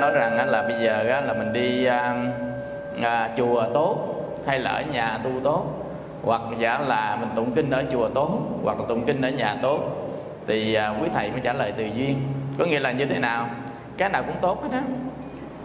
[0.00, 2.14] nói rằng là bây giờ là mình đi à,
[3.02, 3.96] à, chùa tốt
[4.46, 5.66] hay là ở nhà tu tốt
[6.22, 9.56] hoặc giả là mình tụng kinh ở chùa tốt hoặc là tụng kinh ở nhà
[9.62, 9.80] tốt
[10.46, 12.22] thì à, quý thầy mới trả lời từ duyên.
[12.58, 13.46] Có nghĩa là như thế nào?
[13.98, 14.82] Cái nào cũng tốt hết á.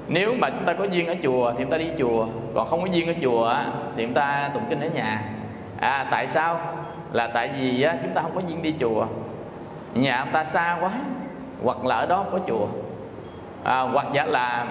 [0.08, 2.28] Nếu mà chúng ta có duyên ở chùa thì chúng ta đi chùa.
[2.56, 3.56] Còn không có duyên ở chùa
[3.96, 5.22] thì chúng ta tụng kinh ở nhà.
[5.80, 6.60] À tại sao?
[7.12, 9.06] Là tại vì á, chúng ta không có duyên đi chùa.
[9.94, 10.92] Nhà ta xa quá
[11.64, 12.68] hoặc là ở đó không có chùa
[13.66, 14.66] à, hoặc giả là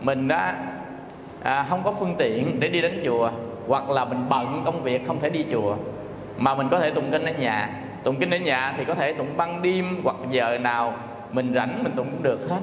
[0.00, 0.54] mình đã
[1.42, 3.30] à, không có phương tiện để đi đến chùa
[3.68, 5.76] hoặc là mình bận công việc không thể đi chùa
[6.38, 7.70] mà mình có thể tụng kinh ở nhà.
[8.04, 10.94] Tụng kinh ở nhà thì có thể tụng ban đêm hoặc giờ nào
[11.32, 12.60] mình rảnh mình tụng cũng được hết.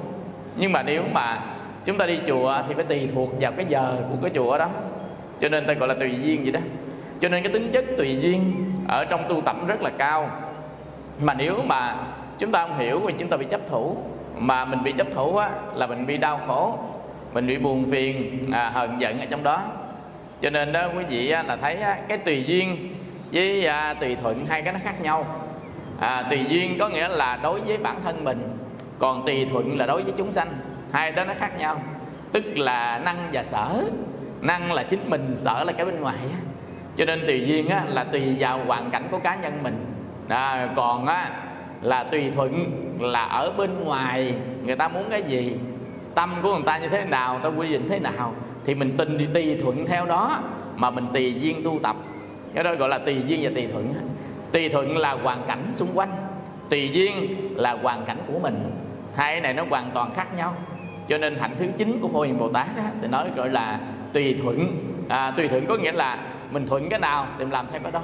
[0.56, 1.40] Nhưng mà nếu mà
[1.84, 4.68] chúng ta đi chùa thì phải tùy thuộc vào cái giờ của cái chùa đó.
[5.40, 6.60] Cho nên ta gọi là tùy duyên vậy đó.
[7.20, 8.54] Cho nên cái tính chất tùy duyên
[8.88, 10.30] ở trong tu tập rất là cao.
[11.20, 11.96] Mà nếu mà
[12.38, 13.96] chúng ta không hiểu thì chúng ta bị chấp thủ
[14.38, 16.78] mà mình bị chấp thủ á, là mình bị đau khổ
[17.34, 19.62] mình bị buồn phiền à, hờn giận ở trong đó.
[20.42, 22.94] Cho nên đó quý vị á, là thấy á, cái tùy duyên
[23.32, 25.26] với à, tùy thuận hai cái nó khác nhau.
[26.00, 28.58] À, tùy duyên có nghĩa là đối với bản thân mình
[28.98, 30.48] còn tùy thuận là đối với chúng sanh.
[30.92, 31.82] Hai đó nó khác nhau.
[32.32, 33.84] Tức là năng và sở.
[34.40, 36.38] Năng là chính mình sở là cái bên ngoài á.
[36.96, 39.86] cho nên tùy duyên á, là tùy vào hoàn cảnh của cá nhân mình.
[40.28, 41.30] À, còn á,
[41.84, 45.56] là tùy thuận là ở bên ngoài người ta muốn cái gì
[46.14, 49.18] tâm của người ta như thế nào ta quy định thế nào thì mình tin
[49.18, 50.42] đi tùy thuận theo đó
[50.76, 51.96] mà mình tùy duyên tu tập.
[52.54, 53.94] Cái đó gọi là tùy duyên và tùy thuận.
[54.52, 56.10] Tùy thuận là hoàn cảnh xung quanh
[56.70, 58.70] tùy duyên là hoàn cảnh của mình.
[59.14, 60.54] Hai cái này nó hoàn toàn khác nhau.
[61.08, 63.80] Cho nên hạnh thứ chín của phổ hiền bồ tát á, thì nói gọi là
[64.12, 64.76] tùy thuận.
[65.08, 66.18] À, tùy thuận có nghĩa là
[66.50, 68.02] mình thuận cái nào thì mình làm theo cái đó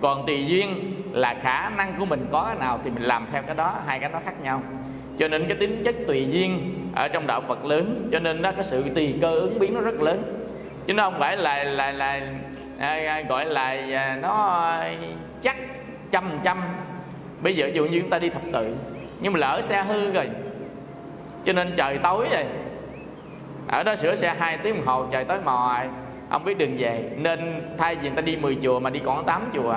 [0.00, 3.42] còn tùy duyên là khả năng của mình có cái nào thì mình làm theo
[3.42, 4.62] cái đó hai cái nó khác nhau.
[5.18, 8.52] Cho nên cái tính chất tùy duyên ở trong đạo Phật lớn cho nên đó
[8.52, 10.22] cái sự tùy cơ ứng biến nó rất lớn.
[10.86, 12.20] Chứ nó không phải là là là,
[12.78, 14.72] à, à gọi là à, nó
[15.42, 15.56] chắc
[16.10, 16.62] trăm trăm
[17.40, 18.76] bây giờ dụ như chúng ta đi thập tự
[19.20, 20.28] nhưng mà lỡ xe hư rồi
[21.44, 22.44] cho nên trời tối rồi.
[23.68, 25.90] Ở đó sửa xe hai tiếng đồng hồ trời tối mò rồi
[26.30, 29.24] ông biết đường về nên thay vì người ta đi 10 chùa mà đi còn
[29.24, 29.74] 8 chùa.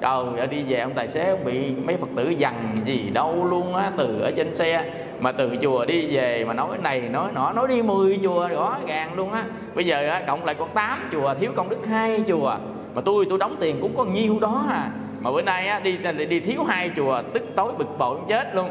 [0.00, 3.44] Trời ơi đi về ông tài xế ông bị mấy phật tử dằn gì đâu
[3.44, 4.84] luôn á từ ở trên xe.
[5.20, 8.78] Mà từ chùa đi về mà nói này nói nọ nói đi 10 chùa rõ
[8.86, 9.44] ràng luôn á.
[9.74, 12.56] Bây giờ á, cộng lại còn 8 chùa thiếu công đức hai chùa.
[12.94, 14.90] Mà tôi tôi đóng tiền cũng có nhiêu đó à.
[15.20, 15.98] Mà bữa nay á, đi
[16.28, 18.70] đi thiếu hai chùa tức tối bực bội chết luôn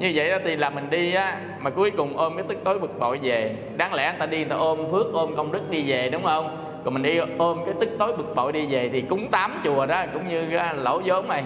[0.00, 2.78] như vậy đó thì là mình đi á, mà cuối cùng ôm cái tức tối
[2.78, 3.56] bực bội về.
[3.76, 6.24] Đáng lẽ người ta đi, người ta ôm phước, ôm công đức đi về, đúng
[6.24, 6.56] không?
[6.84, 9.86] Còn mình đi ôm cái tức tối bực bội đi về thì cúng tám chùa
[9.86, 11.42] đó, cũng như lỗ vốn này.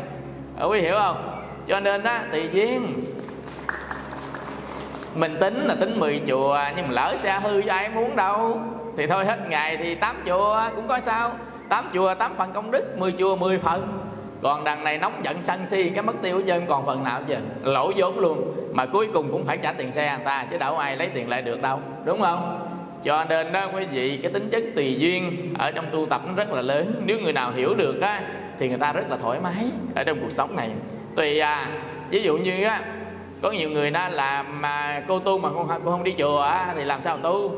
[0.57, 1.17] Ở quý hiểu không?
[1.67, 3.05] Cho nên á, tùy duyên.
[5.15, 8.61] Mình tính là tính 10 chùa, nhưng mà lỡ xe hư cho ai muốn đâu.
[8.97, 11.33] Thì thôi, hết ngày thì tám chùa, cũng có sao.
[11.69, 14.04] Tám chùa, tám phần công đức 10 chùa 10 phần
[14.45, 17.35] còn đằng này nóng giận sân si cái mất tiêu chân còn phần nào chứ
[17.63, 18.55] lỗ vốn luôn.
[18.73, 21.29] Mà cuối cùng cũng phải trả tiền xe người ta chứ đâu ai lấy tiền
[21.29, 21.81] lại được đâu.
[22.05, 22.69] Đúng không?
[23.05, 26.33] Cho nên đó quý vị cái tính chất tùy duyên ở trong tu tập nó
[26.37, 27.03] rất là lớn.
[27.05, 28.21] Nếu người nào hiểu được á
[28.59, 30.71] thì người ta rất là thoải mái ở trong cuộc sống này.
[31.17, 31.69] Tùy à
[32.11, 32.81] ví dụ như á
[33.43, 36.75] có nhiều người đó làm mà cô tu mà không cô không đi chùa á
[36.77, 37.53] thì làm sao tu?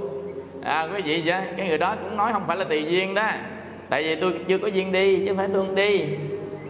[0.62, 3.28] À, quý vị chứ cái người đó cũng nói không phải là tùy duyên đó.
[3.90, 6.04] Tại vì tôi chưa có duyên đi chứ không phải tôi không đi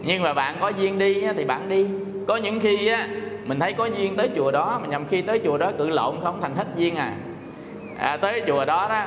[0.07, 1.85] nhưng mà bạn có duyên đi thì bạn đi.
[2.27, 3.07] Có những khi á
[3.45, 6.15] mình thấy có duyên tới chùa đó mà nhầm khi tới chùa đó cự lộn
[6.23, 7.13] không thành hết duyên à.
[7.97, 9.05] À, tới chùa đó đó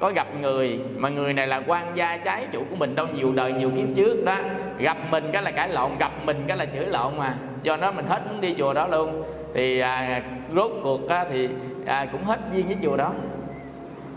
[0.00, 3.32] có gặp người mà người này là quan gia trái chủ của mình đâu nhiều
[3.32, 4.36] đời nhiều kiếp trước đó.
[4.78, 7.34] Gặp mình cái là cãi lộn gặp mình cái là chửi lộn mà.
[7.62, 9.22] Do đó mình hết muốn đi chùa đó luôn.
[9.54, 10.22] Thì à,
[10.54, 11.48] rốt cuộc á, thì
[11.86, 13.12] à, cũng hết duyên với chùa đó.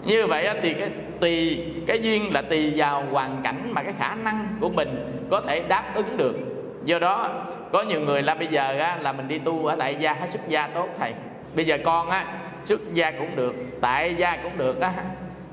[0.05, 0.89] Như vậy á, thì cái
[1.19, 4.89] tùy cái duyên là tùy vào hoàn cảnh mà cái khả năng của mình
[5.33, 6.35] có thể đáp ứng được.
[6.83, 7.29] Do đó
[7.71, 10.27] có nhiều người là bây giờ á, là mình đi tu ở tại gia hay
[10.27, 11.13] xuất gia tốt thầy.
[11.55, 12.25] Bây giờ con á
[12.63, 14.93] xuất gia cũng được tại gia cũng được á.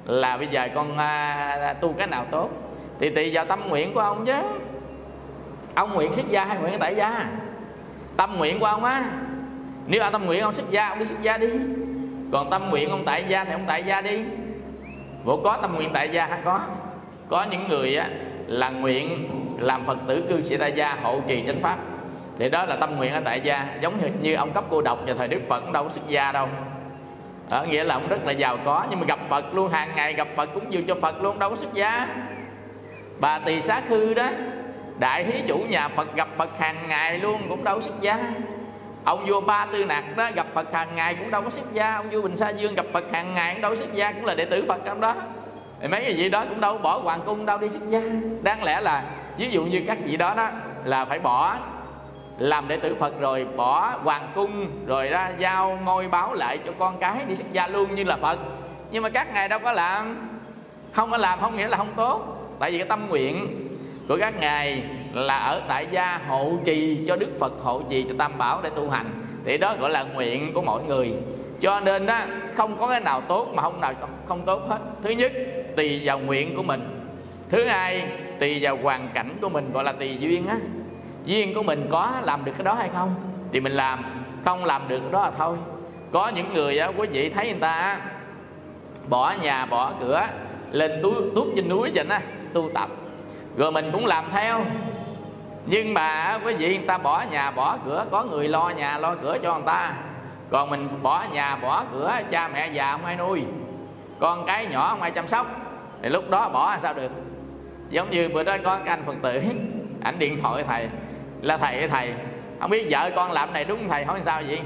[0.05, 2.51] Là bây giờ con à, tu cái nào tốt.
[2.99, 4.33] Thì tùy vào tâm nguyện của ông chứ.
[5.75, 7.27] Ông nguyện xuất gia hay nguyện tại gia?
[8.17, 9.05] Tâm nguyện của ông á.
[9.87, 11.49] Nếu ông tâm nguyện ông xuất gia ông đi xuất gia đi.
[12.33, 14.25] Còn tâm nguyện ông tại gia thì ông tại gia đi.
[15.25, 16.61] Bộ có tâm nguyện tại gia hay có.
[17.29, 18.09] Có những người á
[18.51, 21.79] là nguyện làm phật tử cư sĩ tại gia hộ trì chánh pháp.
[22.39, 24.99] Thì đó là tâm nguyện ở tại gia giống như, như ông cấp cô độc
[25.07, 26.49] và thời đức phật cũng đâu có xuất gia đâu.
[27.51, 30.13] Ở nghĩa là ông rất là giàu có nhưng mà gặp phật luôn hàng ngày
[30.13, 32.07] gặp phật cũng dường cho phật luôn đâu có xuất gia.
[33.21, 34.29] Bà tỳ xá khư đó
[34.99, 38.19] đại thí chủ nhà phật gặp phật hàng ngày luôn cũng đâu có xuất gia.
[39.05, 41.95] Ông vua ba tư nặc đó gặp phật hàng ngày cũng đâu có xuất gia.
[41.95, 44.25] Ông vua bình sa dương gặp phật hàng ngày cũng đâu có xuất gia cũng
[44.25, 45.15] là đệ tử phật trong đó
[45.81, 48.01] thì mấy cái vị đó cũng đâu bỏ hoàng cung, đâu đi xuất gia
[48.43, 49.05] đáng lẽ là,
[49.37, 50.51] ví dụ như các vị đó đó,
[50.85, 51.57] là phải bỏ,
[52.39, 56.73] làm đệ tử Phật rồi bỏ hoàng cung, rồi ra giao ngôi báo lại cho
[56.79, 58.39] con cái đi xuất gia luôn như là Phật.
[58.91, 60.29] Nhưng mà các ngài đâu có làm.
[60.93, 62.47] Không có làm không nghĩa là không tốt.
[62.59, 63.67] Tại vì cái tâm nguyện
[64.09, 68.15] của các ngài là ở tại gia hộ trì cho Đức Phật, hộ trì cho
[68.19, 69.07] Tam Bảo để tu hành.
[69.45, 71.15] Thì đó gọi là nguyện của mỗi người.
[71.61, 72.21] Cho nên đó,
[72.55, 73.93] không có cái nào tốt mà không nào
[74.27, 74.79] không tốt hết.
[75.03, 75.33] Thứ nhất
[75.77, 77.07] tùy vào nguyện của mình.
[77.49, 78.05] Thứ hai
[78.41, 80.57] tùy vào hoàn cảnh của mình gọi là tùy duyên á.
[81.25, 83.15] Duyên của mình có làm được cái đó hay không?
[83.53, 84.05] Thì mình làm
[84.45, 85.57] không làm được đó là thôi.
[86.13, 88.01] Có những người á quý vị thấy người ta
[89.09, 90.27] bỏ nhà bỏ cửa
[90.73, 92.21] lên tú, tút trên núi vậy á
[92.53, 92.89] tu tập.
[93.57, 94.65] Rồi mình cũng làm theo.
[95.67, 99.15] Nhưng mà quý vị người ta bỏ nhà bỏ cửa có người lo nhà lo
[99.15, 99.95] cửa cho người ta.
[100.51, 103.43] Còn mình bỏ nhà bỏ cửa cha mẹ già không ai nuôi
[104.21, 105.47] con cái nhỏ không ai chăm sóc.
[106.03, 107.11] Thì lúc đó bỏ sao được?
[107.91, 109.43] Giống như bữa đó có cái anh phật tử
[110.03, 110.89] ảnh điện thoại thầy
[111.43, 112.15] là thầy thầy
[112.61, 114.61] không biết vợ con làm này đúng thầy hỏi sao vậy?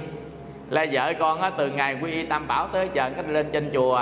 [0.70, 3.70] Là vợ con á, từ ngày quy y tam bảo tới giờ cách lên trên
[3.74, 4.00] chùa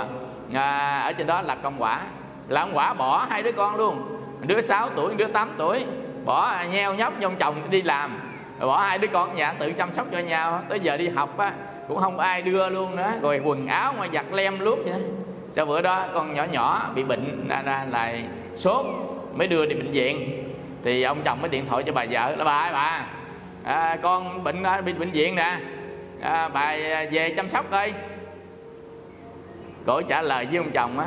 [0.55, 2.01] à, ở trên đó là công quả.
[2.49, 4.19] Làm quả bỏ hai đứa con luôn.
[4.41, 5.87] Đứa 6 tuổi đứa 8 tuổi
[6.25, 8.21] bỏ nheo nhóc trong chồng đi làm.
[8.61, 10.63] Rồi bỏ hai đứa con nhà tự chăm sóc cho nhau.
[10.69, 11.53] Tới giờ đi học á
[11.89, 13.13] cũng không ai đưa luôn nữa.
[13.23, 15.03] Rồi quần áo mà giặt lem lút vậy
[15.53, 18.25] sau bữa đó con nhỏ nhỏ bị bệnh ra, ra lại
[18.57, 18.87] sốt
[19.35, 20.45] mới đưa đi bệnh viện.
[20.85, 23.07] Thì ông chồng mới điện thoại cho bà vợ là bà ơi bà
[23.65, 25.59] à, con bệnh à, bị bệnh viện nè.
[26.21, 26.77] À, bà
[27.11, 27.93] về chăm sóc coi.
[29.87, 31.07] Cổ trả lời với ông chồng á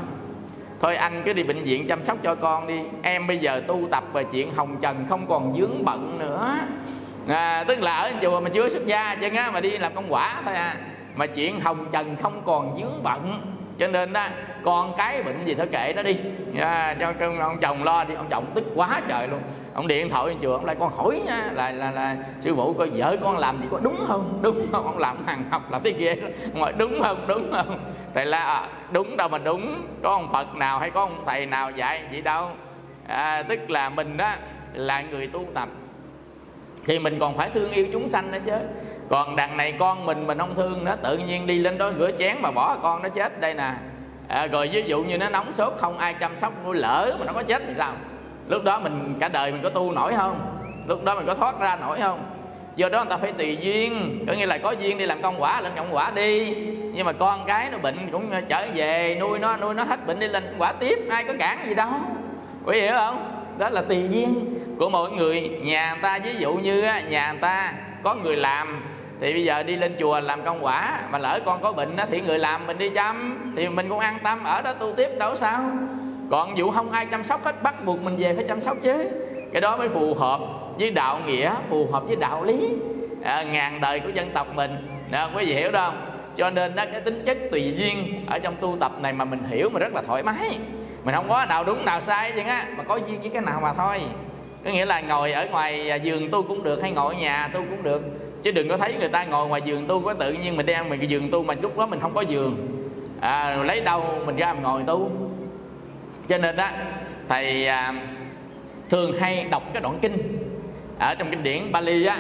[0.82, 2.80] thôi anh cứ đi bệnh viện chăm sóc cho con đi.
[3.02, 6.58] Em bây giờ tu tập về chuyện hồng trần không còn vướng bận nữa.
[7.28, 10.14] À, tức là ở chùa mà chưa xuất gia chứ á mà đi làm công
[10.14, 10.76] quả thôi à.
[11.16, 13.42] Mà chuyện hồng trần không còn vướng bận
[13.80, 14.28] cho nên đó
[14.66, 16.18] con cái bệnh gì thôi kệ nó đi.
[16.60, 19.40] À, cho ông chồng lo đi ông chồng tức quá trời luôn.
[19.74, 22.90] Ông điện thoại chùa ông lại con hỏi nha là là là sư phụ coi
[22.90, 24.40] vợ con làm gì có đúng không?
[24.42, 24.86] Đúng không?
[24.86, 26.16] Ông làm hàng học làm thế ghê.
[26.54, 27.26] Ngồi đúng không?
[27.28, 27.80] Đúng không?
[28.14, 29.88] Thầy là à, ờ, đúng đâu mà đúng.
[30.04, 32.50] Có ông phật nào hay có ông thầy nào dạy vậy đâu?
[33.08, 34.32] À, tức là mình đó
[34.74, 35.70] là người tu tập.
[36.86, 38.58] Thì mình còn phải thương yêu chúng sanh nữa chứ
[39.10, 42.12] còn đằng này con mình mình không thương nó tự nhiên đi lên đó rửa
[42.20, 43.72] chén mà bỏ con nó chết đây nè.
[44.28, 47.26] À, rồi ví dụ như nó nóng sốt không ai chăm sóc nuôi lỡ mà
[47.26, 47.94] nó có chết thì sao?
[48.48, 50.58] Lúc đó mình cả đời mình có tu nổi không?
[50.88, 52.26] Lúc đó mình có thoát ra nổi không?
[52.76, 55.42] Do đó người ta phải tùy duyên có nghĩa là có duyên đi làm công
[55.42, 56.56] quả lên công quả đi.
[56.94, 60.20] Nhưng mà con cái nó bệnh cũng trở về nuôi nó nuôi nó hết bệnh
[60.20, 61.90] đi lên công quả tiếp ai có cản gì đâu.
[62.66, 63.46] Quý hiểu không?
[63.58, 65.50] Đó là tùy duyên của mỗi người.
[65.62, 67.74] Nhà người ta ví dụ như nhà người ta
[68.04, 68.82] có người làm
[69.22, 72.22] thì bây giờ đi lên chùa làm công quả mà lỡ con có bệnh thì
[72.22, 73.38] người làm mình đi chăm.
[73.56, 75.62] Thì mình cũng an tâm ở đó tu tiếp đâu sao.
[76.32, 79.10] Còn vụ không ai chăm sóc hết bắt buộc mình về phải chăm sóc chứ.
[79.54, 80.40] Cái đó mới phù hợp
[80.80, 82.74] với đạo nghĩa phù hợp với đạo lý
[83.24, 84.72] à, ngàn đời của dân tộc mình.
[85.12, 85.98] Nè quý vị hiểu không?
[86.36, 89.44] Cho nên đó cái tính chất tùy duyên ở trong tu tập này mà mình
[89.50, 90.60] hiểu mà rất là thoải mái.
[91.04, 93.60] Mình không có nào đúng nào sai chứ á mà có duyên với cái nào
[93.62, 94.02] mà thôi.
[94.66, 97.50] Có nghĩa là ngồi ở ngoài à, giường tu cũng được hay ngồi ở nhà
[97.54, 98.02] tu cũng được
[98.46, 100.90] chứ đừng có thấy người ta ngồi ngoài giường tu có tự nhiên mình đang
[100.90, 102.68] mình cái giường tu mà lúc đó mình không có giường.
[103.22, 105.12] À, lấy đâu mình ra mình ngồi tu.
[106.28, 106.70] Cho nên đó
[107.30, 107.94] thầy à,
[108.90, 110.18] thường hay đọc cái đoạn kinh.
[111.00, 112.20] Ở trong kinh điển Bali á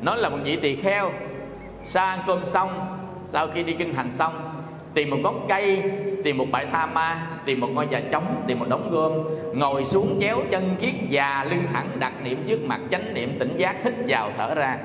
[0.00, 1.10] nó là một vị tỳ kheo.
[1.84, 4.50] Sa ăn cơm xong sau khi đi kinh hành xong
[4.94, 5.82] tìm một gốc cây
[6.24, 9.12] tìm một bãi tha ma tìm một ngôi nhà trống tìm một đống gom
[9.58, 13.56] ngồi xuống chéo chân kiết già lưng thẳng đặt niệm trước mặt chánh niệm tỉnh
[13.56, 14.78] giác hít vào thở ra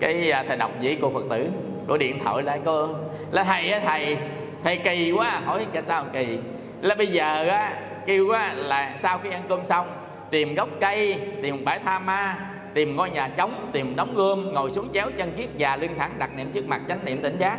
[0.00, 1.48] cái à, thầy đọc với cô phật tử
[1.88, 2.88] cô điện thoại lại cô
[3.30, 4.16] là thầy á, thầy
[4.64, 6.38] thầy kỳ quá, hỏi cái sao kỳ?
[6.80, 7.72] Là bây giờ á,
[8.06, 9.86] kêu á, là sau khi ăn cơm xong,
[10.30, 12.36] tìm gốc cây, tìm bãi tha ma,
[12.74, 16.14] tìm ngôi nhà trống, tìm đống gươm, ngồi xuống chéo chân kiết già lưng thẳng
[16.18, 17.58] đặt niệm trước mặt chánh niệm tỉnh giác.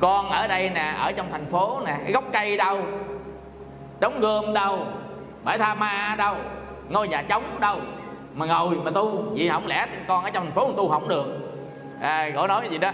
[0.00, 2.78] Con ở đây nè, ở trong thành phố nè, cái gốc cây đâu?
[4.00, 4.78] Đống gươm đâu?
[5.44, 6.34] Bãi tha ma đâu?
[6.88, 7.76] Ngôi nhà trống đâu?
[8.34, 11.51] Mà ngồi mà tu, vậy không lẽ con ở trong thành phố tu không được?
[12.02, 12.90] À, gọi nói gì đó.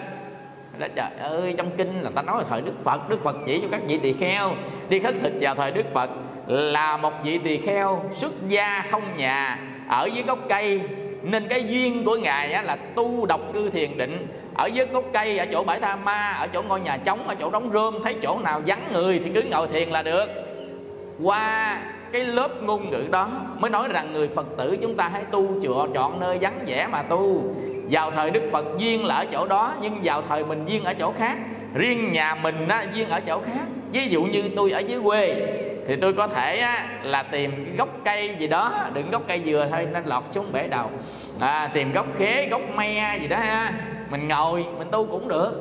[0.78, 3.60] Đó trời ơi trong kinh là ta nói là thời đức phật đức phật chỉ
[3.60, 4.50] cho các vị tỳ kheo
[4.88, 6.10] đi khất thực vào thời đức phật
[6.46, 10.80] là một vị tỳ kheo xuất gia không nhà ở dưới gốc cây.
[11.22, 15.04] Nên cái duyên của ngài á, là tu độc cư thiền định ở dưới gốc
[15.12, 18.02] cây ở chỗ bãi tha ma ở chỗ ngôi nhà trống ở chỗ đóng rơm.
[18.04, 20.26] Thấy chỗ nào vắng người thì cứ ngồi thiền là được.
[21.22, 21.78] Qua
[22.12, 25.60] cái lớp ngôn ngữ đó mới nói rằng người phật tử chúng ta hãy tu
[25.62, 27.54] chùa chọn nơi vắng vẻ mà tu
[27.90, 30.94] vào thời đức phật duyên là ở chỗ đó nhưng vào thời mình duyên ở
[30.94, 31.38] chỗ khác.
[31.74, 33.64] Riêng nhà mình á, duyên ở chỗ khác.
[33.92, 35.34] Ví dụ như tôi ở dưới quê
[35.88, 38.72] thì tôi có thể á, là tìm gốc cây gì đó.
[38.94, 40.90] Đừng gốc cây dừa thôi nên lọt xuống bể đầu.
[41.40, 43.72] À, tìm gốc khế gốc me gì đó ha.
[44.10, 45.52] Mình ngồi mình tu cũng được.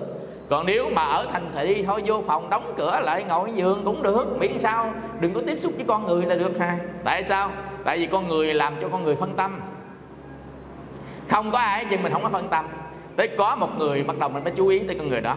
[0.49, 4.03] Còn nếu mà ở thành thị thôi vô phòng đóng cửa lại ngồi giường cũng
[4.03, 4.37] được.
[4.39, 7.51] Miễn sao đừng có tiếp xúc với con người là được ha tại sao?
[7.85, 9.59] Tại vì con người làm cho con người phân tâm
[11.29, 12.65] không có ai nhưng mình không có phân tâm.
[13.15, 15.35] Tới có một người bắt đầu mình mới chú ý tới con người đó.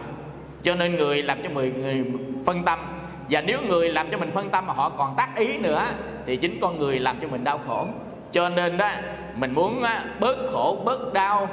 [0.63, 2.05] Cho nên người làm cho mười người
[2.45, 2.79] phân tâm.
[3.29, 5.87] Và nếu người làm cho mình phân tâm mà họ còn tác ý nữa
[6.25, 7.87] thì chính con người làm cho mình đau khổ.
[8.31, 8.91] Cho nên đó
[9.35, 9.83] mình muốn
[10.19, 11.47] bớt khổ bớt đau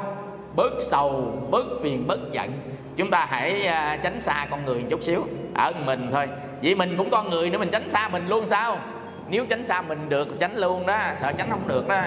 [0.56, 2.52] bớt sầu bớt phiền bớt giận.
[2.96, 6.26] Chúng ta hãy à, tránh xa con người chút xíu ở mình thôi.
[6.60, 8.78] Vì mình cũng con người nữa mình tránh xa mình luôn sao?
[9.30, 12.00] Nếu tránh xa mình được tránh luôn đó sợ tránh không được đó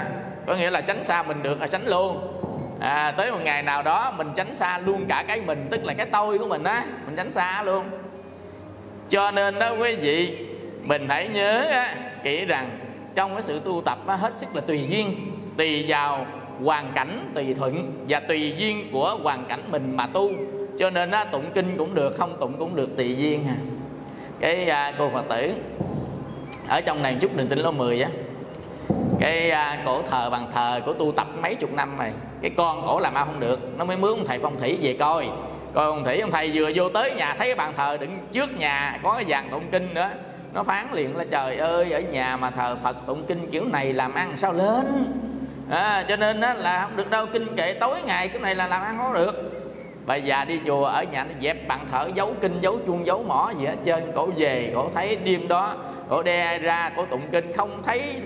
[0.48, 2.38] có nghĩa là tránh xa mình được là tránh luôn.
[2.80, 5.94] À, tới một ngày nào đó mình tránh xa luôn cả cái mình tức là
[5.94, 7.86] cái tôi của mình á mình tránh xa luôn.
[9.10, 10.38] Cho nên đó quý vị
[10.84, 12.70] mình hãy nhớ á, kỹ rằng
[13.16, 16.26] trong cái sự tu tập á, hết sức là tùy duyên tùy vào
[16.64, 20.32] hoàn cảnh tùy thuận và tùy duyên của hoàn cảnh mình mà tu.
[20.80, 23.56] Cho nên á, tụng kinh cũng được không tụng cũng được tùy duyên à.
[24.40, 25.54] cái à, cô phật tử
[26.68, 28.10] ở trong này chút đường tinh lô 10 á
[29.22, 32.12] cái à, cổ thờ bằng thờ của tu tập mấy chục năm này
[32.42, 33.60] cái con cổ làm ăn không được.
[33.78, 35.30] Nó mới mướn thầy phong thủy về coi.
[35.74, 38.58] Coi ông thủy ông thầy vừa vô tới nhà thấy cái bàn thờ đứng trước
[38.58, 40.10] nhà có cái dàn tụng kinh nữa.
[40.54, 43.94] Nó phán liền là trời ơi ở nhà mà thờ phật tụng kinh kiểu này
[43.94, 45.04] làm ăn sao lớn?
[45.70, 48.68] À, cho nên á, là không được đâu kinh kệ tối ngày cái này là
[48.68, 49.52] làm ăn không được.
[50.06, 53.24] Bà già đi chùa ở nhà nó dẹp bàn thờ giấu kinh giấu chuông giấu
[53.24, 54.12] mỏ gì hết trơn.
[54.16, 55.76] Cổ về cổ thấy đêm đó
[56.10, 58.22] cổ đe ra cổ tụng kinh không thấy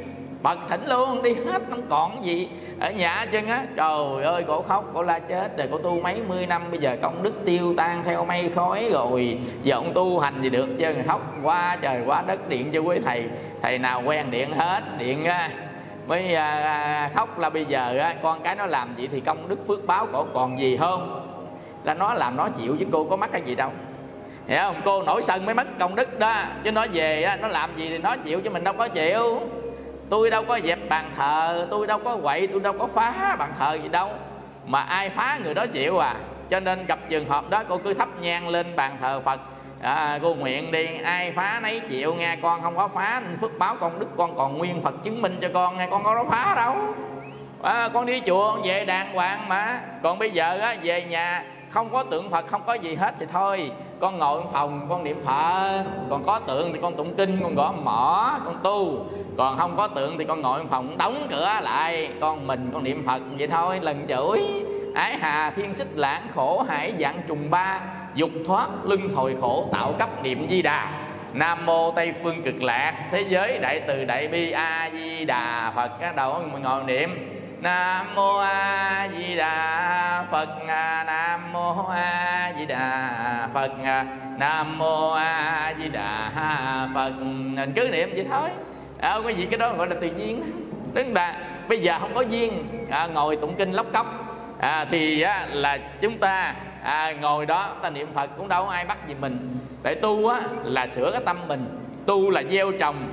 [0.46, 2.50] bật thỉnh luôn đi hết không còn gì.
[2.80, 3.66] Ở nhà chân á.
[3.76, 5.58] Trời ơi cổ khóc cổ la chết.
[5.58, 8.90] Rồi cổ tu mấy mươi năm bây giờ công đức tiêu tan theo mây khói
[8.92, 9.38] rồi.
[9.64, 10.96] Giờ ông tu hành gì được chứ.
[11.08, 13.26] Khóc quá trời quá đất điện cho quý thầy.
[13.62, 15.50] Thầy nào quen điện hết điện á.
[16.08, 19.60] Mới à, khóc là bây giờ á, con cái nó làm gì thì công đức
[19.68, 21.22] phước báo cổ còn gì hơn
[21.84, 23.72] là nó làm nó chịu chứ cô có mắc cái gì đâu.
[24.48, 24.76] Hiểu không?
[24.86, 26.44] Cô nổi sân mới mất công đức đó.
[26.64, 29.40] Chứ nó về á, nó làm gì thì nó chịu chứ mình đâu có chịu
[30.10, 33.54] tôi đâu có dẹp bàn thờ tôi đâu có quậy tôi đâu có phá bàn
[33.60, 34.10] thờ gì đâu.
[34.66, 36.16] Mà ai phá người đó chịu à.
[36.50, 39.40] Cho nên gặp trường hợp đó cô cứ thắp nhang lên bàn thờ phật.
[39.82, 43.60] À, cô nguyện đi ai phá nấy chịu nghe con không có phá nên phước
[43.60, 46.26] báo con đức con còn nguyên phật chứng minh cho con nghe con có đó
[46.30, 46.76] phá đâu.
[47.62, 49.80] À, con đi chùa về đàng hoàng mà.
[50.04, 53.26] Còn bây giờ á, về nhà không có tượng phật không có gì hết thì
[53.34, 55.84] thôi con ngồi trong phòng, con niệm phật.
[56.10, 59.06] Còn có tượng thì con tụng kinh, con gõ mỏ con tu.
[59.38, 62.10] Còn không có tượng thì con ngồi trong phòng đóng cửa lại.
[62.22, 64.44] Con mình con niệm phật vậy thôi, lần chửi.
[64.96, 67.82] Ái hà, thiên xích lãng, khổ hải, dạng trùng ba,
[68.14, 70.92] dục thoát, luân hồi khổ, tạo cấp niệm di đà.
[71.34, 75.72] Nam mô tây phương cực lạc, thế giới đại từ đại bi a di đà
[75.76, 75.92] phật.
[76.00, 77.35] Các đầu ngồi niệm
[77.66, 80.50] nam mô a di đà phật.
[80.68, 83.72] Nam mô a di đà phật.
[84.38, 86.32] Nam mô a di đà
[86.94, 87.12] phật.
[87.20, 88.50] Mình cứ niệm vậy thôi.
[89.00, 90.44] À, cái gì cái đó gọi là tùy duyên
[90.94, 92.68] tức là bây giờ không có duyên.
[92.90, 94.06] À, ngồi tụng kinh lóc cốc.
[94.62, 96.54] À, thì á, là chúng ta
[96.84, 99.58] à, ngồi đó ta niệm phật cũng đâu có ai bắt gì mình.
[99.84, 101.80] Để tu á, là sửa cái tâm mình.
[102.06, 103.08] Tu là gieo trồng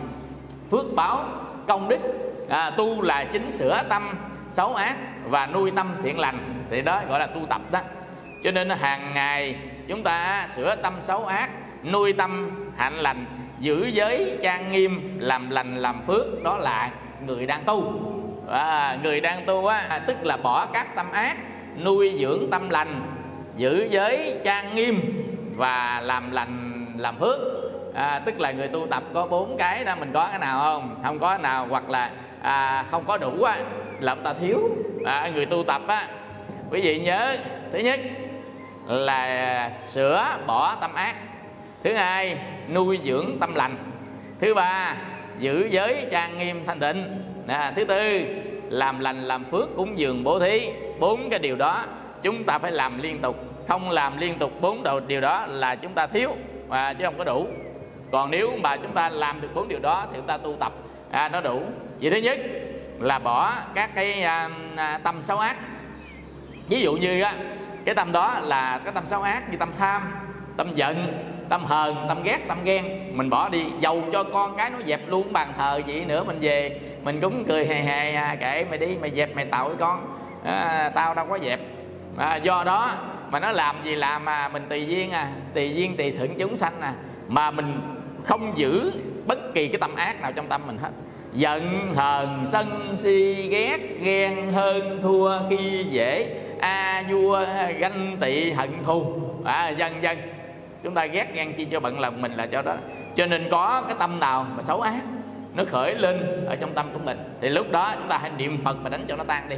[0.70, 1.24] phước báo
[1.68, 1.98] công đức.
[2.48, 4.14] À, tu là chính sửa tâm
[4.52, 7.80] xấu ác và nuôi tâm thiện lành thì đó gọi là tu tập đó.
[8.44, 9.56] Cho nên hàng ngày
[9.88, 11.50] chúng ta sửa tâm xấu ác
[11.84, 13.26] nuôi tâm hạnh lành
[13.60, 16.90] giữ giới trang nghiêm làm lành làm phước đó là
[17.26, 17.92] người đang tu.
[18.50, 21.36] À, người đang tu á tức là bỏ các tâm ác
[21.84, 23.00] nuôi dưỡng tâm lành
[23.56, 25.00] giữ giới trang nghiêm
[25.56, 27.38] và làm lành làm phước.
[27.94, 31.00] À, tức là người tu tập có bốn cái đó mình có cái nào không?
[31.04, 32.10] Không có nào hoặc là
[32.42, 33.56] à, không có đủ á
[34.02, 34.68] làm ta thiếu.
[35.04, 36.08] À, người tu tập á
[36.70, 37.36] quý vị nhớ
[37.72, 38.00] thứ nhất
[38.86, 41.14] là sửa bỏ tâm ác.
[41.84, 42.38] Thứ hai
[42.74, 43.76] nuôi dưỡng tâm lành.
[44.40, 44.96] Thứ ba
[45.38, 47.22] giữ giới trang nghiêm thanh tịnh.
[47.46, 48.20] À, thứ tư
[48.68, 50.70] làm lành làm phước cúng dường bố thí.
[50.98, 51.84] Bốn cái điều đó
[52.22, 53.36] chúng ta phải làm liên tục.
[53.68, 56.30] Không làm liên tục bốn điều đó là chúng ta thiếu
[56.68, 57.46] và chứ không có đủ.
[58.12, 60.72] Còn nếu mà chúng ta làm được bốn điều đó thì chúng ta tu tập.
[61.10, 61.62] À, nó đủ.
[62.00, 62.38] Vậy thứ nhất
[63.02, 65.56] là bỏ các cái à, à tâm xấu ác.
[66.68, 67.34] Ví dụ như á
[67.84, 70.02] cái tâm đó là cái tâm xấu ác như tâm tham
[70.56, 73.16] tâm giận tâm hờn tâm ghét tâm ghen.
[73.16, 76.38] Mình bỏ đi dầu cho con cái nó dẹp luôn bàn thờ gì nữa mình
[76.40, 79.76] về mình cũng cười hề hề à, kệ mày đi mày dẹp mày tạo với
[79.76, 80.18] con.
[80.44, 81.60] À, tao đâu có dẹp.
[82.16, 82.90] À, do đó
[83.30, 86.56] mà nó làm gì làm mà mình tùy duyên à tùy duyên tùy thuận chúng
[86.56, 86.94] sanh à
[87.28, 87.80] mà mình
[88.24, 88.92] không giữ
[89.26, 90.90] bất kỳ cái tâm ác nào trong tâm mình hết
[91.32, 96.36] giận hờn sân si ghét ghen hơn thua khi dễ.
[96.60, 97.44] A vua
[97.78, 99.20] ganh tị hận thù.
[99.44, 100.18] À, dân dân.
[100.82, 102.74] Chúng ta ghét ghen chi cho bận lòng mình là cho đó.
[103.14, 105.02] Cho nên có cái tâm nào mà xấu ác
[105.54, 108.58] nó khởi lên ở trong tâm của mình thì lúc đó chúng ta hãy niệm
[108.64, 109.56] phật mà đánh cho nó tan đi.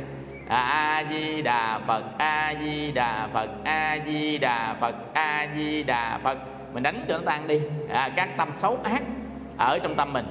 [0.48, 5.82] À, a di đà phật a di đà phật a di đà phật a di
[5.82, 6.38] đà phật.
[6.72, 7.60] Mình đánh cho nó tan đi.
[7.88, 9.02] À, các tâm xấu ác
[9.58, 10.26] ở trong tâm mình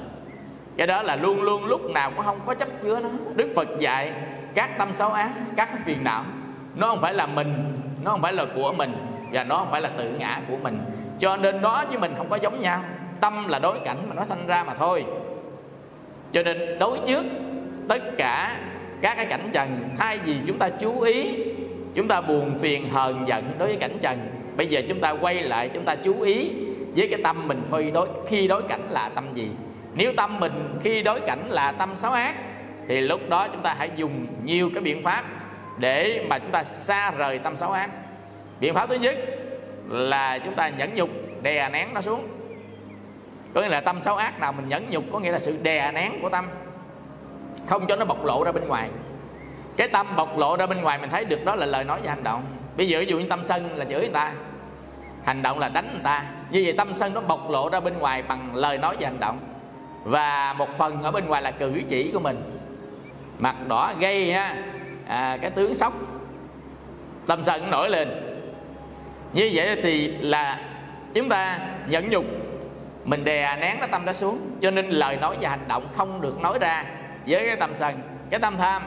[0.77, 3.09] cái đó là luôn luôn lúc nào cũng không có chấp chứa nó.
[3.35, 4.13] Đức phật dạy
[4.53, 6.25] các tâm xấu ác, các phiền não,
[6.75, 7.53] nó không phải là mình,
[8.03, 8.93] nó không phải là của mình,
[9.31, 10.79] và nó không phải là tự ngã của mình.
[11.19, 12.83] Cho nên nó với mình không có giống nhau.
[13.19, 15.05] Tâm là đối cảnh mà nó sanh ra mà thôi.
[16.33, 17.25] Cho nên đối trước
[17.87, 18.57] tất cả
[19.01, 21.35] các cái cảnh trần, thay vì chúng ta chú ý,
[21.95, 24.17] chúng ta buồn phiền hờn giận đối với cảnh trần,
[24.57, 26.51] bây giờ chúng ta quay lại chúng ta chú ý
[26.95, 29.49] với cái tâm mình khi đối khi đối cảnh là tâm gì?
[29.95, 32.35] Nếu tâm mình khi đối cảnh là tâm xấu ác,
[32.87, 35.25] thì lúc đó chúng ta hãy dùng nhiều cái biện pháp
[35.77, 37.89] để mà chúng ta xa rời tâm xấu ác.
[38.59, 39.17] Biện pháp thứ nhất
[39.89, 41.09] là chúng ta nhẫn nhục,
[41.41, 42.27] đè nén nó xuống.
[43.53, 45.91] Có nghĩa là tâm xấu ác nào mình nhẫn nhục có nghĩa là sự đè
[45.91, 46.49] nén của tâm.
[47.67, 48.89] Không cho nó bộc lộ ra bên ngoài.
[49.77, 52.09] Cái tâm bộc lộ ra bên ngoài mình thấy được đó là lời nói và
[52.09, 52.43] hành động.
[52.77, 54.33] Bây giờ ví dụ như tâm sân là chửi người ta,
[55.25, 56.25] hành động là đánh người ta.
[56.49, 59.19] Như vậy tâm sân nó bộc lộ ra bên ngoài bằng lời nói và hành
[59.19, 59.39] động
[60.03, 62.59] và một phần ở bên ngoài là cử chỉ của mình.
[63.39, 64.55] Mặt đỏ gây ha.
[65.07, 65.93] À, cái tướng sốc
[67.27, 68.09] tâm sân nổi lên.
[69.33, 70.59] Như vậy thì là
[71.13, 72.25] chúng ta nhẫn nhục.
[73.05, 74.39] Mình đè nén cái tâm đó xuống.
[74.61, 76.85] Cho nên lời nói và hành động không được nói ra
[77.27, 77.95] với cái tâm sân
[78.29, 78.81] cái tâm tham.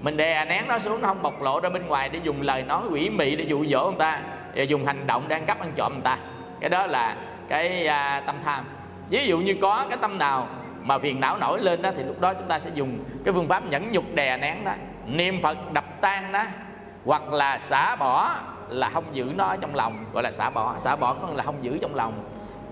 [0.00, 2.62] Mình đè nén nó xuống nó không bộc lộ ra bên ngoài để dùng lời
[2.62, 4.20] nói quỷ mị để dụ dỗ người ta
[4.54, 6.18] và dùng hành động để ăn cắp ăn trộm người ta.
[6.60, 7.16] Cái đó là
[7.48, 8.64] cái à, tâm tham
[9.10, 10.48] ví dụ như có cái tâm nào
[10.82, 13.48] mà phiền não nổi lên đó, thì lúc đó chúng ta sẽ dùng cái phương
[13.48, 14.72] pháp nhẫn nhục, đè nén đó.
[15.06, 16.42] Niệm phật đập tan đó,
[17.04, 18.34] hoặc là xả bỏ,
[18.68, 20.74] là không giữ nó trong lòng, gọi là xả bỏ.
[20.78, 22.12] Xả bỏ có là không giữ trong lòng.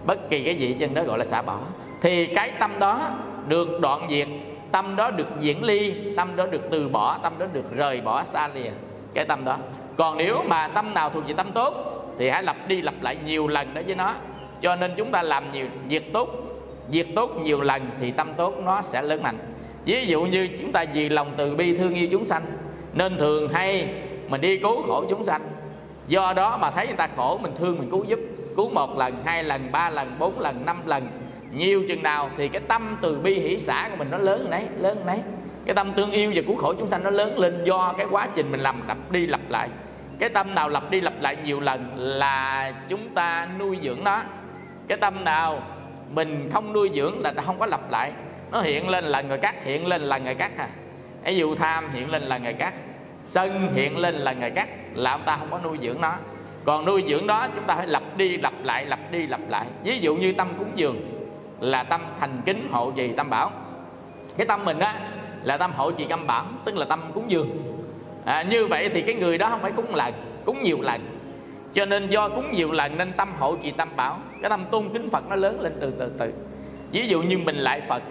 [0.06, 1.58] Bất kỳ cái gì trên đó gọi là xả bỏ.
[2.02, 3.10] Thì cái tâm đó
[3.48, 4.28] được đoạn diệt,
[4.72, 8.24] tâm đó được diễn ly, tâm đó được từ bỏ, tâm đó được rời bỏ
[8.24, 8.70] xa lìa.
[9.14, 9.56] Cái tâm đó.
[9.96, 11.74] Còn nếu mà tâm nào thuộc về tâm tốt,
[12.18, 14.14] thì hãy lặp đi lặp lại nhiều lần đó với nó
[14.62, 16.28] cho nên chúng ta làm nhiều việc tốt
[16.88, 19.38] việc tốt nhiều lần thì tâm tốt nó sẽ lớn mạnh.
[19.84, 22.42] Ví dụ như chúng ta vì lòng từ bi thương yêu chúng sanh,
[22.92, 23.88] nên thường hay
[24.28, 25.42] mình đi cứu khổ chúng sanh.
[26.08, 28.18] Do đó mà thấy người ta khổ, mình thương, mình cứu giúp,
[28.56, 31.08] cứu một lần, hai lần, ba lần, bốn lần, năm lần.
[31.52, 34.62] Nhiều chừng nào thì cái tâm từ bi hỷ xã của mình nó lớn đấy
[34.78, 35.18] lớn đấy
[35.66, 38.28] cái tâm thương yêu và cứu khổ chúng sanh nó lớn lên do cái quá
[38.34, 39.68] trình mình làm lặp đi lặp lại.
[40.18, 44.22] Cái tâm nào lặp đi lặp lại nhiều lần là chúng ta nuôi dưỡng nó
[44.88, 45.62] cái tâm nào
[46.10, 48.12] mình không nuôi dưỡng là không có lặp lại.
[48.50, 50.68] Nó hiện lên là người cắt hiện lên là người cắt à
[51.24, 52.74] ví dụ tham hiện lên là người cắt
[53.26, 56.14] sân hiện lên là người cắt là ông ta không có nuôi dưỡng nó.
[56.64, 59.66] Còn nuôi dưỡng đó chúng ta phải lặp đi lặp lại lặp đi lặp lại.
[59.82, 60.96] Ví dụ như tâm cúng dường
[61.60, 63.50] là tâm thành kính hộ trì tâm bảo.
[64.36, 65.00] Cái tâm mình á
[65.42, 67.50] là tâm hộ trì tâm bảo tức là tâm cúng dường.
[68.24, 71.00] À, như vậy thì cái người đó không phải cúng lần cúng nhiều lần
[71.76, 74.18] cho nên do cúng nhiều lần nên tâm hộ trì tâm bảo.
[74.42, 76.32] Cái tâm tôn kính phật nó lớn lên từ từ từ.
[76.90, 78.02] Ví dụ như mình lại phật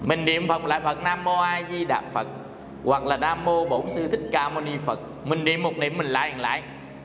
[0.00, 2.26] mình niệm phật lại phật nam mô a di đà phật
[2.84, 5.00] hoặc là nam mô bổn sư thích ca mâu ni phật.
[5.24, 6.62] Mình niệm một niệm mình lại lại.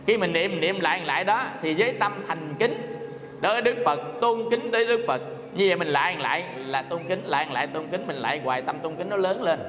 [0.08, 2.98] Khi mình niệm niệm lại lại đó thì với tâm thành kính
[3.42, 5.22] đối đức phật tôn kính đối đức phật
[5.56, 8.62] như vậy mình lại lại là tôn kính lại lại tôn kính mình lại hoài
[8.62, 9.60] tâm tôn kính nó lớn lên.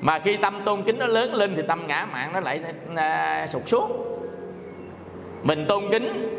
[0.00, 2.60] Mà khi tâm tôn kính nó lớn lên thì tâm ngã mạng nó lại
[2.96, 4.15] à, sụt xuống
[5.42, 6.38] mình tôn kính,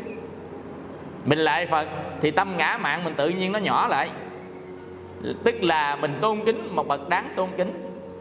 [1.24, 1.86] mình lại phật,
[2.22, 4.10] thì tâm ngã mạng mình tự nhiên nó nhỏ lại.
[5.44, 7.72] Tức là mình tôn kính, một bậc đáng tôn kính,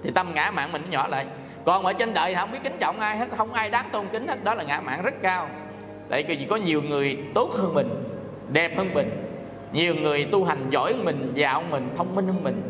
[0.04, 1.26] thì tâm ngã mạng mình nó nhỏ lại.
[1.66, 4.28] Còn ở trên đời không biết kính trọng ai hết, không ai đáng tôn kính
[4.28, 5.50] hết, đó là ngã mạng rất cao.
[6.10, 7.90] Tại vì có nhiều người tốt hơn mình,
[8.52, 9.10] đẹp hơn mình,
[9.74, 12.62] nhiều người tu hành giỏi hơn mình, giàu hơn mình, thông minh hơn mình,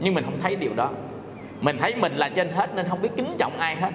[0.00, 0.90] nhưng mình không thấy điều đó.
[1.60, 3.90] Mình thấy mình là trên hết nên không biết kính trọng ai hết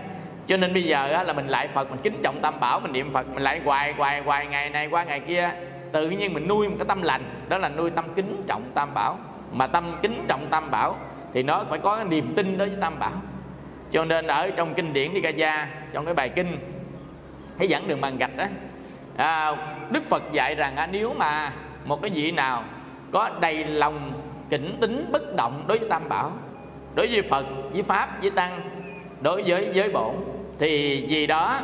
[0.49, 3.13] cho nên bây giờ là mình lại phật mình kính trọng tam bảo mình niệm
[3.13, 5.51] phật mình lại hoài hoài hoài ngày này qua ngày kia.
[5.91, 8.93] Tự nhiên mình nuôi một cái tâm lành đó là nuôi tâm kính trọng tam
[8.93, 9.17] bảo.
[9.51, 10.97] Mà tâm kính trọng tam bảo
[11.33, 13.11] thì nó phải có cái niềm tin đối với tam bảo.
[13.91, 16.57] Cho nên ở trong kinh điển đi gia trong cái bài kinh
[17.57, 18.45] thấy dẫn đường bằng gạch đó
[19.17, 19.55] à,
[19.91, 21.53] đức phật dạy rằng à, nếu mà
[21.85, 22.63] một cái vị nào
[23.11, 24.11] có đầy lòng
[24.49, 26.31] kính tính bất động đối với tam bảo
[26.95, 28.61] đối với phật với pháp với tăng
[29.21, 30.15] đối với giới bổn
[30.59, 31.61] thì vì đó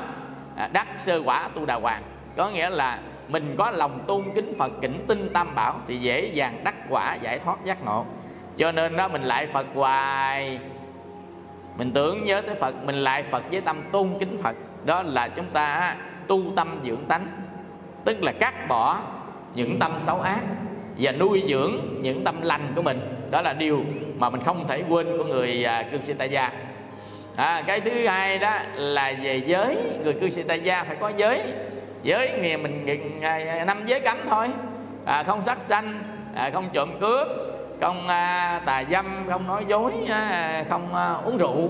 [0.56, 2.04] à, đắc sơ quả tu đà hoàng.
[2.38, 6.26] Có nghĩa là mình có lòng tôn kính phật, kính tinh tam bảo thì dễ
[6.26, 8.06] dàng đắc quả, giải thoát giác ngộ.
[8.58, 10.60] Cho nên đó, mình lại phật hoài.
[11.78, 14.56] Mình tưởng nhớ tới phật, mình lại phật với tâm tôn kính phật.
[14.86, 15.96] Đó là chúng ta
[16.28, 17.28] tu tâm dưỡng tánh.
[18.04, 19.00] Tức là cắt bỏ
[19.56, 20.42] những tâm xấu ác
[20.98, 23.00] và nuôi dưỡng những tâm lành của mình.
[23.32, 23.84] Đó là điều
[24.18, 26.52] mà mình không thể quên của người à, cư sĩ tại gia
[27.36, 29.78] à, cái thứ hai đó là về giới.
[30.04, 31.54] Người cư sĩ tại gia phải có giới.
[32.04, 32.86] Giới thì mình
[33.22, 34.50] à, năm giới cấm thôi.
[35.06, 36.04] À, không sát sanh
[36.36, 37.28] à, không trộm cướp
[37.82, 41.70] không à, tà dâm không nói dối à, không à, uống rượu.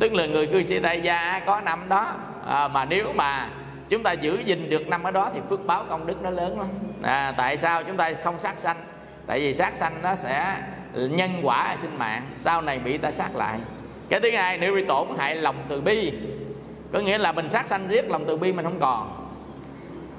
[0.00, 2.14] Tức là người cư sĩ tại gia có năm đó.
[2.46, 3.48] À, mà nếu mà
[3.88, 6.58] chúng ta giữ gìn được năm ở đó thì phước báo công đức nó lớn
[6.58, 6.68] lắm.
[7.02, 8.76] À, tại sao chúng ta không sát sanh?
[9.26, 10.56] Tại vì sát sanh nó sẽ
[10.94, 13.58] nhân quả sinh mạng sau này bị ta sát lại
[14.08, 16.12] cái thứ hai, nếu bị tổn hại lòng từ bi,
[16.92, 19.28] có nghĩa là mình sát sanh riết lòng từ bi mình không còn.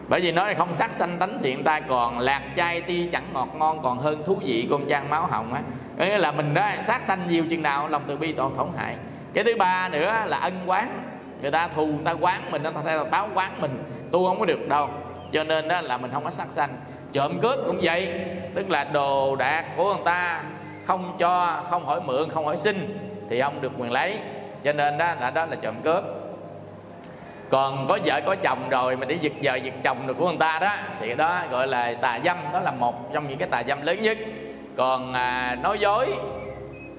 [0.08, 3.48] Bởi vì nói không sát sanh tánh thiện ta còn, lạc chai ti chẳng ngọt
[3.56, 5.62] ngon, còn hơn thú vị con trang máu hồng á.
[5.98, 8.68] Có nghĩa là mình đó sát sanh nhiều chừng nào, lòng từ bi tổn tổn
[8.78, 8.96] hại.
[9.34, 11.04] Cái thứ ba nữa là ân quán.
[11.42, 14.46] Người ta thù, người ta quán mình, nó ta báo quán mình, tu không có
[14.46, 14.90] được đâu.
[15.32, 16.70] Cho nên đó là mình không có sát sanh.
[17.14, 18.26] Trộm cướp cũng vậy,
[18.56, 20.44] tức là đồ đạc của người ta
[20.86, 22.98] không cho, không hỏi mượn, không hỏi xin
[23.30, 24.20] thì ông được quyền lấy.
[24.64, 26.04] Cho nên đó là đó là trộm cướp.
[27.50, 30.38] Còn có vợ có chồng rồi mà đi giật vợ giật chồng được của người
[30.38, 32.38] ta đó thì đó gọi là tà dâm.
[32.54, 34.18] Đó là một trong những cái tà dâm lớn nhất.
[34.78, 36.16] Còn à, nói dối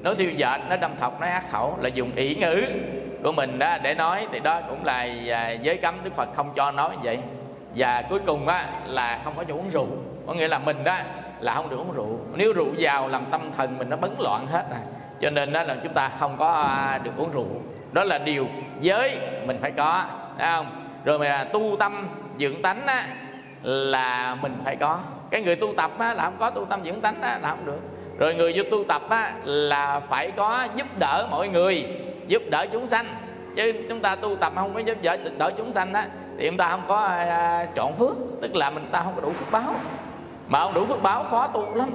[0.02, 2.62] nói thiêu dệt nói đâm thọc nói ác khẩu là dùng ý ngữ
[3.22, 4.26] của mình đó để nói.
[4.32, 7.18] Thì đó cũng là à, giới cấm đức phật không cho nói như vậy.
[7.74, 9.86] Và cuối cùng á là không có cho uống rượu.
[10.26, 10.98] Có nghĩa là mình đó
[11.40, 12.18] là không được uống rượu.
[12.34, 14.80] Nếu rượu vào làm tâm thần mình nó bấn loạn hết à
[15.20, 17.46] cho nên đó là chúng ta không có à, được uống rượu.
[17.92, 18.46] Đó là điều
[18.80, 20.04] giới mình phải có
[20.40, 20.66] Thấy không?
[21.04, 23.06] Rồi mà tu tâm dưỡng tánh á
[23.62, 24.98] là mình phải có.
[25.30, 27.66] Cái người tu tập á, là không có tu tâm dưỡng tánh á, là không
[27.66, 27.80] được.
[28.18, 31.86] Rồi người vô tu tập á, là phải có giúp đỡ mọi người
[32.26, 33.06] giúp đỡ chúng sanh.
[33.56, 36.06] Chứ chúng ta tu tập không có giúp đỡ đỡ chúng sanh á
[36.38, 38.16] thì chúng ta không có à, trọn phước.
[38.42, 39.74] Tức là mình ta không có đủ phước báo.
[40.48, 41.90] Mà không đủ phước báo khó tu lắm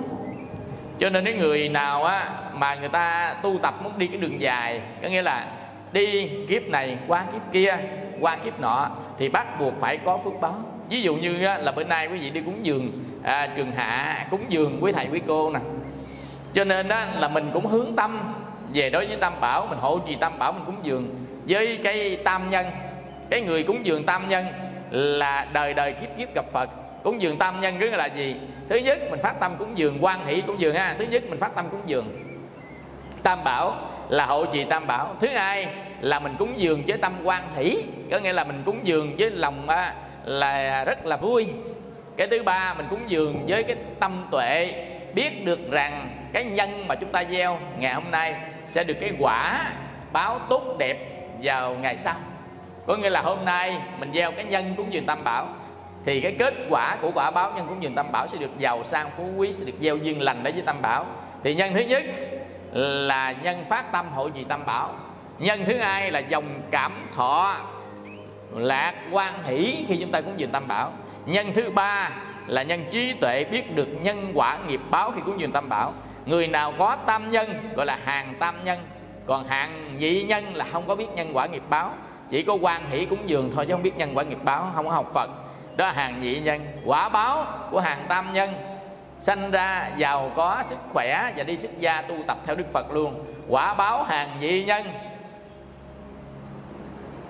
[0.99, 4.41] cho nên cái người nào á mà người ta tu tập muốn đi cái đường
[4.41, 5.47] dài có nghĩa là
[5.91, 7.77] đi kiếp này qua kiếp kia
[8.19, 10.55] qua kiếp nọ thì bắt buộc phải có phước báo.
[10.89, 12.91] Ví dụ như là bữa nay quý vị đi cúng dường
[13.23, 15.60] à, trường hạ cúng dường quý thầy quý cô nè.
[16.53, 18.34] Cho nên đó là mình cũng hướng tâm
[18.73, 21.15] về đối với tam bảo mình hộ trì tam bảo mình cúng dường
[21.47, 22.65] với cái tam nhân.
[23.29, 24.45] Cái người cúng dường tam nhân
[24.91, 26.69] là đời đời kiếp kiếp gặp phật
[27.05, 28.35] cúng dường tam nhân tức là gì?
[28.69, 30.95] Thứ nhất, mình phát tâm cúng dường, quan hỷ cúng dường ha.
[30.97, 32.23] Thứ nhất, mình phát tâm cúng dường.
[33.23, 33.75] Tam bảo
[34.09, 35.15] là hộ trì tam bảo.
[35.21, 35.67] Thứ hai
[36.01, 37.77] là mình cúng dường với tâm quan hỷ,
[38.11, 41.47] có nghĩa là mình cúng dường với lòng à, là rất là vui.
[42.17, 44.73] Cái thứ ba, mình cúng dường với cái tâm tuệ,
[45.13, 48.35] biết được rằng cái nhân mà chúng ta gieo ngày hôm nay
[48.67, 49.71] sẽ được cái quả
[50.11, 50.97] báo tốt đẹp
[51.43, 52.15] vào ngày sau.
[52.87, 55.47] Có nghĩa là hôm nay mình gieo cái nhân cúng dường tam bảo
[56.05, 58.83] thì cái kết quả của quả báo nhân cúng dường tam bảo sẽ được giàu
[58.83, 61.05] sang, phú quý, sẽ được gieo duyên lành đối với tam bảo.
[61.43, 62.03] Thì nhân thứ nhất
[62.73, 64.93] là nhân phát tâm hội trì tam bảo.
[65.39, 67.57] Nhân thứ hai là dòng cảm thọ
[68.55, 70.91] lạc quan hỷ khi chúng ta cúng dường tam bảo.
[71.25, 72.09] Nhân thứ ba
[72.47, 75.93] là nhân trí tuệ biết được nhân quả nghiệp báo khi cúng dường tam bảo.
[76.25, 78.79] Người nào có tam nhân, gọi là hàng tam nhân,
[79.25, 81.91] còn hàng nhị nhân là không có biết nhân quả nghiệp báo.
[82.29, 84.85] Chỉ có quan hỷ cúng dường thôi chứ không biết nhân quả nghiệp báo, không
[84.85, 85.29] có học phật
[85.77, 88.53] đó hàng nhị nhân quả báo của hàng tam nhân.
[89.19, 92.93] Sanh ra giàu có sức khỏe và đi xuất gia tu tập theo đức phật
[92.93, 93.25] luôn.
[93.47, 94.85] Quả báo hàng nhị nhân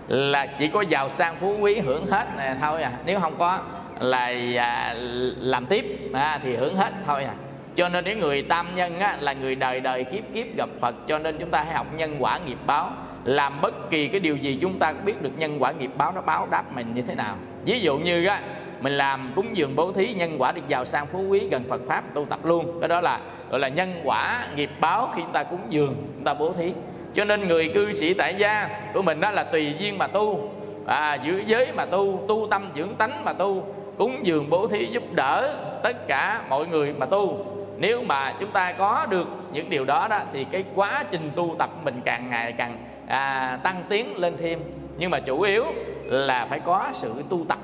[0.08, 2.92] là chỉ có giàu sang phú quý hưởng hết này thôi à.
[3.06, 3.60] Nếu không có
[4.00, 4.94] là à,
[5.40, 7.34] làm tiếp à, thì hưởng hết thôi à.
[7.76, 10.96] Cho nên những người tam nhân á, là người đời đời kiếp kiếp gặp phật
[11.08, 12.92] cho nên chúng ta hãy học nhân quả nghiệp báo.
[13.24, 16.12] Làm bất kỳ cái điều gì chúng ta cũng biết được nhân quả nghiệp báo
[16.12, 18.42] nó báo đáp mình như thế nào ví dụ như á
[18.82, 21.82] mình làm cúng dường bố thí nhân quả được giàu sang phú quý gần Phật
[21.88, 22.78] pháp tu tập luôn.
[22.82, 26.24] Cái đó là gọi là nhân quả nghiệp báo khi chúng ta cúng dường chúng
[26.24, 26.74] ta bố thí.
[27.16, 30.52] Cho nên người cư sĩ tại gia của mình đó là tùy duyên mà tu
[30.88, 34.86] à, giữ giới mà tu tu tâm dưỡng tánh mà tu cúng dường bố thí
[34.86, 37.46] giúp đỡ tất cả mọi người mà tu.
[37.78, 41.56] Nếu mà chúng ta có được những điều đó đó thì cái quá trình tu
[41.60, 44.60] tập mình càng ngày càng à, tăng tiến lên thêm.
[44.98, 45.66] Nhưng mà chủ yếu
[46.06, 47.60] là phải có sự tu tập.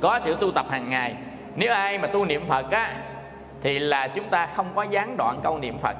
[0.00, 1.14] Có sự tu tập hàng ngày.
[1.56, 2.94] Nếu ai mà tu niệm phật á,
[3.62, 5.96] thì là chúng ta không có gián đoạn câu niệm phật.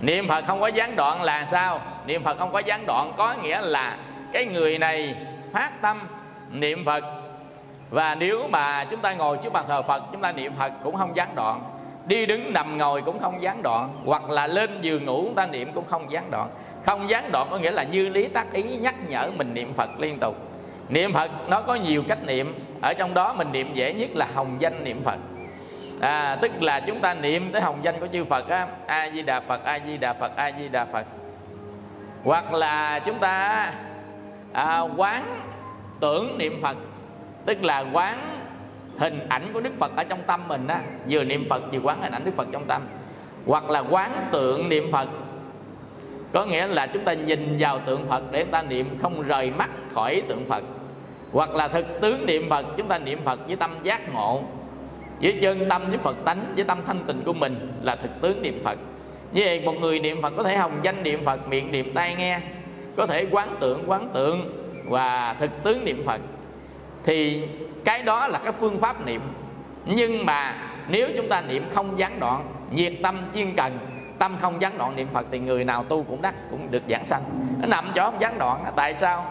[0.00, 1.80] Niệm phật không có gián đoạn là sao?
[2.06, 3.96] Niệm phật không có gián đoạn có nghĩa là
[4.32, 5.14] cái người này
[5.52, 6.08] phát tâm
[6.50, 7.04] niệm phật.
[7.90, 10.96] Và nếu mà chúng ta ngồi trước bàn thờ phật, chúng ta niệm phật cũng
[10.96, 11.60] không gián đoạn.
[12.06, 13.88] Đi đứng nằm ngồi cũng không gián đoạn.
[14.04, 16.48] Hoặc là lên giường ngủ, chúng ta niệm cũng không gián đoạn
[16.88, 19.90] không gián đoạn có nghĩa là như lý tác ý nhắc nhở mình niệm phật
[20.00, 20.36] liên tục.
[20.88, 22.54] Niệm phật nó có nhiều cách niệm.
[22.82, 25.18] Ở trong đó mình niệm dễ nhất là hồng danh niệm phật.
[26.00, 29.22] À, tức là chúng ta niệm tới hồng danh của chư phật á a di
[29.22, 31.06] đà phật a di đà phật a di đà phật.
[32.24, 33.72] Hoặc là chúng ta
[34.52, 35.40] à, quán
[36.00, 36.76] tưởng niệm phật
[37.46, 38.40] tức là quán
[38.98, 40.80] hình ảnh của đức phật ở trong tâm mình á.
[41.08, 42.82] Vừa niệm phật vừa quán hình ảnh đức phật trong tâm.
[43.46, 45.08] Hoặc là quán tượng niệm phật
[46.32, 49.70] có nghĩa là chúng ta nhìn vào tượng phật để ta niệm không rời mắt
[49.94, 50.64] khỏi tượng phật.
[51.32, 54.42] Hoặc là thực tướng niệm phật, chúng ta niệm phật với tâm giác ngộ,
[55.22, 58.42] với chân tâm với phật tánh, với tâm thanh tịnh của mình là thực tướng
[58.42, 58.78] niệm phật.
[59.32, 62.14] Như vậy một người niệm phật có thể hồng danh niệm phật, miệng niệm tai
[62.14, 62.40] nghe,
[62.96, 66.20] có thể quán tượng quán tượng và thực tướng niệm phật.
[67.04, 67.42] Thì
[67.84, 69.20] cái đó là cái phương pháp niệm.
[69.86, 70.56] Nhưng mà
[70.88, 73.78] nếu chúng ta niệm không gián đoạn, nhiệt tâm chuyên cần
[74.18, 77.04] tâm không gián đoạn niệm phật thì người nào tu cũng đắc, cũng được giảng
[77.04, 77.22] sanh.
[77.60, 79.24] Nó nằm chỗ không gián đoạn tại sao?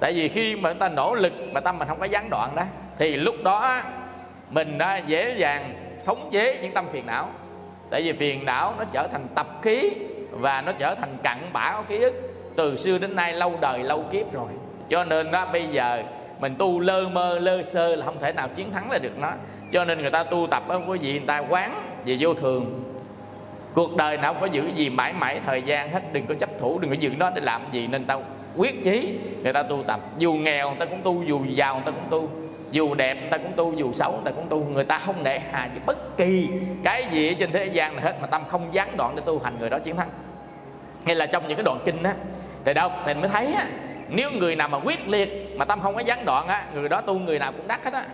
[0.00, 2.56] Tại vì khi mà chúng ta nỗ lực mà tâm mình không có gián đoạn
[2.56, 2.62] đó,
[2.98, 3.82] thì lúc đó
[4.50, 5.74] mình đã dễ dàng
[6.06, 7.28] khống chế những tâm phiền não.
[7.90, 9.90] Tại vì phiền não nó trở thành tập khí
[10.30, 12.14] và nó trở thành cặn bã của ký ức.
[12.56, 14.48] Từ xưa đến nay lâu đời, lâu kiếp rồi.
[14.88, 16.02] Cho nên đó bây giờ
[16.40, 19.32] mình tu lơ mơ, lơ sơ là không thể nào chiến thắng là được nó.
[19.72, 22.82] Cho nên người ta tu tập đó quý vị người ta quán về vô thường
[23.74, 26.50] cuộc đời nào không có giữ gì mãi mãi thời gian hết đừng có chấp
[26.60, 27.86] thủ đừng có giữ nó để làm gì.
[27.86, 28.22] Nên tao
[28.56, 30.00] quyết chí người ta tu tập.
[30.18, 32.28] Dù nghèo người ta cũng tu dù giàu người ta cũng tu
[32.70, 34.64] dù đẹp người ta cũng tu dù xấu người ta cũng tu.
[34.64, 36.48] Người ta không để hà với bất kỳ
[36.84, 39.56] cái gì trên thế gian này hết mà tâm không gián đoạn để tu hành
[39.58, 40.08] người đó chiến thắng.
[41.06, 42.14] Hay là trong những cái đoạn kinh á
[42.64, 43.66] thì đâu thì mới thấy á
[44.08, 47.00] nếu người nào mà quyết liệt mà tâm không có gián đoạn á người đó
[47.00, 48.04] tu người nào cũng đắc hết á.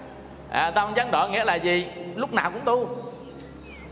[0.50, 1.86] À, tâm không gián đoạn nghĩa là gì?
[2.14, 2.88] Lúc nào cũng tu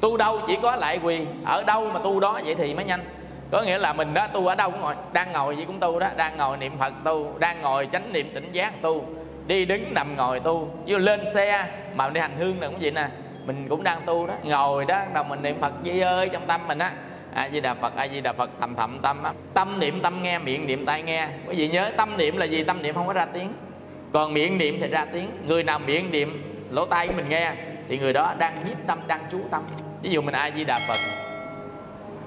[0.00, 3.04] tu đâu chỉ có lại quỳ ở đâu mà tu đó vậy thì mới nhanh.
[3.50, 5.98] Có nghĩa là mình đó tu ở đâu cũng ngồi, đang ngồi gì cũng tu
[5.98, 9.04] đó, đang ngồi niệm phật tu, đang ngồi chánh niệm tỉnh giác tu,
[9.46, 10.70] đi đứng nằm ngồi tu.
[10.84, 13.08] Như lên xe mà đi hành hương là cũng vậy nè,
[13.46, 16.60] mình cũng đang tu đó, ngồi đó đồng mình niệm phật, di ơi, trong tâm
[16.68, 16.92] mình á
[17.34, 20.22] a di đà phật a di đà phật thầm thầm, tâm á tâm niệm, tâm
[20.22, 21.28] nghe, miệng niệm, tai nghe.
[21.46, 22.64] Quý vị nhớ tâm niệm là gì?
[22.64, 23.52] Tâm niệm không có ra tiếng.
[24.12, 25.30] Còn miệng niệm thì ra tiếng.
[25.46, 27.52] Người nào miệng niệm, lỗ tai của mình nghe,
[27.88, 29.62] thì người đó đang nhiếp tâm, đang chú tâm
[30.06, 30.98] ví dụ mình a di đà phật.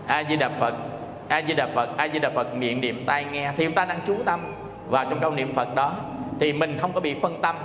[0.08, 0.74] A di đà phật
[1.30, 3.86] a di đà phật a di đà phật miệng niệm tai nghe thì chúng ta
[3.86, 4.40] đang chú tâm
[4.88, 5.94] vào trong câu niệm phật đó.
[6.40, 7.56] Thì mình không có bị phân tâm.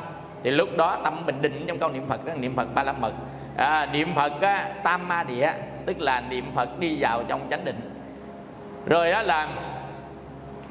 [0.42, 2.92] Thì lúc đó tâm mình định trong câu niệm phật đó niệm phật ba la
[2.92, 3.12] mật
[3.56, 5.52] à, niệm phật á, tam ma địa
[5.86, 7.90] tức là niệm phật đi vào trong chánh định.
[8.86, 9.48] Rồi đó là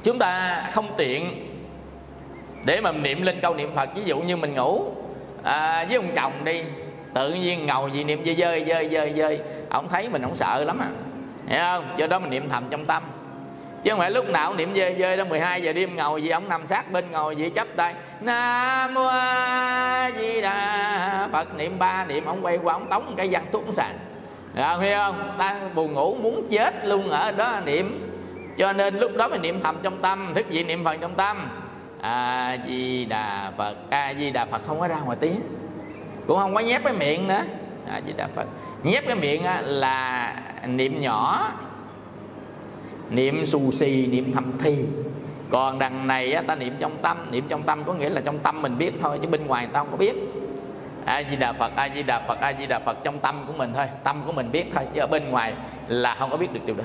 [0.03, 1.47] chúng ta không tiện
[2.65, 3.89] để mà niệm lên câu niệm phật.
[3.95, 4.85] Ví dụ như mình ngủ
[5.43, 6.63] à, với ông chồng đi
[7.13, 9.39] tự nhiên ngầu gì niệm dơi dơi dơi dơi dơi.
[9.69, 10.89] Ông thấy mình không sợ lắm à.
[11.47, 11.85] Hiểu không?
[11.97, 13.03] Do đó mình niệm thầm trong tâm.
[13.83, 16.29] Chứ không phải lúc nào cũng niệm dơi dơi đó 12 giờ đêm ngồi gì
[16.29, 17.93] ông nằm sát bên ngồi gì chấp tay.
[18.21, 21.57] Nam mô a di đà phật.
[21.57, 23.97] Niệm ba niệm ông quay qua ông tống cái văn thuốc sàn.
[24.55, 25.31] À, hiểu không?
[25.37, 28.09] Ta buồn ngủ muốn chết luôn ở đó niệm.
[28.57, 31.49] Cho nên lúc đó mình niệm thầm trong tâm thức gì niệm phật trong tâm.
[32.01, 33.75] A di đà phật.
[33.89, 35.41] A di đà phật không có ra ngoài tiếng
[36.27, 37.43] cũng không có nhép cái miệng nữa.
[37.87, 38.47] À, di đà phật.
[38.83, 40.35] Nhép cái miệng là
[40.67, 41.51] niệm nhỏ
[43.09, 44.85] niệm xù xì niệm thầm thì
[45.49, 47.27] còn đằng này ta niệm trong tâm.
[47.31, 49.79] Niệm trong tâm có nghĩa là trong tâm mình biết thôi chứ bên ngoài ta
[49.79, 50.13] không có biết.
[51.05, 53.53] A di đà phật a di đà phật a di đà phật trong tâm của
[53.53, 53.85] mình thôi.
[54.03, 55.53] Tâm của mình biết thôi chứ ở bên ngoài
[55.87, 56.83] là không có biết được điều đó.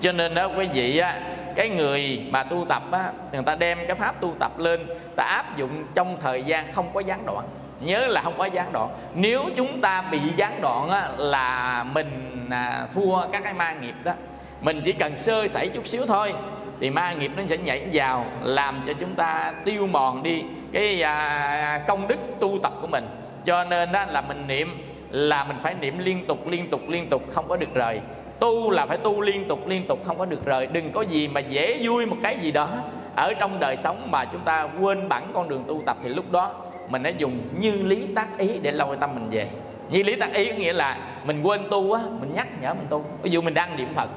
[0.00, 1.20] Cho nên đó quý vị á
[1.54, 4.86] cái người mà tu tập á người ta đem cái pháp tu tập lên
[5.16, 7.44] ta áp dụng trong thời gian không có gián đoạn
[7.80, 8.88] nhớ là không có gián đoạn.
[9.14, 13.94] Nếu chúng ta bị gián đoạn á, là mình à, thua các cái ma nghiệp
[14.04, 14.12] đó.
[14.60, 16.34] Mình chỉ cần sơ sẩy chút xíu thôi
[16.80, 21.02] thì ma nghiệp nó sẽ nhảy vào làm cho chúng ta tiêu mòn đi cái
[21.02, 23.06] à, công đức tu tập của mình.
[23.44, 27.08] Cho nên đó là mình niệm là mình phải niệm liên tục liên tục liên
[27.08, 28.00] tục không có được rời.
[28.40, 30.66] Tu là phải tu liên tục liên tục không có được rời.
[30.66, 32.68] Đừng có gì mà dễ vui một cái gì đó
[33.16, 36.32] ở trong đời sống mà chúng ta quên bẵng con đường tu tập thì lúc
[36.32, 36.54] đó
[36.88, 39.48] mình đã dùng như lý tác ý để lôi tâm mình về.
[39.90, 42.86] Như lý tác ý có nghĩa là mình quên tu á, mình nhắc nhở mình
[42.90, 43.04] tu.
[43.22, 44.10] Ví dụ mình đang niệm phật.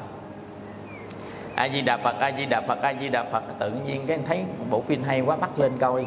[1.56, 3.44] A di đà phật a di đà phật a di đà phật.
[3.60, 6.06] Tự nhiên cái thấy bộ phim hay quá, bắt lên coi.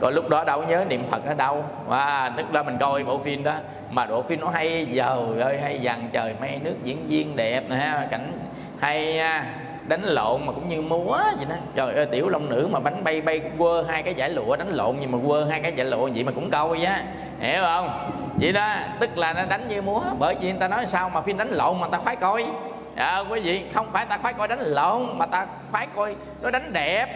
[0.00, 1.64] Còn lúc đó đâu nhớ niệm phật nó đâu.
[1.86, 3.54] Và tức là mình coi bộ phim đó.
[3.90, 7.64] Mà bộ phim nó hay giờ ơi hay dàn trời, mây nước diễn viên đẹp
[7.70, 8.32] nè, cảnh
[8.80, 9.20] hay
[9.88, 11.54] đánh lộn mà cũng như múa vậy đó.
[11.74, 14.70] Trời ơi tiểu long nữ mà bánh bay bay quơ hai cái giải lụa đánh
[14.74, 17.02] lộn nhưng mà quơ hai cái giải lụa vậy mà cũng câu á.
[17.40, 18.10] Hiểu không?
[18.40, 20.00] Vậy đó tức là nó đánh như múa.
[20.18, 22.46] Bởi vì người ta nói sao mà phim đánh lộn mà ta khoái coi.
[22.96, 26.50] À, quý vị không phải ta khoái coi đánh lộn mà ta khoái coi nó
[26.50, 27.06] đánh đẹp.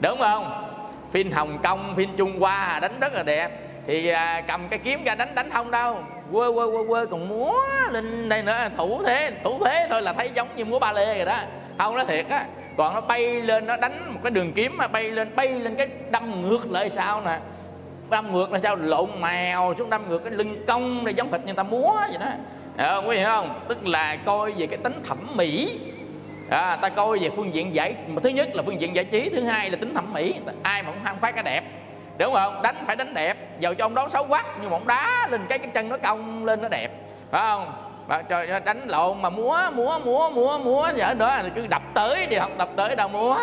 [0.00, 0.66] Đúng không?
[1.12, 5.04] Phim hồng kông phim trung hoa đánh rất là đẹp thì à, cầm cái kiếm
[5.04, 5.98] ra đánh đánh không đâu.
[6.32, 7.54] Quơ quơ quơ quơ còn múa
[7.90, 8.68] lên đây nữa.
[8.76, 11.38] Thủ thế thủ thế thôi là thấy giống như múa ba lê rồi đó.
[11.78, 12.44] Không nó thiệt á
[12.76, 15.74] còn nó bay lên nó đánh một cái đường kiếm mà bay lên bay lên
[15.74, 17.38] cái đâm ngược lại sao nè.
[18.10, 21.40] Đâm ngược là sao lộn mèo xuống đâm ngược cái lưng cong này giống thịt
[21.44, 22.26] người ta múa vậy đó.
[22.76, 23.60] À, quý vị không?
[23.68, 25.80] Tức là coi về cái tính thẩm mỹ.
[26.50, 29.28] À, ta coi về phương diện giải mà thứ nhất là phương diện giải trí
[29.28, 30.34] thứ hai là tính thẩm mỹ.
[30.62, 31.62] Ai mà cũng ham khoái cái đẹp
[32.20, 32.62] đúng không?
[32.62, 33.36] Đánh phải đánh đẹp.
[33.58, 35.96] Dầu cho ông đó xấu quá nhưng mà ông đá lên cái cái chân nó
[35.96, 36.88] cong lên nó đẹp.
[37.30, 37.72] Phải không?
[38.06, 41.38] Và trời đánh lộn mà múa múa múa múa múa vậy đó.
[41.54, 43.38] Cứ đập tới đi học đập tới đâu múa.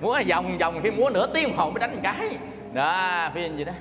[0.00, 2.38] Múa vòng vòng khi múa nửa tiếng hồ mới đánh một cái.
[2.72, 3.72] Đó phim gì đó.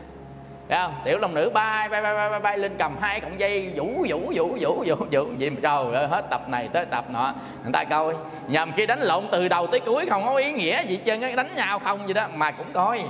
[0.70, 0.94] Thấy không?
[1.04, 4.32] Tiểu long nữ bay bay bay bay, bay lên cầm hai cọng dây vũ vũ
[4.36, 7.34] vũ vũ vũ vũ gì mà trời ơi hết tập này tới tập nọ.
[7.64, 8.14] Người ta coi.
[8.48, 11.56] Nhầm khi đánh lộn từ đầu tới cuối không có ý nghĩa gì trơn đánh
[11.56, 13.04] nhau không gì đó mà cũng coi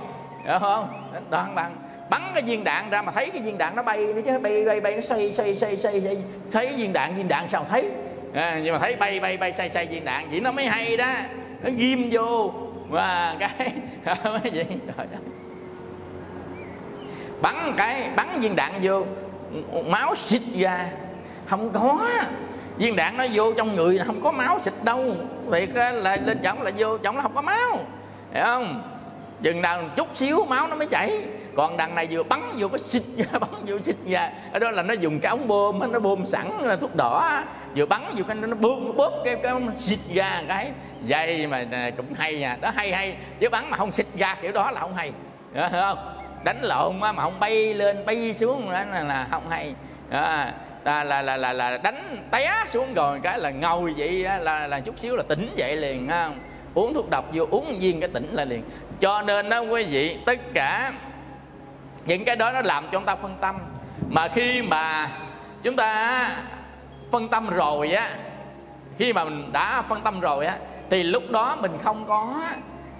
[0.47, 1.09] hiểu không?
[1.29, 1.75] Đoạn bằng
[2.09, 4.65] bắn cái viên đạn ra mà thấy cái viên đạn nó bay nó chứ bay
[4.65, 6.17] bay bay nó xoay xoay xoay xoay, xoay.
[6.51, 7.89] thấy viên đạn viên đạn sao thấy?
[8.33, 10.97] À, nhưng mà thấy bay bay bay xoay xoay viên đạn chỉ nó mới hay
[10.97, 11.13] đó.
[11.63, 12.53] Nó ghim vô.
[12.89, 13.71] Và cái
[14.23, 14.63] mấy gì
[14.97, 15.19] trời đất.
[17.41, 19.03] Bắn cái bắn viên đạn vô.
[19.85, 20.89] Máu xịt ra.
[21.47, 22.09] Không có.
[22.77, 25.15] Viên đạn nó vô trong người là không có máu xịt đâu.
[25.45, 27.79] Vậy là lên chổng là vô chổng là không có máu.
[28.33, 28.96] Hiểu không?
[29.43, 31.21] Chừng nào chút xíu máu nó mới chảy.
[31.55, 34.71] Còn đằng này vừa bắn vừa cái xịt ra bắn vừa xịt ra ở đó
[34.71, 37.43] là nó dùng cái ống bơm nó bơm sẵn là thuốc đỏ
[37.75, 40.71] vừa bắn vừa cái nó bơm nó bóp cái cái xịt ra cái.
[41.03, 41.65] Dây mà
[41.97, 42.57] cũng hay nha.
[42.61, 43.17] Đó hay hay.
[43.39, 45.11] Chứ bắn mà không xịt ra kiểu đó là không hay.
[45.53, 45.97] Đó, không?
[46.43, 49.73] Đánh lộn mà không bay lên bay xuống đó là, là không hay.
[50.09, 50.45] Đó,
[50.83, 54.79] là, là là là là đánh té xuống rồi cái là ngồi vậy là là
[54.79, 56.39] chút xíu là tỉnh dậy liền không?
[56.73, 58.63] Uống thuốc độc vô uống viên cái tỉnh là liền
[59.01, 60.93] cho nên đó quý vị tất cả
[62.05, 63.55] những cái đó nó làm cho chúng ta phân tâm.
[64.09, 65.11] Mà khi mà
[65.63, 66.29] chúng ta
[67.11, 68.09] phân tâm rồi á
[68.97, 70.57] khi mà mình đã phân tâm rồi á
[70.89, 72.43] thì lúc đó mình không có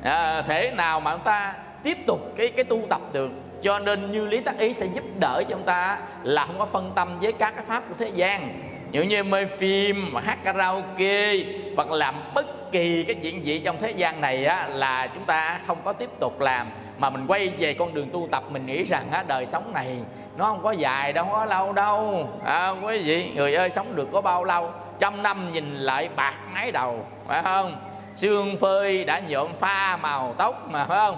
[0.04, 3.32] à, thể nào mà chúng ta tiếp tục cái cái tu tập được.
[3.62, 6.66] Cho nên như lý tác ý sẽ giúp đỡ cho chúng ta là không có
[6.66, 10.44] phân tâm với các cái pháp của thế gian như như mê phim mà hát
[10.44, 11.34] karaoke
[11.76, 15.60] hoặc làm bất kỳ cái chuyện gì trong thế gian này á, là chúng ta
[15.68, 16.68] không có tiếp tục làm.
[16.98, 19.98] Mà mình quay về con đường tu tập mình nghĩ rằng á, đời sống này
[20.38, 22.30] nó không có dài đâu không có lâu đâu.
[22.46, 24.72] À, quý vị người ơi sống được có bao lâu?
[25.00, 27.76] Trăm năm nhìn lại bạc mái đầu phải không?
[28.16, 31.18] Xương phơi đã nhuộm pha màu tóc mà phải không?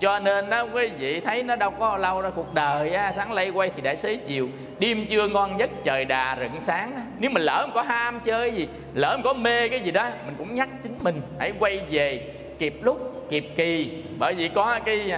[0.00, 2.30] Cho nên đó quý vị thấy nó đâu có lâu đâu.
[2.34, 6.04] Cuộc đời á, sáng lây quay thì đã xế chiều đêm chưa ngon giấc trời
[6.04, 6.92] đà rựng sáng.
[7.18, 10.54] Nếu mình lỡ có ham chơi gì lỡ có mê cái gì đó mình cũng
[10.54, 11.20] nhắc chính mình.
[11.38, 14.02] Hãy quay về kịp lúc kịp kỳ.
[14.18, 15.12] Bởi vì có cái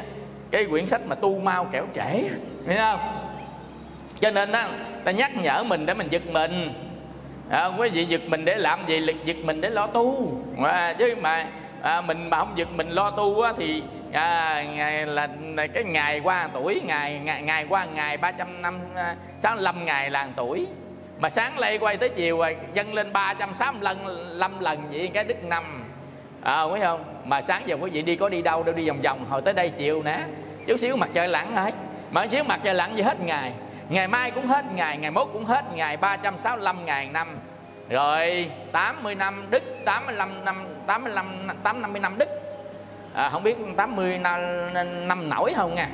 [0.50, 2.22] cái quyển sách mà tu mau kẻo trễ
[2.66, 3.00] hiểu không?
[4.20, 4.68] Cho nên đó
[5.04, 6.72] ta nhắc nhở mình để mình giật mình.
[7.50, 8.98] À, quý vị giật mình để làm gì?
[8.98, 10.32] Lực giật mình để lo tu.
[10.64, 11.46] À, chứ mà
[11.82, 15.84] à, mình mà không giật mình lo tu á, thì à, ngày là, là cái
[15.84, 20.28] ngày qua tuổi ngày ngày, ngày qua ngày 300 năm à, 65 lăm ngày là
[20.36, 20.66] tuổi.
[21.18, 25.24] Mà sáng lây quay tới chiều rồi dâng lên 365 lần năm lần vậy cái
[25.24, 25.84] đức năm.
[26.42, 27.04] À, phải không?
[27.24, 29.26] Mà sáng giờ quý vị đi có đi đâu đâu đi vòng vòng.
[29.28, 30.24] Hồi tới đây chiều nè
[30.66, 31.74] chút xíu mặt trời lặn hết
[32.10, 33.52] mà xíu mặt trời lặn gì hết ngày.
[33.88, 37.38] Ngày mai cũng hết ngày ngày mốt cũng hết ngày 365 ngày năm.
[37.88, 42.28] Rồi 80 năm đức 85 năm 85 850 năm đức
[43.14, 44.40] à, không biết 80 năm,
[45.08, 45.88] năm nổi không nha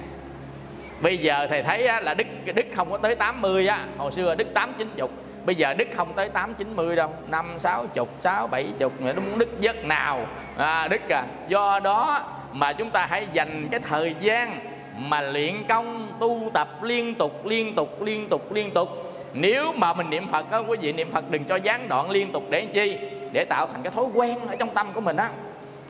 [1.01, 3.87] bây giờ thầy thấy á, là đức đức không có tới 80 á.
[3.99, 5.09] Hồi xưa đức 8 90
[5.45, 7.13] bây giờ đức không tới 8 90 đâu.
[7.29, 10.27] Năm sáu chục sáu bảy chục nó muốn đức giấc nào?
[10.57, 14.61] À, đức à do đó mà chúng ta hãy dành cái thời gian
[14.99, 18.89] mà luyện công tu tập liên tục liên tục liên tục liên tục.
[19.33, 22.33] Nếu mà mình niệm phật á quý vị niệm phật đừng cho gián đoạn liên
[22.33, 22.99] tục để chi?
[23.33, 25.31] Để tạo thành cái thói quen ở trong tâm của mình á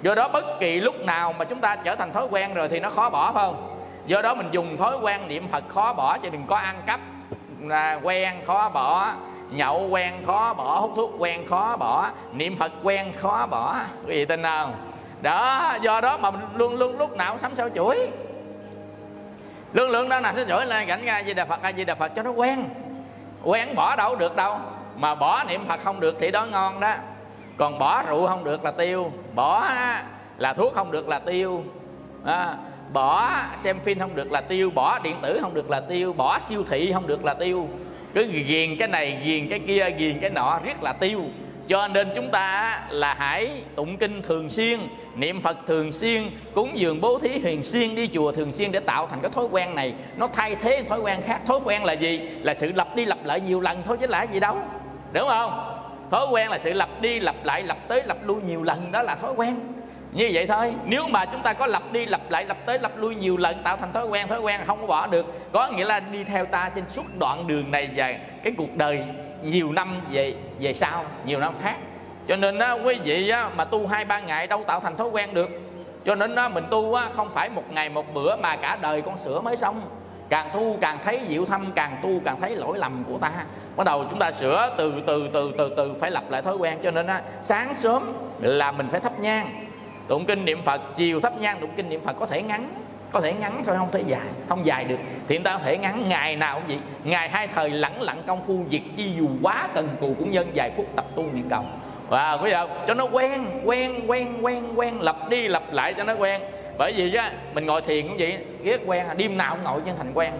[0.03, 2.81] do đó bất kỳ lúc nào mà chúng ta trở thành thói quen rồi thì
[2.81, 3.79] nó khó bỏ, phải không?
[4.07, 7.01] Do đó mình dùng thói quen niệm phật khó bỏ chứ đừng có ăn cắp
[7.61, 9.13] là quen khó bỏ,
[9.51, 13.77] nhậu quen khó bỏ, hút thuốc quen khó bỏ, niệm phật quen khó bỏ.
[14.07, 14.75] Quý vị tin không?
[15.23, 18.09] Đó, do đó mà mình luôn luôn lúc nào cũng sắm sao chuỗi.
[19.73, 21.95] Luôn luôn đó nào sẽ chuỗi lên, cảnh ra di đà phật, a di đà
[21.95, 22.65] phật cho nó quen.
[23.45, 24.59] Quen bỏ đâu được đâu,
[24.97, 26.95] mà bỏ niệm phật không được thì đó ngon đó
[27.57, 29.13] còn bỏ rượu không được là tiêu.
[29.35, 29.71] Bỏ
[30.39, 31.65] là thuốc không được là tiêu.
[32.25, 32.57] À,
[32.93, 33.31] bỏ
[33.61, 34.71] xem phim không được là tiêu.
[34.71, 36.13] Bỏ điện tử không được là tiêu.
[36.13, 37.69] Bỏ siêu thị không được là tiêu.
[38.15, 41.25] Cứ ghiền cái này ghiền cái kia ghiền cái nọ rất là tiêu.
[41.69, 44.81] Cho nên chúng ta là hãy tụng kinh thường xuyên
[45.15, 46.23] niệm phật thường xuyên
[46.55, 49.45] cúng dường bố thí thường xuyên đi chùa thường xuyên để tạo thành cái thói
[49.51, 49.95] quen này.
[50.17, 51.41] Nó thay thế thói quen khác.
[51.47, 52.19] Thói quen là gì?
[52.43, 54.59] Là sự lặp đi lặp lại nhiều lần thôi chứ là gì đâu.
[55.13, 55.76] Đúng không?
[56.11, 59.03] Thói quen là sự lặp đi lặp lại lặp tới lặp lui nhiều lần đó
[59.03, 59.57] là thói quen.
[60.13, 60.75] Như vậy thôi.
[60.85, 63.63] Nếu mà chúng ta có lặp đi lặp lại lặp tới lặp lui nhiều lần
[63.63, 66.47] tạo thành thói quen thói quen không có bỏ được có nghĩa là đi theo
[66.47, 69.05] ta trên suốt đoạn đường này và cái cuộc đời
[69.43, 71.77] nhiều năm về về sau nhiều năm khác.
[72.29, 75.09] Cho nên đó, quý vị á, mà tu hai ba ngày đâu tạo thành thói
[75.09, 75.49] quen được.
[76.05, 79.03] Cho nên đó, mình tu á, không phải một ngày một bữa mà cả đời
[79.03, 79.83] con sửa mới xong
[80.29, 83.33] càng tu càng thấy diệu thâm càng tu càng thấy lỗi lầm của ta.
[83.77, 86.79] Bắt đầu chúng ta sửa từ từ từ từ từ phải lập lại thói quen
[86.83, 89.67] cho nên á, sáng sớm là mình phải thắp nhang.
[90.09, 92.69] Tụng kinh niệm phật chiều thắp nhang tụng kinh niệm phật có thể ngắn
[93.13, 94.99] có thể ngắn thôi không thể dài không dài được.
[95.29, 96.79] Thì chúng ta có thể ngắn ngày nào cũng vậy.
[97.05, 100.51] Ngày hai thời lẳng lặng công phu việc chi dù quá cần cù cũng nhân
[100.55, 101.65] vài phút tập tu niệm cầu.
[102.09, 106.05] Và bây giờ cho nó quen quen quen quen quen lập đi lập lại cho
[106.05, 106.43] nó quen
[106.79, 109.97] bởi vì á, mình ngồi thiền cũng vậy, ghét quen, đêm nào cũng ngồi chân
[109.99, 110.33] thành quen.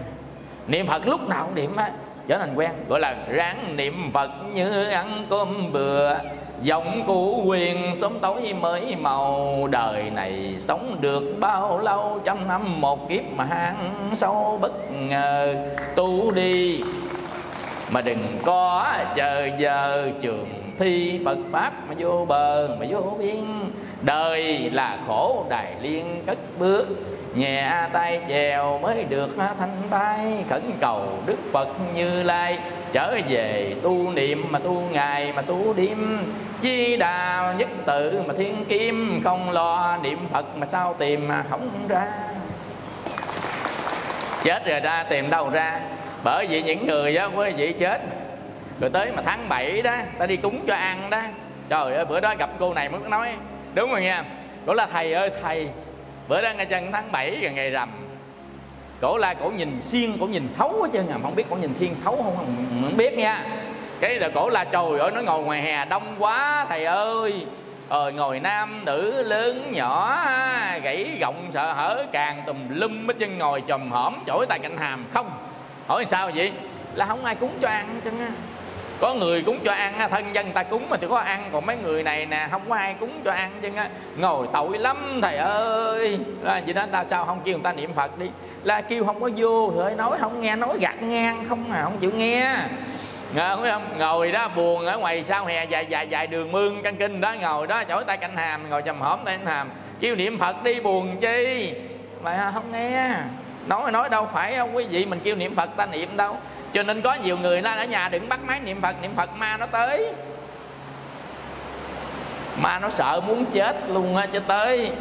[0.67, 1.91] Niệm phật lúc nào cũng niệm á,
[2.27, 2.71] trở thành quen.
[2.89, 6.15] Gọi là ráng niệm phật như ăn cơm bừa.
[6.61, 9.67] Dòng cũ quyền sớm tối mới màu.
[9.71, 15.55] Đời này sống được bao lâu, Trăm năm một kiếp mà hang sâu bất ngờ.
[15.95, 16.81] Tu đi,
[17.91, 20.11] mà đừng có chờ giờ.
[20.21, 20.47] Trường
[20.79, 23.45] thi Phật Pháp mà vô bờ, mà vô biên.
[24.07, 26.87] Đời là khổ đài liên cất bước,
[27.35, 30.43] Nhẹ tay chèo mới được thanh tay.
[30.49, 32.59] Khẩn cầu Đức Phật Như Lai,
[32.93, 36.19] Trở về tu niệm mà tu ngày mà tu đêm.
[36.61, 41.43] Di đà nhất tự mà thiên kim, Không lo niệm Phật mà sao tìm mà
[41.49, 42.07] không ra.
[44.43, 45.79] Chết rồi ra tìm đâu ra?
[46.23, 48.01] Bởi vì những người đó quý vị chết.
[48.79, 51.21] Rồi tới mà tháng 7 đó, Ta đi cúng cho ăn đó.
[51.69, 53.29] Trời ơi, bữa đó gặp cô này mới nói
[53.73, 54.23] Đúng rồi nha.
[54.65, 55.69] Cổ là thầy ơi thầy
[56.27, 57.89] Bữa đó ngay chân tháng 7 rồi ngày rằm.
[59.01, 61.17] Cổ là cổ nhìn xuyên Cổ nhìn thấu hết trơn à.
[61.23, 63.45] Không biết cổ nhìn xuyên thấu không Không, không biết nha.
[63.99, 67.45] Cái là cổ là trời ơi nó ngồi ngoài hè đông quá thầy ơi.
[67.89, 70.17] Ờ ngồi nam nữ lớn nhỏ
[70.83, 74.77] gãy gọng sợ hở càng tùm lum hết chân ngồi chùm hổm chổi tay cạnh
[74.77, 75.05] hàm.
[75.13, 75.31] Không
[75.87, 76.51] hỏi sao vậy?
[76.95, 78.29] Là không ai cúng cho ăn chân á
[78.99, 81.49] có người cúng cho ăn thân dân ta cúng mà chỉ có ăn.
[81.53, 84.77] Còn mấy người này nè, không có ai cúng cho ăn chân á ngồi tội
[84.77, 86.19] lắm, thầy ơi.
[86.41, 88.29] Là vậy đó, ta sao không kêu người ta niệm phật đi.
[88.63, 91.97] Là kêu không có vô rồi nói không nghe, nói gạt ngang, không à không
[91.97, 92.57] chịu nghe.
[93.35, 93.83] Ngờ phải không?
[93.97, 97.35] Ngồi đó, buồn ở ngoài sao hè, dài dài dài đường mương căn kinh đó.
[97.41, 99.69] Ngồi đó, chổi tay cạnh hàm, ngồi chầm hổm tay cạnh hàm.
[99.99, 101.73] Kêu niệm Phật đi, buồn chi?
[102.23, 103.09] Mà không nghe.
[103.67, 106.37] Nói nói đâu phải, không quý vị mình kêu niệm Phật, ta niệm đâu
[106.73, 109.35] cho nên có nhiều người nó ở nhà, đừng bắt máy niệm Phật niệm Phật
[109.35, 110.13] ma nó tới.
[112.61, 114.91] Ma nó sợ muốn chết luôn á cho tới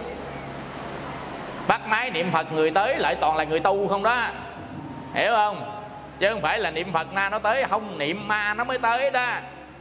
[1.68, 4.28] bắt máy niệm Phật người tới lại toàn là người tu không đó.
[5.14, 5.72] Hiểu không?
[6.18, 9.10] Chứ không phải là niệm phật na nó tới, không niệm ma nó mới tới
[9.10, 9.32] đó.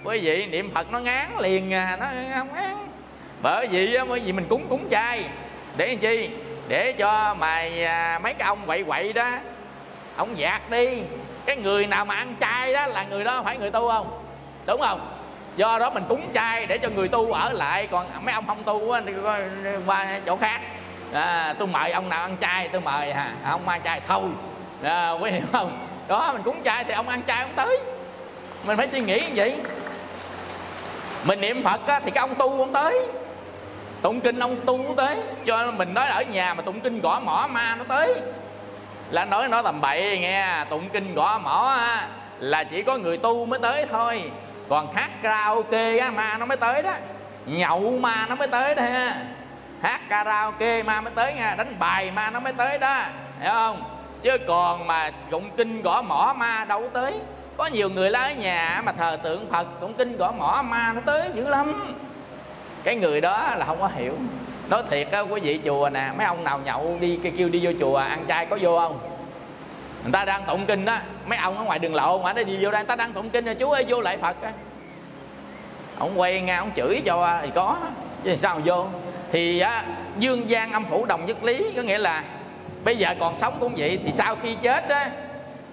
[0.03, 2.05] Quý vị niệm phật nó ngán liền à nó
[2.37, 2.75] không ngán.
[3.41, 5.25] Bởi vì bởi vì mình cúng cúng chay.
[5.77, 6.29] Để làm chi?
[6.67, 9.29] Để cho mày à, mấy cái ông quậy quậy đó,
[10.15, 11.01] ông dạt đi
[11.45, 14.19] cái người nào mà ăn chay đó là người đó phải người tu không?
[14.67, 14.99] Đúng không?
[15.55, 18.63] Do đó mình cúng chay để cho người tu ở lại còn mấy ông không
[18.63, 19.13] tu á thì
[19.85, 20.61] qua chỗ khác.
[21.13, 24.21] À, tôi mời ông nào ăn chay tôi mời hà ông ăn chay thôi.
[24.83, 25.87] À, quý hiểu không?
[26.07, 27.79] Đó mình cúng chay thì ông ăn chay ông tới.
[28.63, 29.55] Mình phải suy nghĩ như vậy.
[31.23, 33.07] Mình niệm phật á, thì cái ông tu ông tới.
[34.01, 35.17] Tụng kinh ông tu ông tới.
[35.45, 38.15] Cho mình nói ở nhà mà tụng kinh gõ mỏ ma nó tới
[39.09, 42.07] là nói nói tầm bậy nghe tụng kinh gõ mỏ á,
[42.39, 44.31] là chỉ có người tu mới tới thôi.
[44.69, 46.93] Còn hát karaoke á, ma nó mới tới đó.
[47.45, 48.83] Nhậu ma nó mới tới đó.
[48.83, 49.17] Ha
[49.81, 53.03] hát karaoke ma mới tới nha đánh bài ma nó mới tới đó.
[53.41, 53.83] Hiểu không?
[54.21, 57.13] Chứ còn mà tụng kinh gõ mỏ ma đâu tới.
[57.57, 60.91] Có nhiều người lá ở nhà mà thờ tượng phật tụng kinh gõ mỏ ma
[60.95, 61.95] nó tới dữ lắm.
[62.83, 64.13] Cái người đó là không có hiểu
[64.69, 67.71] nói thiệt á quý vị chùa nè mấy ông nào nhậu đi kêu đi vô
[67.79, 68.99] chùa ăn chay có vô không?
[70.03, 72.57] Người ta đang tụng kinh đó mấy ông ở ngoài đường lộ ngoài đó đi
[72.61, 74.51] vô đây người ta đang tụng kinh rồi chú ơi vô lại phật á.
[75.99, 77.77] Ông quay ngang ông chửi cho thì có
[78.23, 78.85] chứ sao vô?
[79.31, 79.83] Thì á,
[80.17, 82.23] dương gian âm phủ đồng nhất lý có nghĩa là
[82.83, 85.11] bây giờ còn sống cũng vậy thì sau khi chết á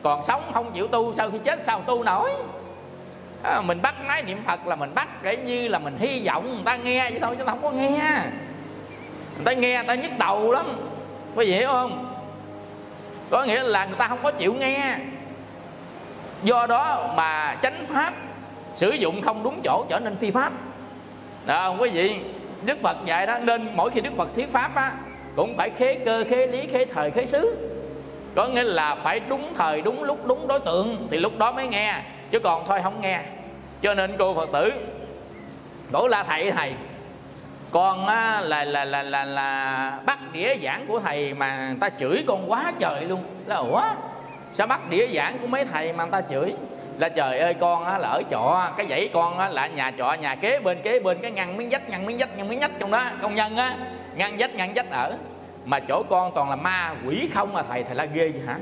[0.03, 2.31] còn sống không chịu tu sau khi chết sao tu nổi?
[3.43, 6.55] À, mình bắt nói niệm phật là mình bắt để như là mình hy vọng
[6.55, 8.23] người ta nghe vậy thôi chứ không có nghe
[9.45, 10.77] ta nghe, người ta nhức đầu lắm.
[11.37, 12.15] Có gì hiểu không?
[13.31, 14.97] Có nghĩa là người ta không có chịu nghe.
[16.43, 18.15] Do đó mà chánh pháp
[18.75, 20.53] sử dụng không đúng chỗ trở nên phi pháp.
[21.47, 22.17] Đó, không quý vị
[22.63, 24.93] đức phật dạy đó, nên mỗi khi đức phật thuyết pháp á,
[25.37, 27.57] cũng phải khế cơ, khế lý, khế thời, khế xứ.
[28.35, 31.69] Có nghĩa là phải đúng thời, đúng lúc, đúng đối tượng thì lúc đó mới
[31.69, 32.03] nghe.
[32.31, 33.21] Chứ còn thôi không nghe.
[33.83, 34.73] Cho nên cô phật tử,
[35.93, 36.73] đổ la thầy thầy
[37.73, 41.77] con á, à, là, là là là là bắt đĩa giảng của thầy mà người
[41.81, 43.25] ta chửi con quá trời luôn.
[43.47, 43.83] Là ủa?
[44.53, 46.55] Sao bắt đĩa giảng của mấy thầy mà người ta chửi?
[46.99, 50.13] Là trời ơi con á, là ở trọ cái dãy con á, là nhà trọ
[50.13, 52.71] nhà kế bên kế bên cái ngăn miếng vách ngăn miếng vách ngăn miếng vách
[52.79, 53.07] trong đó.
[53.23, 53.77] Công nhân á
[54.15, 55.17] ngăn vách ngăn vách ở.
[55.65, 58.57] Mà chỗ con toàn là ma quỷ không mà thầy thầy la ghê gì hả?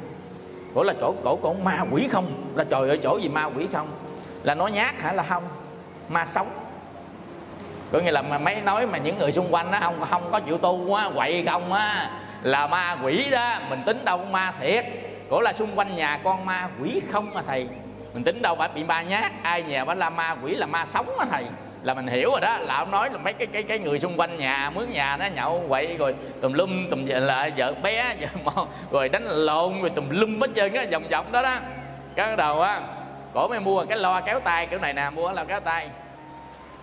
[0.74, 2.26] Cổ là chỗ cổ con ma quỷ không?
[2.54, 3.88] Là trời ơi chỗ gì ma quỷ không?
[4.42, 5.12] Là nó nhát hả?
[5.12, 5.42] Là không.
[6.08, 6.46] Ma sống
[7.92, 10.40] có nghĩa là mà mấy nói mà những người xung quanh nó không không có
[10.40, 12.10] chịu tu á, quậy không á,
[12.42, 14.84] là ma quỷ đó, mình tính đâu ma thiệt.
[15.30, 17.68] Cổ là xung quanh nhà con ma quỷ không mà thầy?
[18.14, 20.86] Mình tính đâu phải bị ma nhát, ai nhà bả la ma quỷ, là ma
[20.86, 21.44] sống á thầy.
[21.82, 24.16] Là mình hiểu rồi đó, là ông nói là mấy cái cái cái người xung
[24.16, 28.26] quanh nhà, mướn nhà nó nhậu, quậy, rồi tùm lum, tùm là vợ bé, vợ
[28.44, 31.56] mò, rồi đánh lộn, rồi tùm lum hết trơn á, vòng vòng đó đó.
[32.16, 32.80] Cái đầu á,
[33.34, 35.88] cổ mới mua, cái lo kéo tay, kiểu này nè, mua loa kéo tay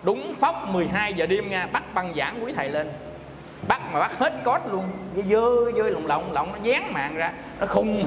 [0.02, 2.88] đúng phóc 12 giờ đêm nha bắt băng giảng quý thầy lên.
[3.68, 4.84] Bắt mà bắt hết cốt luôn.
[5.16, 7.32] Dơ dơ dơ lồng lộng lộng nó dán mạng ra.
[7.60, 8.04] Nó khùng.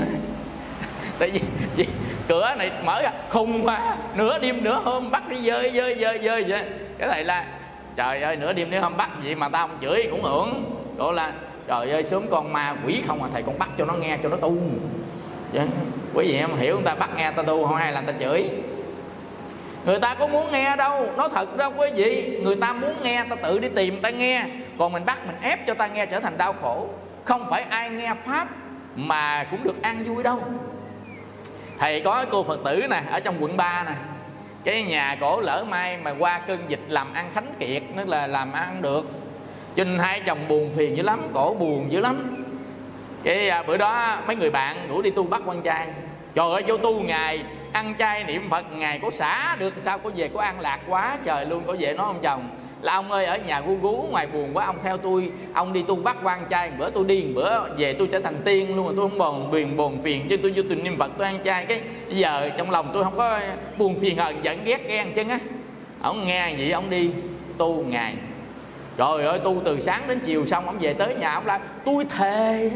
[1.20, 1.42] Tại vì,
[1.76, 1.86] vì
[2.28, 6.20] cửa này mở ra khùng quá nửa đêm nửa hôm bắt đi dơi dơi dơi
[6.24, 6.64] dơi vậy.
[6.98, 7.46] Cái thầy là
[7.96, 10.64] trời ơi nửa đêm nửa hôm bắt gì mà tao không chửi cũng hưởng.
[10.98, 11.32] Gọi là
[11.68, 14.30] trời ơi sớm con ma quỷ không mà thầy con bắt cho nó nghe cho
[14.30, 14.58] nó tu.
[15.52, 15.66] Dạ.
[16.14, 16.96] quý vị em hiểu người ta?
[16.96, 18.50] Bắt nghe ta tu không hay là ta chửi
[19.86, 21.10] người ta có muốn nghe đâu.
[21.18, 24.46] Nói thật đâu quý vị người ta muốn nghe ta tự đi tìm ta nghe.
[24.80, 26.88] Còn mình bắt mình ép cho ta nghe trở thành đau khổ.
[27.24, 28.48] Không phải ai nghe pháp
[28.96, 30.40] mà cũng được an vui đâu.
[31.80, 33.94] Thầy có cô phật tử nè ở trong quận 3 nè.
[34.64, 38.28] Cái nhà cổ lỡ mai mà qua cơn dịch làm ăn khánh kiệt nó là
[38.28, 39.06] làm ăn được.
[39.76, 42.46] Cho nên hai chồng buồn phiền dữ lắm cổ buồn dữ lắm.
[43.24, 45.88] Cái à, bữa đó mấy người bạn ngủ đi tu bắt quan trai
[46.36, 47.44] trời ơi vô tu ngày
[47.74, 51.18] ăn chay niệm phật, ngày có xả được, sao có về có an lạc quá,
[51.24, 52.50] trời luôn có về, nói ông chồng.
[52.82, 55.32] Là ông ơi, ở nhà gu gú, ngoài buồn quá, ông theo tôi.
[55.54, 58.76] Ông đi tu bắt quan trai, bữa tôi đi, bữa về tôi trở thành tiên
[58.76, 61.28] luôn mà tôi không buồn phiền buồn phiền, chứ tôi vô tình niệm phật, tôi
[61.28, 61.66] ăn chay.
[61.66, 63.40] Cái giờ trong lòng tôi không có
[63.78, 65.40] buồn phiền, hờn giận, ghét, ghen chân á.
[66.02, 67.10] Ông nghe vậy, ông đi
[67.58, 68.14] tu ngày.
[68.98, 72.06] Rồi ơi, tu từ sáng đến chiều xong, ông về tới nhà, ông la, tôi
[72.18, 72.72] thề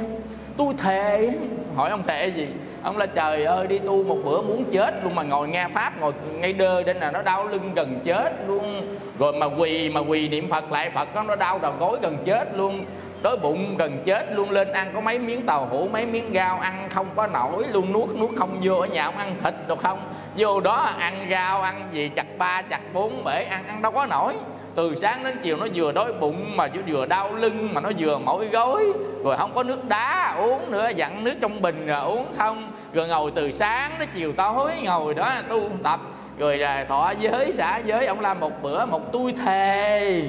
[0.58, 1.32] tôi thề.
[1.76, 2.48] Hỏi ông thề gì?
[2.86, 6.00] Ông là trời ơi, đi tu một bữa muốn chết luôn mà ngồi nghe pháp,
[6.00, 8.96] ngồi ngay đơ nên là nó đau lưng gần chết luôn.
[9.20, 12.18] Rồi mà quỳ mà quỳ niệm phật lại phật nó nó đau đầu gối gần
[12.26, 12.86] chết luôn
[13.22, 14.50] tới bụng gần chết luôn.
[14.50, 17.94] Lên ăn có mấy miếng tàu hũ, mấy miếng rau ăn không có nổi luôn,
[17.94, 20.00] nuốt nuốt không vô ở nhà, ông ăn thịt được không?
[20.38, 24.06] Vô đó ăn rau, ăn gì, chặt ba, chặt bốn, bể ăn ăn đâu có
[24.06, 24.34] nổi
[24.76, 28.18] từ sáng đến chiều nó vừa đói bụng mà vừa đau lưng mà nó vừa
[28.18, 28.94] mỏi gối.
[29.24, 32.72] Rồi không có nước đá, uống nữa, dặn nước trong bình rồi uống không.
[32.94, 36.00] Rồi ngồi từ sáng đến chiều tối ngồi đó tu tập.
[36.38, 40.22] Rồi là thọ giới xã giới, ông làm một bữa, một tôi thề.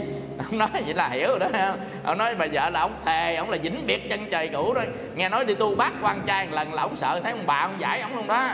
[0.51, 1.49] Ông nói vậy là hiểu rồi đó.
[2.05, 4.87] Ông nói bà vợ là ông thề, ông là vĩnh biệt chân trời cũ rồi.
[5.15, 7.75] Nghe nói đi tu bác quan trai lần là ông sợ, thấy ông bà ông
[7.79, 8.49] giải ông luôn đó.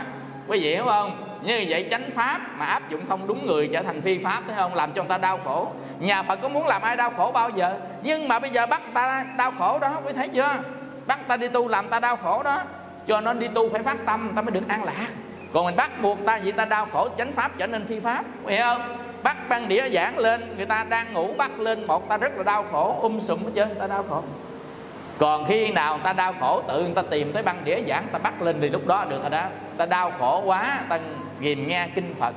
[0.47, 1.23] Quý vị hiểu không?
[1.41, 4.55] Như vậy chánh pháp mà áp dụng không đúng người trở thành phi pháp, thấy
[4.57, 4.75] không?
[4.75, 7.49] Làm cho người ta đau khổ nhà phật có muốn làm ai đau khổ bao
[7.49, 7.75] giờ?
[8.01, 10.57] Nhưng mà bây giờ bắt ta đau khổ đó, quý thấy chưa?
[11.05, 12.61] Bắt ta đi tu làm ta đau khổ đó.
[13.07, 15.07] Cho nên đi tu phải phát tâm, ta mới được an lạc.
[15.53, 18.23] Còn mình bắt buộc ta vậy ta đau khổ, chánh pháp trở nên phi pháp.
[18.47, 18.97] Hiểu không?
[19.23, 22.43] Bắt băng đĩa giảng lên, người ta đang ngủ, bắt lên một, ta rất là
[22.43, 24.23] đau khổ um sùm hết trơn, ta đau khổ.
[25.17, 28.19] Còn khi nào ta đau khổ, tự người ta tìm tới băng đĩa giảng, ta
[28.19, 29.43] bắt lên thì lúc đó được rồi đó.
[29.77, 30.99] Ta đau khổ quá, ta
[31.39, 32.33] ghìm nghe kinh phật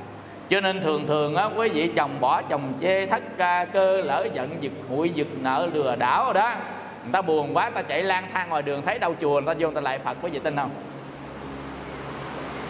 [0.49, 4.27] cho nên thường thường á quý vị chồng bỏ chồng chê thất ca cơ lỡ
[4.33, 6.55] giận giật hụi giật nợ lừa đảo rồi đó.
[7.03, 9.59] Người ta buồn quá ta chạy lang thang ngoài đường thấy đâu chùa người ta
[9.59, 10.69] vô người ta lại phật quý vị tin không?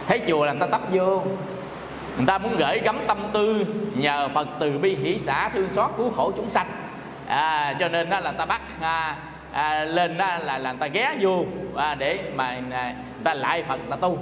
[0.08, 1.24] Thấy chùa là người ta tấp vô.
[2.18, 3.66] Người ta muốn gửi gắm tâm tư
[3.96, 6.68] nhờ phật từ bi hỷ xã thương xót cứu khổ chúng sanh.
[7.28, 9.16] À, cho nên đó là ta bắt à,
[9.52, 13.34] à, lên đó là là người ta ghé vô à, để mà à, người ta
[13.34, 14.18] lại phật người ta tu.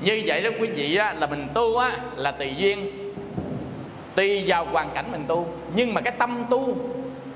[0.00, 2.90] Như vậy đó quý vị á, là mình tu á, là tùy duyên
[4.18, 6.74] tùy vào hoàn cảnh mình tu nhưng mà cái tâm tu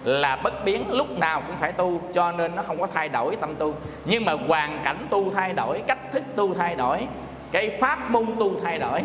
[0.05, 3.37] là bất biến lúc nào cũng phải tu cho nên nó không có thay đổi
[3.37, 3.75] tâm tu.
[4.05, 7.07] Nhưng mà hoàn cảnh tu thay đổi cách thức tu thay đổi
[7.53, 9.01] cái pháp môn tu thay đổi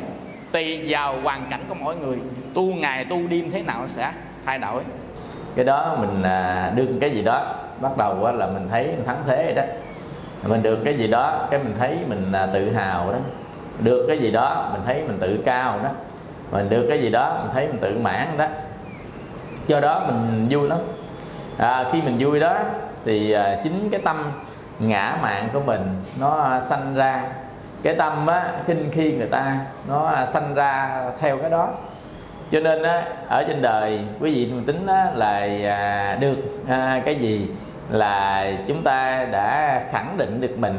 [0.51, 2.17] tùy vào hoàn cảnh của mỗi người
[2.53, 4.11] tu ngày tu đêm thế nào sẽ
[4.45, 4.83] thay đổi.
[5.55, 9.23] Cái đó mình à, đương cái gì đó bắt đầu là mình thấy mình thắng
[9.27, 9.73] thế rồi đó.
[10.43, 13.17] Mình được cái gì đó cái mình thấy mình à, tự hào đó.
[13.79, 15.89] Được cái gì đó mình thấy mình tự cao đó
[16.51, 18.45] mình được cái gì đó mình thấy mình tự mãn đó.
[19.67, 20.79] Do đó mình vui lắm.
[21.57, 22.57] À, khi mình vui đó
[23.05, 24.31] thì à, chính cái tâm
[24.79, 25.81] ngã mạng của mình
[26.19, 27.23] nó sanh ra.
[27.83, 29.57] Cái tâm á khinh khi người ta
[29.89, 31.69] nó sanh ra theo cái đó.
[32.51, 36.37] Cho nên á ở trên đời quý vị mình tính á, là à, được
[36.69, 37.51] à, cái gì
[37.89, 40.77] là chúng ta đã khẳng định được mình.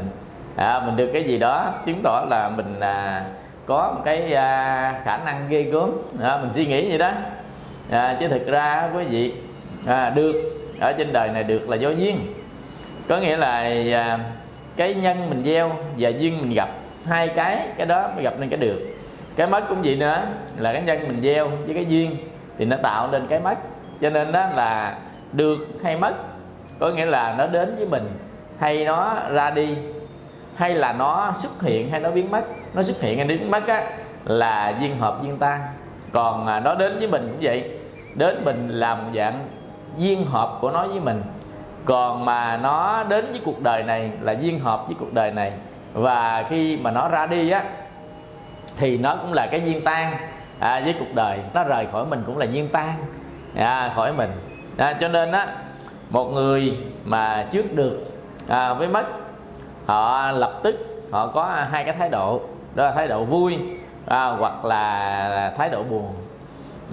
[0.56, 3.24] À, mình được cái gì đó chứng tỏ là mình à,
[3.68, 5.90] có một cái à, khả năng ghê gớm.
[6.22, 7.10] À, mình suy nghĩ vậy đó.
[7.90, 9.32] À, chứ thực ra quý vị
[9.86, 10.34] à, được
[10.80, 12.34] ở trên đời này được là do duyên.
[13.08, 13.52] Có nghĩa là
[13.92, 14.18] à,
[14.76, 16.68] cái nhân mình gieo và duyên mình gặp
[17.06, 18.80] hai cái cái đó mới gặp nên cái được.
[19.36, 20.22] Cái mất cũng vậy nữa
[20.56, 22.16] là cái nhân mình gieo với cái duyên
[22.58, 23.54] thì nó tạo nên cái mất.
[24.00, 24.98] Cho nên đó là
[25.32, 26.14] được hay mất
[26.78, 28.08] có nghĩa là nó đến với mình
[28.58, 29.76] hay nó ra đi
[30.58, 32.44] hay là nó xuất hiện hay nó biến mất
[32.74, 33.86] nó xuất hiện hay biến mất á
[34.24, 35.60] là duyên hợp duyên tan.
[36.12, 37.70] Còn à, nó đến với mình cũng vậy
[38.14, 39.48] đến mình làm dạng
[39.96, 41.22] duyên hợp của nó với mình.
[41.84, 45.52] Còn mà nó đến với cuộc đời này là duyên hợp với cuộc đời này.
[45.92, 47.64] Và khi mà nó ra đi á
[48.76, 50.16] thì nó cũng là cái duyên tan
[50.60, 51.38] à, với cuộc đời.
[51.54, 52.94] Nó rời khỏi mình cũng là duyên tan
[53.56, 54.30] à, khỏi mình.
[54.76, 55.46] À, cho nên á
[56.10, 58.00] một người mà trước được
[58.48, 59.06] à, với mất
[59.88, 62.40] họ lập tức họ có hai cái thái độ.
[62.74, 63.58] Đó là thái độ vui
[64.06, 66.14] à, hoặc là thái độ buồn.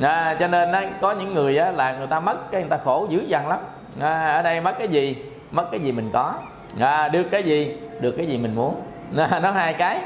[0.01, 2.77] À, cho nên đó, có những người á, là người ta mất cái người ta
[2.77, 3.59] khổ dữ dằn lắm.
[3.99, 5.15] À, ở đây mất cái gì?
[5.51, 6.33] Mất cái gì mình có.
[6.79, 7.77] À, được cái gì?
[7.99, 8.81] Được cái gì mình muốn.
[9.31, 10.01] À, nó hai cái.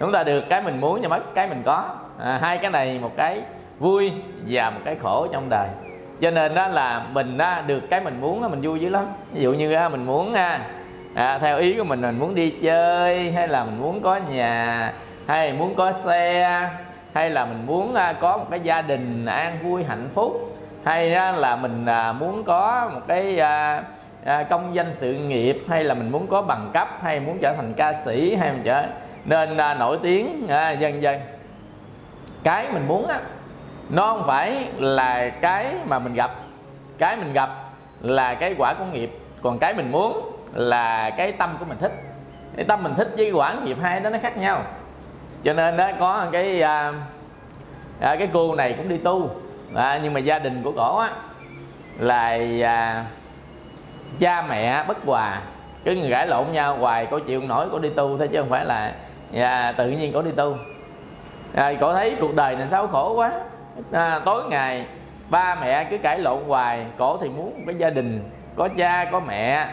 [0.00, 1.84] Chúng ta được cái mình muốn và mất cái mình có.
[2.18, 3.42] À, hai cái này một cái
[3.78, 4.12] vui
[4.46, 5.68] và một cái khổ trong đời.
[6.20, 9.04] Cho nên đó là mình á, được cái mình muốn mình vui dữ lắm.
[9.32, 10.60] Ví dụ như á, mình muốn à,
[11.14, 14.92] à, theo ý của mình mình muốn đi chơi hay là mình muốn có nhà
[15.26, 16.70] hay muốn có xe
[17.14, 21.10] hay là mình muốn à, có một cái gia đình an vui hạnh phúc hay
[21.10, 23.84] là mình à, muốn có một cái à,
[24.50, 27.74] công danh sự nghiệp hay là mình muốn có bằng cấp hay muốn trở thành
[27.76, 28.86] ca sĩ hay mình trở
[29.24, 30.46] nên nổi tiếng
[30.78, 31.20] dần dần
[32.42, 33.20] cái mình muốn á
[33.90, 36.30] nó không phải là cái mà mình gặp.
[36.98, 37.50] Cái mình gặp
[38.00, 41.92] là cái quả của nghiệp còn cái mình muốn là cái tâm của mình thích.
[42.56, 44.62] Cái tâm mình thích với cái quả nghiệp hai đó nó khác nhau.
[45.44, 46.92] Cho nên đó có cái à,
[48.00, 49.30] à, cái cô này cũng đi tu.
[49.74, 51.10] À, nhưng mà gia đình của cổ á
[51.98, 53.04] là à,
[54.20, 55.40] cha mẹ bất hòa.
[55.84, 58.50] Cứ người gãi lộn nhau hoài cổ chịu nổi cổ đi tu thôi chứ không
[58.50, 58.92] phải là
[59.34, 60.56] à, tự nhiên cổ đi tu.
[61.54, 63.32] À, cổ thấy cuộc đời này sao khổ quá.
[63.92, 64.86] À, tối ngày
[65.30, 69.04] ba mẹ cứ cãi lộn hoài cổ thì muốn một cái gia đình có cha
[69.12, 69.66] có mẹ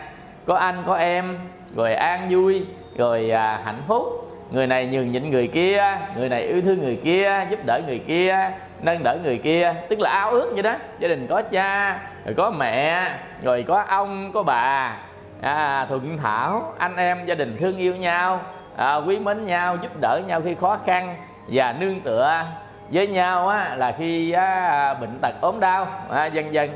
[0.49, 1.37] có anh có em
[1.75, 2.65] rồi an vui
[2.97, 4.03] rồi à, hạnh phúc.
[4.51, 7.99] Người này nhường nhịn người kia người này yêu thương người kia giúp đỡ người
[8.07, 9.73] kia nâng đỡ người kia.
[9.89, 10.75] Tức là ao ước vậy đó.
[10.99, 13.11] Gia đình có cha rồi có mẹ
[13.43, 14.97] rồi có ông có bà.
[15.41, 18.41] À, thuận thảo anh em gia đình thương yêu nhau
[18.75, 21.15] à, quý mến nhau giúp đỡ nhau khi khó khăn
[21.47, 22.43] và nương tựa
[22.91, 25.87] với nhau á, là khi á, bệnh tật ốm đau.
[26.09, 26.69] À, vân vân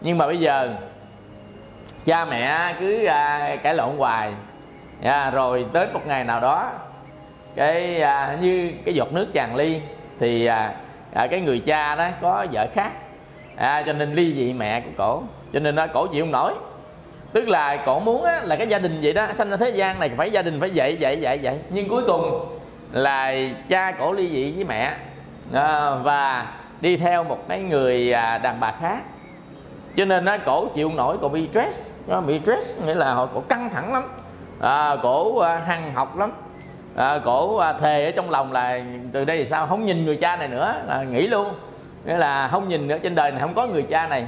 [0.00, 0.74] nhưng mà bây giờ
[2.04, 4.32] cha mẹ cứ à, cãi lộn hoài.
[5.02, 6.70] À, rồi đến một ngày nào đó
[7.56, 9.80] cái à, như cái giọt nước tràn ly
[10.20, 10.74] thì à,
[11.14, 12.90] à, cái người cha đó có vợ khác.
[13.56, 15.22] À, cho nên ly dị mẹ của cổ
[15.52, 16.54] cho nên nó cổ chịu không nổi.
[17.32, 19.98] Tức là cổ muốn á, là cái gia đình vậy đó sanh ra thế gian
[19.98, 22.46] này phải gia đình phải vậy vậy vậy vậy nhưng cuối cùng
[22.92, 23.34] là
[23.68, 24.94] cha cổ ly dị với mẹ
[25.54, 26.46] à, và
[26.80, 28.98] đi theo một cái người à, đàn bà khác
[29.96, 31.86] cho nên nó cổ chịu nổi cổ bị stress.
[32.06, 34.08] Nó bị stress nghĩa là họ cổ căng thẳng lắm.
[34.60, 36.32] À, cổ à, hăng học lắm.
[36.96, 38.80] À, cổ à, thề ở trong lòng là
[39.12, 39.66] từ đây thì sao?
[39.66, 41.54] Không nhìn người cha này nữa là nghĩ luôn.
[42.04, 44.26] Nghĩa là không nhìn nữa trên đời này không có người cha này.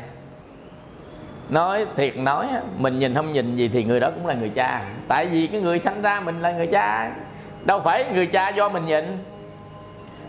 [1.48, 4.82] Nói thiệt nói mình nhìn không nhìn gì thì người đó cũng là người cha.
[5.08, 7.10] Tại vì cái người sanh ra mình là người cha.
[7.64, 9.18] Đâu phải người cha do mình nhìn.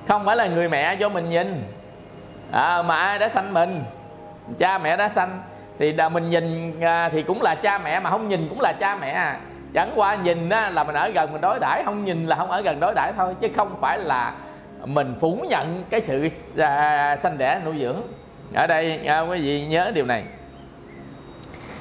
[0.08, 1.64] Không phải là người mẹ do mình nhìn.
[2.52, 3.84] À, mà ai đã sanh mình?
[4.60, 5.42] Cha mẹ đã sanh
[5.80, 8.74] thì là mình nhìn à, thì cũng là cha mẹ mà không nhìn cũng là
[8.74, 9.10] cha mẹ.
[9.10, 9.40] À
[9.74, 12.52] chẳng qua nhìn á, là mình ở gần mình đối đãi không nhìn là không
[12.52, 14.34] ở gần đối đãi thôi chứ không phải là
[14.86, 16.28] mình phủ nhận cái sự
[16.58, 18.02] à, sanh đẻ nuôi dưỡng.
[18.54, 20.24] Ở đây à, quý vị nhớ điều này.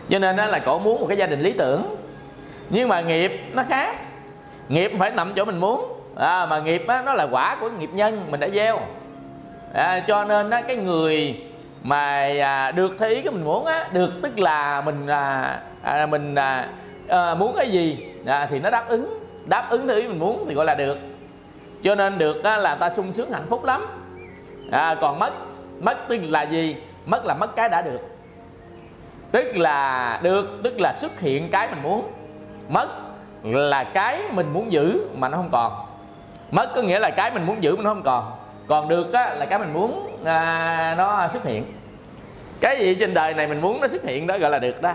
[0.09, 1.97] Cho nên đó là cổ muốn một cái gia đình lý tưởng.
[2.71, 3.97] Nhưng mà nghiệp nó khác.
[4.69, 6.01] Nghiệp phải nằm chỗ mình muốn.
[6.17, 8.79] À, mà nghiệp á, nó là quả của nghiệp nhân mình đã gieo.
[9.75, 11.37] À, cho nên á, cái người
[11.83, 16.07] mà à, được theo ý cái mình muốn á được tức là mình à, à,
[16.07, 16.69] mình à,
[17.09, 20.45] à, muốn cái gì à, thì nó đáp ứng đáp ứng theo ý mình muốn
[20.49, 20.99] thì gọi là được.
[21.83, 23.87] Cho nên được á, là ta sung sướng hạnh phúc lắm.
[24.71, 25.33] À, còn mất
[25.81, 26.77] mất tức là gì?
[27.07, 28.01] Mất là mất cái đã được.
[29.31, 32.13] Tức là được tức là xuất hiện cái mình muốn.
[32.69, 32.89] Mất
[33.43, 35.73] là cái mình muốn giữ mà nó không còn.
[36.51, 38.25] Mất có nghĩa là cái mình muốn giữ mà nó không còn
[38.69, 41.65] còn được á, là cái mình muốn à, nó xuất hiện.
[42.61, 44.95] Cái gì trên đời này mình muốn nó xuất hiện đó gọi là được đó.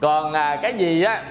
[0.00, 1.22] Còn à, cái gì á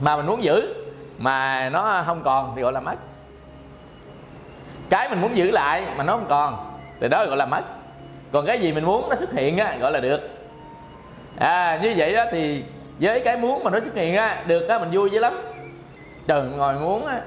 [0.00, 0.74] mà mình muốn giữ
[1.18, 2.96] mà nó không còn thì gọi là mất.
[4.90, 7.62] Cái mình muốn giữ lại mà nó không còn thì đó gọi là mất.
[8.32, 10.20] Còn cái gì mình muốn nó xuất hiện á gọi là được.
[11.38, 12.64] À như vậy đó thì
[13.00, 15.40] với cái muốn mà nó xuất hiện á được á mình vui dữ lắm.
[16.26, 17.20] Trời ngồi muốn á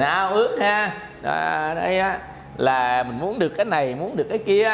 [0.00, 0.92] ao ước ha.
[1.22, 2.18] À, đây á
[2.60, 4.70] là mình muốn được cái này muốn được cái kia.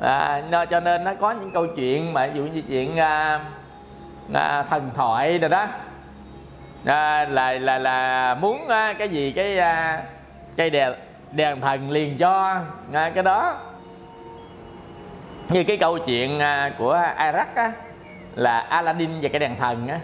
[0.00, 3.40] À, cho nên nó có những câu chuyện mà ví dụ như chuyện à,
[4.34, 5.66] à, thần thoại rồi đó.
[6.86, 10.02] À, là là là muốn à, cái gì cái à,
[10.56, 10.92] cây đèn
[11.32, 12.60] đèn thần liền cho
[12.92, 13.56] à, cái đó.
[15.48, 17.72] Như cái câu chuyện à, của Iraq á
[18.34, 19.98] là Aladdin và cái đèn thần á.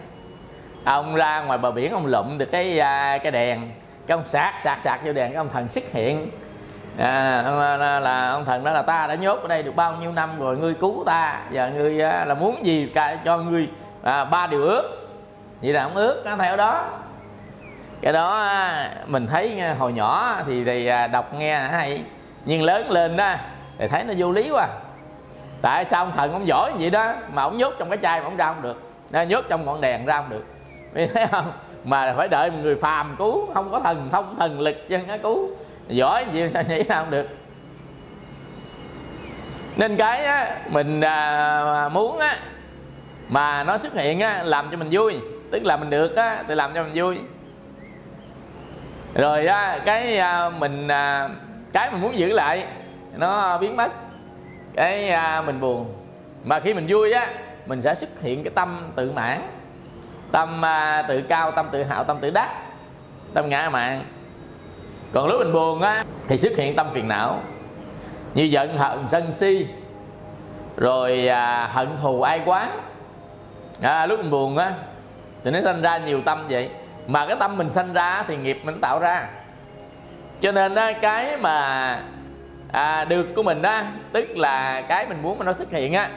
[0.84, 3.70] Ông ra ngoài bờ biển ông lụm được cái à, cái đèn
[4.06, 6.30] cái ông sạc sạc sạc vô đèn cái ông thần xuất hiện.
[6.98, 9.94] À, à, là, là ông thần đó là ta đã nhốt ở đây được bao
[10.00, 11.40] nhiêu năm rồi ngươi cứu ta.
[11.50, 13.68] Và ngươi à, là muốn gì cả cho ngươi
[14.02, 15.08] à, ba điều ước.
[15.62, 16.84] Vậy là ông ước nó theo đó.
[18.00, 22.04] Cái đó à, mình thấy à, hồi nhỏ thì, thì à, đọc nghe hay.
[22.44, 23.34] Nhưng lớn lên đó
[23.78, 24.68] thì thấy nó vô lý quá.
[25.62, 28.20] Tại sao ông thần ông giỏi như vậy đó mà ông nhốt trong cái chai
[28.20, 28.82] mà ông ra không được.
[29.10, 30.44] Nó nhốt trong ngọn đèn ra không được.
[30.94, 31.52] Mình thấy không?
[31.84, 35.50] Mà phải đợi người phàm cứu không có thần thông thần lực chân nó cứu
[35.88, 37.28] giỏi gì sao nghĩ ra không được.
[39.76, 42.38] Nên cái á, mình à, muốn á
[43.28, 45.16] mà nó xuất hiện á làm cho mình vui.
[45.50, 47.18] Tức là mình được á thì làm cho mình vui.
[49.14, 51.28] Rồi á cái à, mình à,
[51.72, 52.66] cái mình muốn giữ lại
[53.16, 53.92] nó biến mất.
[54.74, 55.92] Cái à, mình buồn.
[56.44, 57.28] Mà khi mình vui á
[57.66, 59.42] mình sẽ xuất hiện cái tâm tự mãn.
[60.32, 62.50] Tâm à, tự cao tâm tự hào tâm tự đắc.
[63.34, 64.04] Tâm ngã mạn
[65.16, 67.40] còn lúc mình buồn á thì xuất hiện tâm phiền não.
[68.34, 69.66] Như giận hận sân si.
[70.76, 72.80] Rồi à, hận thù ai quán.
[73.82, 74.72] À, lúc mình buồn á
[75.44, 76.70] thì nó sanh ra nhiều tâm vậy.
[77.06, 79.28] Mà cái tâm mình sanh ra thì nghiệp mình tạo ra.
[80.40, 82.00] Cho nên á, cái mà
[82.72, 86.10] à, được của mình á tức là cái mình muốn mà nó xuất hiện á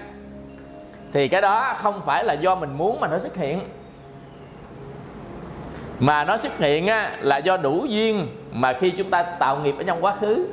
[1.13, 3.59] thì cái đó không phải là do mình muốn mà nó xuất hiện
[5.99, 9.75] mà nó xuất hiện á, là do đủ duyên mà khi chúng ta tạo nghiệp
[9.77, 10.47] ở trong quá khứ.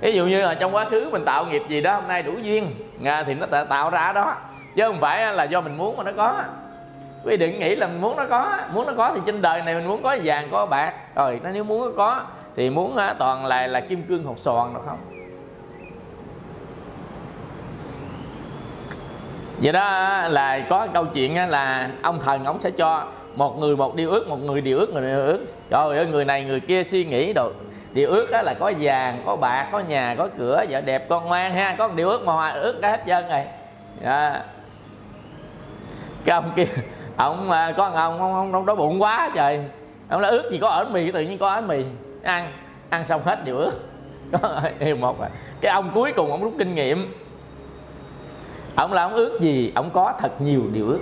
[0.00, 2.32] Ví dụ như là trong quá khứ mình tạo nghiệp gì đó hôm nay đủ
[2.42, 2.74] duyên
[3.04, 4.36] à, thì nó tạo ra đó.
[4.76, 6.42] Chứ không phải là do mình muốn mà nó có.
[7.24, 8.58] Quý đừng nghĩ là mình muốn nó có.
[8.72, 10.92] Muốn nó có thì trên đời này mình muốn có vàng có bạc.
[11.16, 12.20] Rồi nó nếu muốn nó có
[12.56, 14.98] thì muốn toàn là là kim cương hột xoàn được không?
[19.58, 23.04] Vậy đó là có câu chuyện là ông thần ông sẽ cho
[23.34, 25.38] một người một điều ước một người điều ước người điều ước.
[25.70, 27.50] Trời ơi người này người kia suy nghĩ đồ.
[27.92, 31.26] Điều ước đó là có vàng có bạc có nhà có cửa vợ đẹp con
[31.26, 31.74] ngoan ha.
[31.78, 33.44] Có một điều ước mà hòa ước đã hết trơn rồi.
[34.04, 34.44] À.
[36.24, 36.66] cái ông kia
[37.16, 39.64] ông à, có ông ông, ông, ông đói bụng quá trời.
[40.08, 41.84] Ông nói ước gì có ở mì tự nhiên có ở mì.
[42.22, 42.52] Ăn
[42.90, 43.72] ăn xong hết điều ước.
[44.32, 45.28] Có điều một rồi
[45.60, 47.14] cái ông cuối cùng ông rút kinh nghiệm.
[48.76, 49.72] Ông là ông ước gì?
[49.74, 51.00] Ông có thật nhiều điều ước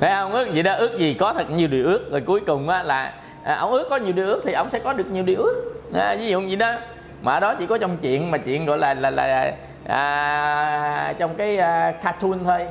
[0.00, 2.08] thấy không ước gì đó ước gì có thật nhiều điều ước.
[2.10, 3.12] Rồi cuối cùng á là
[3.44, 5.72] à, ông ước có nhiều điều ước thì ông sẽ có được nhiều điều ước.
[5.94, 6.74] À, ví dụ gì đó
[7.22, 9.52] mà đó chỉ có trong chuyện mà chuyện gọi là là là
[9.86, 12.66] à, trong cái à, cartoon thôi.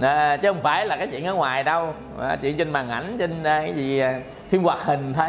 [0.00, 1.94] À, chứ không phải là cái chuyện ở ngoài đâu.
[2.20, 5.28] À, chuyện trên màn ảnh trên à, cái gì à, phim hoạt hình thôi.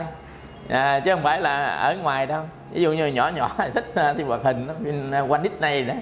[0.69, 2.41] À, chứ không phải là ở ngoài đâu.
[2.71, 5.83] Ví dụ như nhỏ nhỏ thích à, phim hoạt hình phim à, quanh nít này
[5.83, 5.93] đó.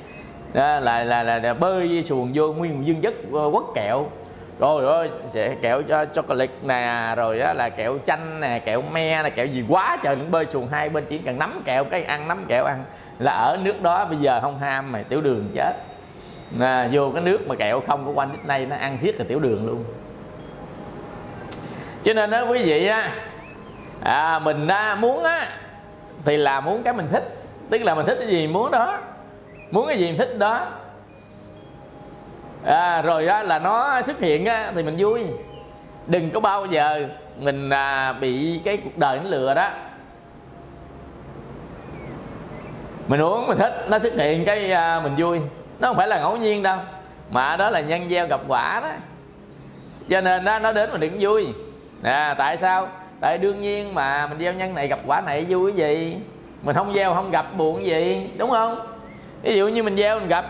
[0.54, 4.06] Đó là, là, là, là bơi xuồng vô nguyên dương giấc ờ, quất kẹo
[4.60, 9.24] rồi rồi sẽ kẹo cho chocolate nè rồi á, là kẹo chanh nè kẹo me
[9.24, 12.28] nè kẹo gì quá trời bơi xuồng hai bên chỉ cần nắm kẹo cái ăn
[12.28, 12.84] nắm kẹo ăn.
[13.20, 15.74] Là ở nước đó bây giờ không ham mày tiểu đường chết.
[16.60, 19.40] À, vô cái nước mà kẹo không có quanh nay nó ăn thiết là tiểu
[19.40, 19.84] đường luôn.
[22.04, 23.12] Cho nên đó quý vị á
[24.04, 25.50] à, mình á, muốn á
[26.26, 27.24] thì là muốn cái mình thích.
[27.70, 28.98] Tức là mình thích cái gì muốn đó.
[29.72, 30.68] Muốn cái gì mình thích đó
[32.66, 35.26] à, rồi á, là nó xuất hiện á, thì mình vui.
[36.08, 37.08] Đừng có bao giờ
[37.40, 39.70] mình à, bị cái cuộc đời nó lừa đó.
[43.08, 45.40] Mình uống mình thích nó xuất hiện cái à, mình vui.
[45.80, 46.78] Nó không phải là ngẫu nhiên đâu
[47.32, 48.90] mà đó là nhân gieo gặp quả đó.
[50.10, 51.48] Cho nên đó, nó đến mình đừng vui.
[52.04, 52.88] À, tại sao?
[53.22, 56.18] Tại đương nhiên mà mình gieo nhân này gặp quả này vui cái gì?
[56.62, 58.88] Mình không gieo không gặp buồn gì đúng không?
[59.42, 60.46] Ví dụ như mình gieo mình gặp.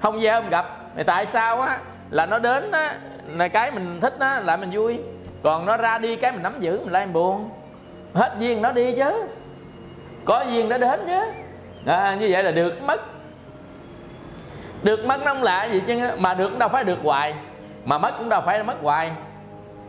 [0.00, 1.78] Không gieo mình gặp thì tại sao á?
[2.10, 4.98] Là nó đến á là cái mình thích á là mình vui.
[5.42, 7.50] Còn nó ra đi cái mình nắm giữ mình lại mình buồn.
[8.14, 9.26] Hết duyên nó đi chứ.
[10.24, 11.20] Có duyên nó đến chứ.
[11.86, 13.00] À, như vậy là được mất.
[14.82, 17.34] Được mất nó không lạ gì chứ mà được cũng đâu phải được hoài.
[17.84, 19.10] Mà mất cũng đâu phải mất hoài.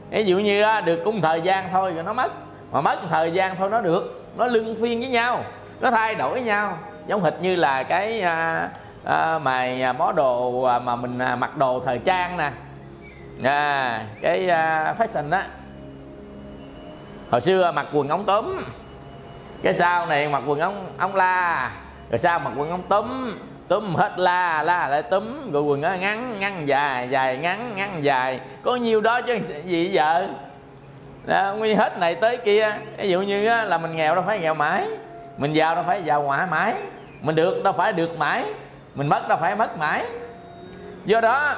[0.10, 2.32] Ví dụ như được cũng thời gian thôi rồi nó mất.
[2.72, 4.26] Mà mất thời gian thôi nó được.
[4.38, 5.44] Nó lưng phiên với nhau
[5.80, 6.78] nó thay đổi với nhau.
[7.08, 8.70] Giống hệt như là cái à,
[9.06, 12.52] Ờ, à, mà món đồ à, mà mình à, mặc đồ thời trang nè.
[13.44, 15.48] À, cái à, fashion á.
[17.32, 18.64] Hồi xưa mặc quần ống túm.
[19.64, 21.72] Cái sau này mặc quần ống ống la.
[22.12, 23.38] Rồi sau mặc quần ống túm.
[23.68, 25.52] Túm hết la la lại túm.
[25.52, 28.40] Rồi quần nó ngắn ngắn dài dài ngắn ngắn dài.
[28.64, 30.28] Có nhiêu đó chứ gì vợ?
[31.26, 32.78] Đó, nguyên hết này tới kia.
[32.98, 34.88] Ví dụ như là mình nghèo đâu phải nghèo mãi.
[35.38, 36.74] Mình giàu đâu phải giàu mãi mãi.
[37.22, 38.46] Mình được đâu phải được mãi
[38.96, 40.06] mình mất đâu phải mất mãi.
[41.06, 41.56] Do đó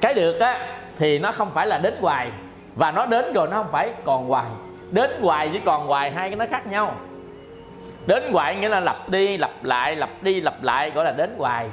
[0.00, 0.66] cái được á
[0.98, 2.30] thì nó không phải là đến hoài.
[2.74, 4.46] Và nó đến rồi nó không phải còn hoài.
[4.90, 6.94] Đến hoài với còn hoài hai cái nó khác nhau.
[8.06, 11.34] Đến hoài nghĩa là lặp đi lặp lại lặp đi lặp lại gọi là đến
[11.38, 11.68] hoài.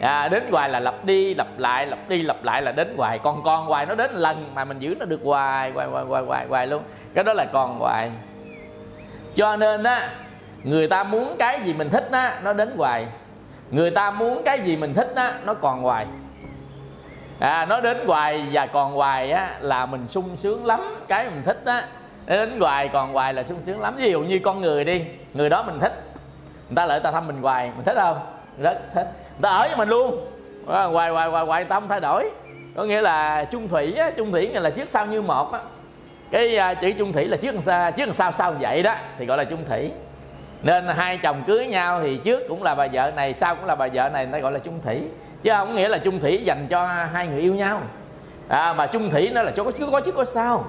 [0.00, 3.18] À, đến hoài là lặp đi lặp lại lặp đi lặp lại là đến hoài.
[3.18, 6.22] Còn còn hoài nó đến lần mà mình giữ nó được hoài hoài hoài hoài
[6.22, 6.82] hoài, hoài luôn.
[7.14, 8.10] Cái đó là còn hoài.
[9.34, 10.10] Cho nên á
[10.62, 13.06] người ta muốn cái gì mình thích á nó đến hoài
[13.70, 16.06] người ta muốn cái gì mình thích á nó còn hoài.
[17.40, 21.42] À, nó đến hoài và còn hoài á là mình sung sướng lắm cái mình
[21.44, 21.88] thích á.
[22.26, 23.94] Đến hoài còn hoài là sung sướng lắm.
[23.96, 25.04] Ví dụ như con người đi
[25.34, 26.02] người đó mình thích.
[26.68, 28.18] Người ta lại ta thăm mình hoài mình thích không?
[28.58, 29.06] Rất thích.
[29.30, 30.26] Người ta ở với mình luôn.
[30.68, 32.30] À, hoài hoài hoài hoài tâm thay đổi.
[32.76, 35.60] Có nghĩa là chung thủy á chung thủy nghĩa là trước sau như một á.
[36.30, 39.38] Cái uh, chữ chung thủy là trước sau trước sau sau vậy đó thì gọi
[39.38, 39.90] là chung thủy
[40.64, 43.74] nên hai chồng cưới nhau thì trước cũng là bà vợ này sau cũng là
[43.74, 45.02] bà vợ này người ta gọi là chung thủy.
[45.42, 47.80] Chứ không nghĩa là chung thủy dành cho hai người yêu nhau.
[48.48, 50.66] À, mà chung thủy nó là cho có trước có trước có sau.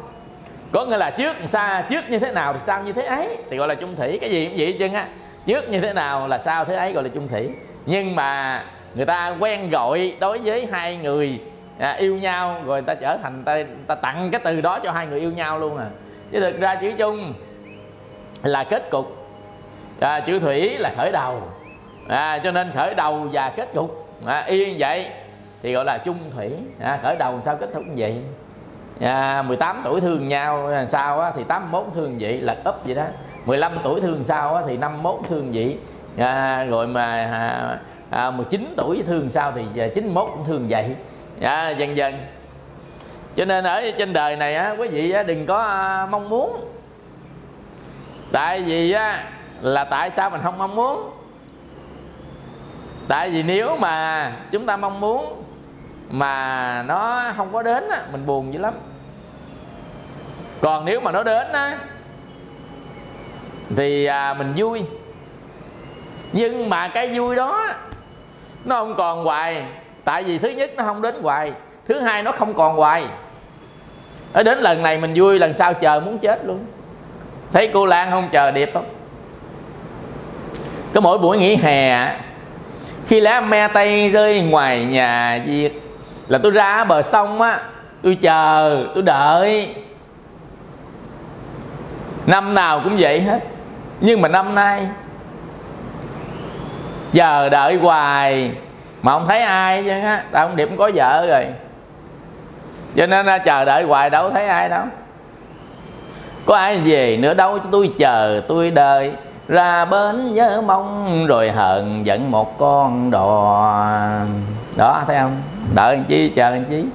[0.71, 3.57] Có nghĩa là trước xa trước như thế nào thì sau như thế ấy thì
[3.57, 4.17] gọi là chung thủy.
[4.21, 5.07] Cái gì cũng vậy chứ á.
[5.45, 7.49] Trước như thế nào là sau thế ấy gọi là chung thủy.
[7.85, 8.63] Nhưng mà
[8.95, 11.39] người ta quen gọi đối với hai người
[11.79, 14.91] à, yêu nhau rồi người ta trở thành ta, ta tặng cái từ đó cho
[14.91, 15.85] hai người yêu nhau luôn à.
[16.31, 17.33] Chứ thực ra chữ chung
[18.43, 19.24] là kết cục
[19.99, 21.41] à, chữ thủy là khởi đầu.
[22.07, 24.07] À, cho nên khởi đầu và kết cục.
[24.25, 25.07] À, yên vậy
[25.63, 26.51] thì gọi là chung thủy.
[26.79, 28.21] À, khởi đầu sao kết thúc như vậy?
[28.99, 32.95] À, 18 tuổi thương nhau à, sao á, thì 81 thương vậy là ấp vậy
[32.95, 33.03] đó.
[33.45, 35.77] 15 tuổi thương sao á, thì 51 thương vậy
[36.17, 37.79] à, rồi mà à,
[38.09, 40.95] à, 19 tuổi thương sao thì à, 91 cũng thương vậy.
[41.41, 42.13] À, dần dần.
[43.35, 46.65] Cho nên ở trên đời này á, quý vị á, đừng có à, mong muốn.
[48.31, 49.23] Tại vì á,
[49.61, 51.09] là tại sao mình không mong muốn?
[53.07, 55.43] Tại vì nếu mà chúng ta mong muốn
[56.09, 58.73] mà nó không có đến á, mình buồn dữ lắm.
[60.61, 61.77] Còn nếu mà nó đến á
[63.75, 64.83] thì à, mình vui.
[66.31, 67.67] Nhưng mà cái vui đó
[68.65, 69.65] nó không còn hoài.
[70.03, 71.53] Tại vì thứ nhất nó không đến hoài
[71.87, 73.05] thứ hai nó không còn hoài.
[74.33, 76.65] Nó đến lần này mình vui lần sau chờ muốn chết luôn.
[77.53, 78.85] Thấy cô lan không chờ điệp không?
[80.95, 82.15] Có mỗi buổi nghỉ hè,
[83.07, 85.81] khi lá me tây rơi ngoài nhà việt,
[86.27, 87.59] là tôi ra bờ sông á,
[88.03, 89.75] tôi chờ, tôi đợi.
[92.25, 93.39] Năm nào cũng vậy hết,
[94.01, 94.87] nhưng mà năm nay
[97.13, 98.51] chờ đợi hoài,
[99.01, 101.45] mà không thấy ai chứ á, tao không điểm có vợ rồi.
[102.95, 104.83] Cho nên chờ đợi hoài đâu thấy ai đâu.
[106.45, 109.13] Có ai về nữa đâu tôi chờ, tôi đợi
[109.47, 113.71] ra bến nhớ mong rồi hận giận một con đò.
[114.77, 115.41] Đó thấy không?
[115.75, 116.85] Đợi làm chi chờ làm chi.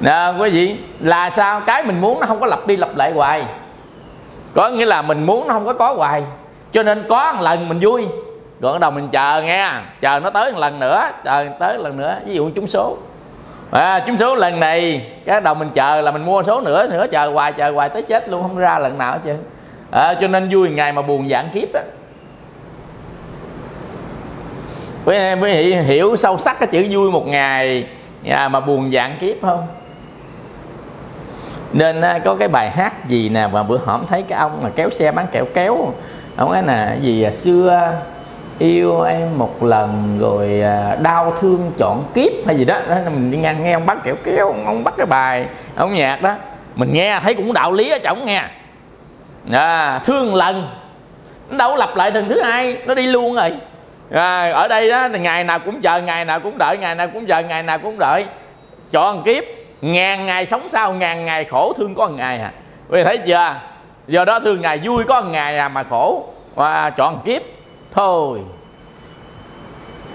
[0.00, 1.60] Nè quý vị là sao?
[1.66, 3.44] Cái mình muốn nó không có lặp đi lặp lại hoài.
[4.54, 6.22] Có nghĩa là mình muốn nó không có có hoài.
[6.72, 8.06] Cho nên có một lần mình vui.
[8.60, 9.70] Rồi bắt đầu mình chờ nghe.
[10.00, 12.16] Chờ nó tới một lần nữa chờ tới một lần nữa.
[12.26, 12.96] Ví dụ trúng số.
[13.70, 17.06] À, trúng số lần này cái đầu mình chờ là mình mua số nữa nữa
[17.12, 19.42] chờ hoài chờ hoài tới chết luôn không ra lần nào hết trơn
[19.90, 21.80] à, cho nên vui ngày mà buồn dạng kiếp đó.
[25.04, 27.86] Quý vị hiểu sâu sắc cái chữ vui một ngày
[28.30, 29.66] à, mà buồn dạng kiếp không?
[31.72, 34.70] Nên à, có cái bài hát gì nè mà bữa hổm thấy cái ông mà
[34.76, 35.92] kéo xe bán kẹo kéo.
[36.36, 37.92] Ông ấy nè gì à, xưa
[38.58, 43.30] yêu em một lần rồi à, đau thương chọn kiếp hay gì đó, đó mình
[43.30, 46.34] đi ngang nghe ông bắt kẹo kéo ông bắt cái bài ông nhạc đó.
[46.74, 48.42] Mình nghe thấy cũng đạo lý ở trọng nghe
[49.52, 50.68] à, thương lần.
[51.50, 53.52] Nó đâu lặp lại lần thứ hai nó đi luôn rồi.
[54.10, 57.26] À, ở đây đó ngày nào cũng chờ ngày nào cũng đợi ngày nào cũng
[57.26, 58.26] chờ ngày nào cũng đợi.
[58.90, 59.44] Chọn kiếp
[59.80, 62.52] ngàn ngày sống sau ngàn ngày khổ thương có một ngày à.
[62.88, 63.54] Quý thấy chưa?
[64.06, 66.28] Do đó thương ngày vui có một ngày à mà khổ.
[66.54, 67.42] Và chọn kiếp
[67.94, 68.40] thôi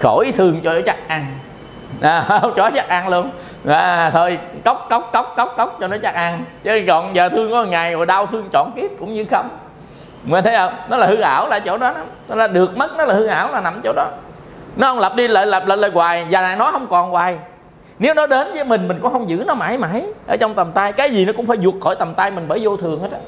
[0.00, 1.26] khỏi thương cho chắc ăn
[2.00, 3.30] à, chó chắc ăn luôn.
[3.68, 6.44] À, thôi cốc cốc cốc cốc cốc cho nó chắc ăn.
[6.64, 9.48] Chứ còn giờ thương có một ngày rồi đau thương chọn kiếp cũng như không.
[10.24, 10.72] Mà thấy không?
[10.88, 11.94] Nó là hư ảo là chỗ đó
[12.28, 14.06] nó là được mất nó là hư ảo là nằm chỗ đó.
[14.76, 16.26] Nó không lặp đi lại lặp lại lại hoài.
[16.30, 17.38] Và này nó không còn hoài.
[17.98, 20.72] Nếu nó đến với mình mình cũng không giữ nó mãi mãi ở trong tầm
[20.72, 20.92] tay.
[20.92, 23.18] Cái gì nó cũng phải vượt khỏi tầm tay mình bởi vô thường hết á.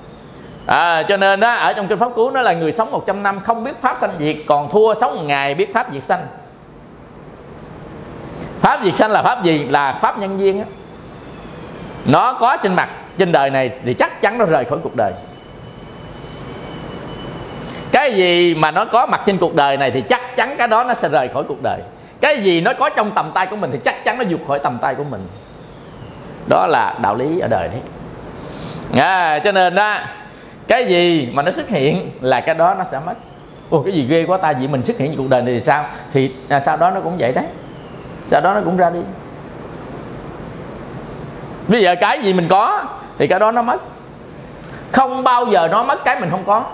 [0.66, 3.40] À, cho nên đó ở trong kinh pháp cứu nó là người sống 100 năm
[3.40, 6.26] không biết pháp sanh diệt còn thua sống một ngày biết pháp diệt sanh
[8.64, 10.64] pháp diệt sanh là pháp gì là pháp nhân duyên á.
[12.06, 12.88] Nó có trên mặt
[13.18, 15.12] trên đời này thì chắc chắn nó rời khỏi cuộc đời.
[17.92, 20.84] Cái gì mà nó có mặt trên cuộc đời này thì chắc chắn cái đó
[20.84, 21.80] nó sẽ rời khỏi cuộc đời.
[22.20, 24.58] Cái gì nó có trong tầm tay của mình thì chắc chắn nó vượt khỏi
[24.58, 25.26] tầm tay của mình.
[26.48, 27.80] Đó là đạo lý ở đời đấy.
[29.04, 29.98] À, cho nên đó
[30.68, 33.14] cái gì mà nó xuất hiện là cái đó nó sẽ mất.
[33.70, 35.60] Ồ cái gì ghê quá ta vì mình xuất hiện trong cuộc đời này thì
[35.60, 35.86] sao?
[36.12, 37.44] Thì à, sau đó nó cũng vậy đấy
[38.26, 39.00] sau đó nó cũng ra đi.
[41.68, 42.84] Bây giờ cái gì mình có
[43.18, 43.80] thì cái đó nó mất.
[44.92, 46.64] Không bao giờ nó mất cái mình không có.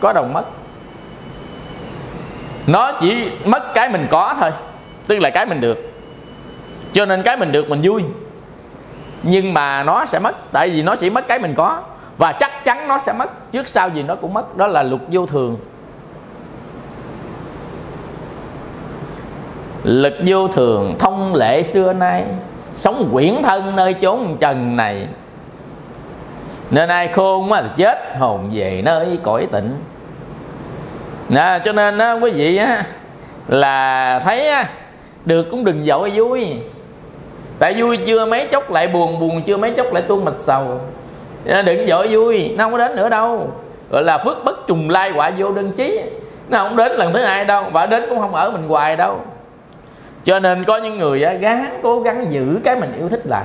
[0.00, 0.44] Có đồng mất.
[2.66, 4.50] Nó chỉ mất cái mình có thôi,
[5.06, 5.92] tức là cái mình được.
[6.92, 8.02] Cho nên cái mình được mình vui.
[9.22, 11.82] Nhưng mà nó sẽ mất, tại vì nó chỉ mất cái mình có.
[12.18, 14.56] Và chắc chắn nó sẽ mất, trước sau gì nó cũng mất.
[14.56, 15.56] Đó là luật vô thường.
[19.84, 22.24] Lực vô thường thông lệ xưa nay
[22.76, 25.06] sống quyển thân nơi chốn trần này.
[26.70, 29.76] Nên ai khôn mà chết hồn về nơi cõi tịnh.
[31.28, 32.84] Nè cho nên á, quý vị á,
[33.48, 34.68] là thấy á,
[35.24, 36.46] được cũng đừng dội vui.
[37.58, 40.80] Tại vui chưa mấy chốc lại buồn buồn chưa mấy chốc lại tuôn mạch sầu.
[41.44, 43.52] Đừng dội vui nó không có đến nữa đâu.
[43.90, 46.00] Gọi là phước bất trùng lai quả vô đơn chí
[46.48, 49.20] nó không đến lần thứ hai đâu và đến cũng không ở mình hoài đâu
[50.24, 53.44] cho nên có những người á, gắng cố gắng giữ cái mình yêu thích lại.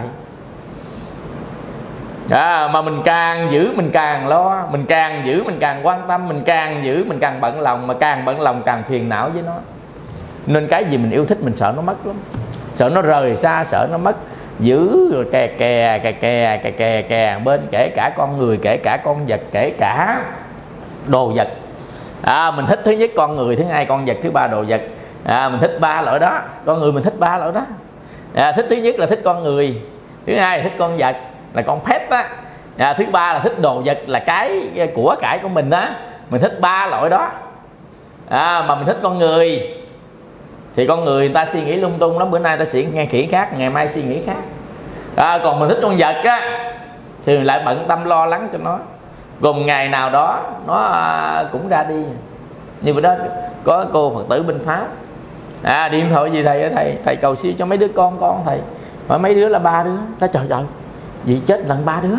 [2.29, 6.27] À, mà mình càng giữ mình càng lo mình càng giữ mình càng quan tâm
[6.27, 9.41] mình càng giữ mình càng bận lòng mà càng bận lòng càng phiền não với
[9.41, 9.53] nó.
[10.45, 12.15] Nên cái gì mình yêu thích mình sợ nó mất lắm.
[12.75, 14.15] Sợ nó rời xa sợ nó mất.
[14.59, 18.77] Giữ rồi kè kè kè kè kè kè kè bên kể cả con người kể
[18.77, 20.21] cả con vật kể cả
[21.07, 21.47] đồ vật.
[22.21, 24.81] À, mình thích thứ nhất con người thứ hai con vật thứ ba đồ vật
[25.25, 26.39] à, mình thích ba loại đó.
[26.65, 27.61] Con người mình thích ba loại đó.
[28.35, 29.81] À, thích thứ nhất là thích con người
[30.27, 31.15] thứ hai là thích con vật
[31.53, 32.29] là con pet á.
[32.77, 35.95] À, thứ ba là thích đồ vật là cái của cải của mình á.
[36.29, 37.31] Mình thích ba loại đó.
[38.29, 39.69] À, mà mình thích con người
[40.75, 42.31] thì con người, người ta suy nghĩ lung tung lắm.
[42.31, 44.37] Bữa nay ta suy nghe kỹ khác ngày mai suy nghĩ khác.
[45.15, 46.69] À, còn mình thích con vật á
[47.25, 48.79] thì lại bận tâm lo lắng cho nó.
[49.41, 52.03] Cùng ngày nào đó nó à, cũng ra đi.
[52.81, 53.13] Như vậy đó
[53.63, 54.87] có cô phật tử bên pháp
[55.65, 56.97] à điện thoại gì thầy thầy?
[57.05, 58.59] Thầy cầu siêu cho mấy đứa con con thầy.
[59.07, 59.97] Mà mấy đứa là ba đứa.
[60.19, 60.63] Nó trời trời
[61.25, 62.15] vì chết lần ba đứa.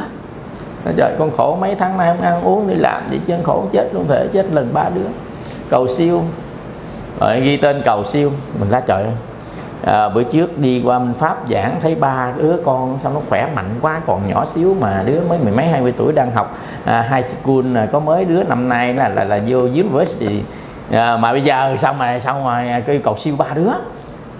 [0.84, 3.64] Nó trời con khổ mấy tháng nay không ăn uống đi làm vậy chân khổ
[3.72, 5.06] chết luôn thể chết lần ba đứa.
[5.70, 6.22] Cầu siêu.
[7.20, 8.30] Rồi ghi tên cầu siêu.
[8.60, 9.04] Mình ra trời
[9.84, 13.48] à, bữa trước đi qua minh pháp giảng thấy ba đứa con sao nó khỏe
[13.54, 16.58] mạnh quá còn nhỏ xíu mà đứa mới mười mấy hai mươi tuổi đang học
[16.84, 20.42] à, high school à, có mới đứa năm nay là là, là vô university
[20.92, 23.70] à, mà bây giờ xong rồi xong rồi cái cầu siêu ba đứa?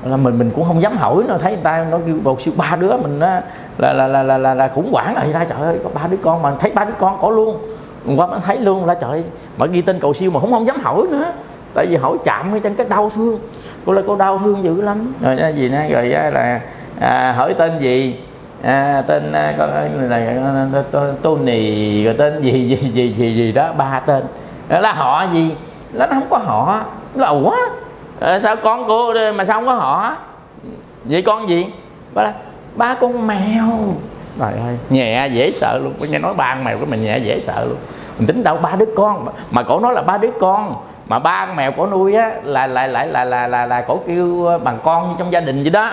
[0.05, 2.55] Là mình mình cũng không dám hỏi nó thấy người ta nó kêu bầu siêu
[2.57, 3.43] ba đứa mình á
[3.79, 6.17] là là là là là, là khủng hoảng rồi ra trời ơi có ba đứa
[6.23, 7.59] con mà thấy ba đứa con có luôn.
[8.17, 9.25] Qua mình thấy luôn là trời
[9.57, 11.33] mà ghi tên cầu siêu mà không không dám hỏi nữa.
[11.75, 13.39] Tại vì hỏi chạm cái chân cái đau thương.
[13.87, 15.13] Cô là cô đau thương dữ lắm.
[15.21, 16.61] Rồi cái gì nè rồi là
[17.01, 18.21] à, hỏi tên gì?
[18.63, 19.71] À, tên à, con
[20.11, 24.23] là à, Tony rồi tên gì gì gì gì gì đó ba tên.
[24.69, 25.55] Đó là họ gì?
[25.93, 26.85] Nó không có họ.
[27.15, 27.57] Là ủa
[28.21, 30.17] à, sao con cô mà sao không có họ?
[31.05, 31.67] Vậy con gì?
[32.15, 32.33] Ba
[32.75, 33.69] ba con mèo.
[34.41, 35.95] Trời ơi nhẹ dễ sợ luôn.
[36.01, 37.77] Có nghe nói ba con mèo của mình nhẹ dễ sợ luôn.
[38.19, 39.27] Mình tính đâu ba đứa con.
[39.51, 40.75] Mà cổ nói là ba đứa con.
[41.09, 44.01] Mà ba con mèo cổ nuôi á là lại lại là là là là cổ
[44.07, 45.91] kêu bằng con như trong gia đình vậy đó.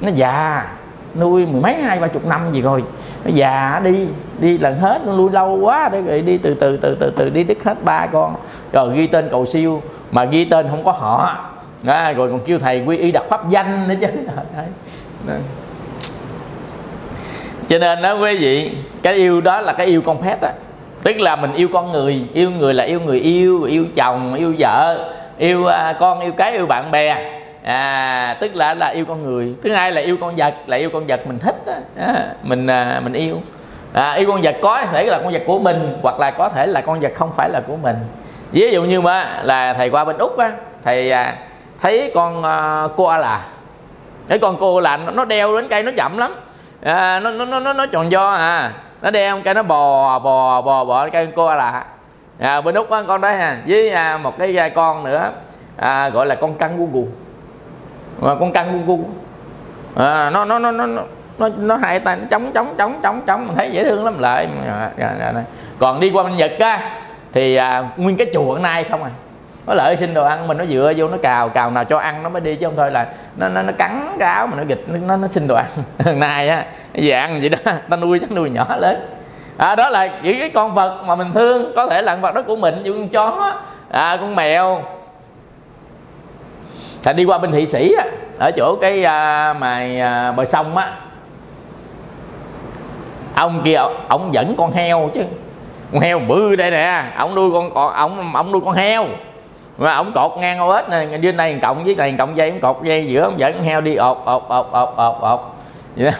[0.00, 0.66] Nó già
[1.14, 2.84] nuôi mười mấy hai ba chục năm gì rồi.
[3.24, 4.06] Nó già đi
[4.38, 7.30] đi lần hết nó nuôi lâu quá để rồi đi từ từ từ từ từ
[7.30, 8.34] đi đứt hết ba con.
[8.72, 9.82] Rồi ghi tên cầu siêu
[10.12, 11.36] mà ghi tên không có họ.
[11.86, 14.06] À, rồi còn kêu thầy quy y đặt pháp danh nữa chứ.
[15.26, 15.38] Đấy.
[17.68, 20.52] Cho nên đó quý vị cái yêu đó là cái yêu con phép á.
[21.02, 24.54] Tức là mình yêu con người yêu người là yêu người yêu yêu chồng yêu
[24.58, 27.37] vợ yêu à, con yêu cái yêu bạn bè
[27.68, 29.54] à tức là là yêu con người.
[29.62, 31.72] Thứ hai là yêu con vật là yêu con vật mình thích đó.
[32.00, 33.40] À, mình à, mình yêu.
[33.92, 36.66] À, yêu con vật có thể là con vật của mình hoặc là có thể
[36.66, 37.96] là con vật không phải là của mình.
[38.52, 40.52] Ví dụ như mà là thầy qua bên úc á
[40.84, 41.36] thầy à,
[41.82, 42.88] thấy con à,
[43.18, 43.44] là
[44.28, 46.34] cái con cô là nó đeo đến cây nó chậm lắm.
[46.82, 48.72] À, nó nó nó nó tròn do à.
[49.02, 51.84] Nó đeo cái nó bò bò bò bò cây cô là
[52.40, 53.56] à, bên úc á, con đó ha.
[53.66, 55.30] Với à, một cái à, con nữa
[55.76, 57.06] à, gọi là con căng gu
[58.20, 59.04] mà con căng cu cu
[60.04, 60.86] à, nó nó nó nó
[61.38, 63.46] nó nó hai tay nó chống chống chống chống chống.
[63.46, 65.42] Mình thấy dễ thương lắm lại dạ, dạ, dạ,
[65.78, 66.90] còn đi qua bên nhật á
[67.32, 69.10] thì à, nguyên cái chùa nay không à?
[69.66, 72.22] Nó lợi xin đồ ăn mình nó dựa vô nó cào cào nào cho ăn
[72.22, 73.06] nó mới đi chứ không thôi là
[73.36, 75.66] nó nó, nó cắn cái áo mà nó gịch nó nó xin đồ ăn.
[76.20, 76.64] Nay á
[76.94, 79.08] dạng ăn vậy đó ta nuôi chắc nuôi nhỏ lớn.
[79.56, 82.34] À, đó là những cái con vật mà mình thương có thể là con vật
[82.34, 83.54] đó của mình như con chó
[83.90, 84.82] à, con mèo
[87.02, 88.04] Thành đi qua bên thị sĩ á,
[88.38, 90.92] ở chỗ cái à, mà à, bờ sông á.
[93.36, 95.22] Ông kia ông dẫn con heo chứ.
[95.92, 99.06] Con heo bự đây nè ông nuôi con con ông ông nuôi con heo.
[99.78, 102.60] Mà ông cột ngang ô ếch này dưới này cộng với này cộng dây ông
[102.60, 105.54] cột dây giữa ông dẫn con heo đi ột ột ột ột ột ột.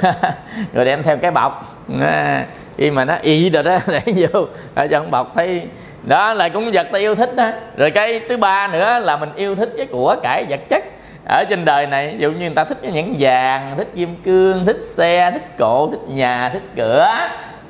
[0.73, 1.77] Rồi đem theo cái bọc.
[2.01, 2.47] À,
[2.79, 5.69] khi mà nó y rồi đó để vô ở trong bọc thấy
[6.09, 7.51] đó là cũng vật ta yêu thích đó.
[7.77, 10.85] Rồi cái thứ ba nữa là mình yêu thích cái của cải vật chất.
[11.29, 14.17] Ở trên đời này ví dụ như người ta thích cái nhẫn vàng thích kim
[14.25, 17.09] cương thích xe thích cổ thích nhà thích cửa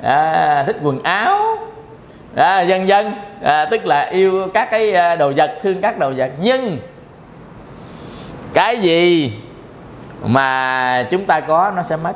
[0.03, 1.57] à, thích quần áo.
[2.35, 3.13] À, dân dân
[3.43, 6.31] à, tức là yêu các cái à, đồ vật thương các đồ vật.
[6.39, 6.79] Nhưng
[8.53, 9.33] cái gì
[10.23, 12.13] mà chúng ta có nó sẽ mất?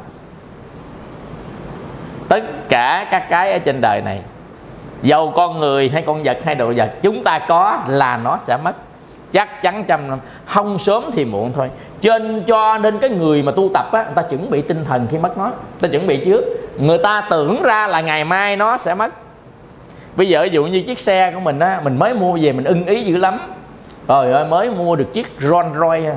[2.30, 4.20] Tất cả các cái ở trên đời này
[5.04, 8.58] dầu con người hay con vật hay đồ vật chúng ta có là nó sẽ
[8.64, 8.74] mất.
[9.32, 11.70] Chắc chắn trăm năm không sớm thì muộn thôi.
[12.02, 15.08] Trên cho nên cái người mà tu tập á người ta chuẩn bị tinh thần
[15.12, 15.52] khi mất nó.
[15.82, 16.44] Ta chuẩn bị trước.
[16.80, 19.14] Người ta tưởng ra là ngày mai nó sẽ mất.
[20.16, 22.64] Bây giờ ví dụ như chiếc xe của mình á mình mới mua về mình
[22.64, 23.40] ưng ý dữ lắm.
[24.08, 26.16] Rồi ơi mới mua được chiếc Rolls Royce.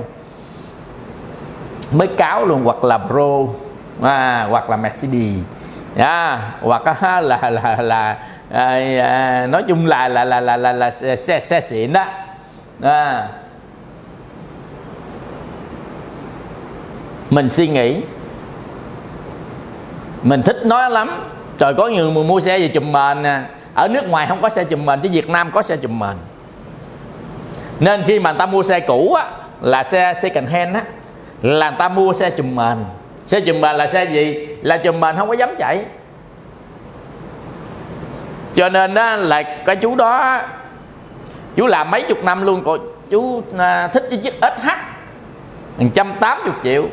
[1.92, 3.38] Mới cáo luôn hoặc là Pro
[4.02, 5.38] à, hoặc là Mercedes
[5.98, 8.16] à, hoặc là là là, là
[8.52, 8.66] à,
[9.02, 12.04] à, nói chung là là là là là, là xe xe xịn đó.
[12.82, 13.28] À.
[17.30, 18.02] mình suy nghĩ.
[20.22, 21.10] Mình thích nói lắm.
[21.58, 23.40] Trời có nhiều người mua xe về chùm mền nè.
[23.74, 26.16] Ở nước ngoài không có xe chùm mền chứ Việt Nam có xe chùm mền.
[27.80, 29.30] Nên khi mà người ta mua xe cũ á
[29.62, 30.82] là xe second hand á
[31.42, 32.76] là người ta mua xe chùm mền
[33.26, 34.48] xe chùm bàn là xe gì?
[34.62, 35.84] Là chùm bàn không có dám chạy.
[38.54, 40.40] Cho nên đó là cái chú đó
[41.56, 42.78] chú làm mấy chục năm luôn cô
[43.10, 44.68] chú à, thích cái chiếc SH
[45.78, 46.84] 180 triệu.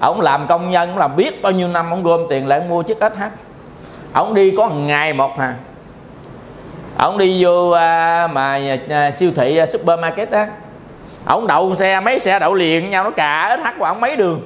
[0.00, 2.82] Ông làm công nhân ông làm biết bao nhiêu năm ông gom tiền lại mua
[2.82, 3.22] chiếc SH
[4.12, 5.54] ông đi có một ngày một hà.
[6.98, 10.48] Ông đi vô à, mà à, siêu thị à, supermarket á.
[11.24, 14.40] Ông đậu xe mấy xe đậu liền nhau nó cà SH của ông mấy đường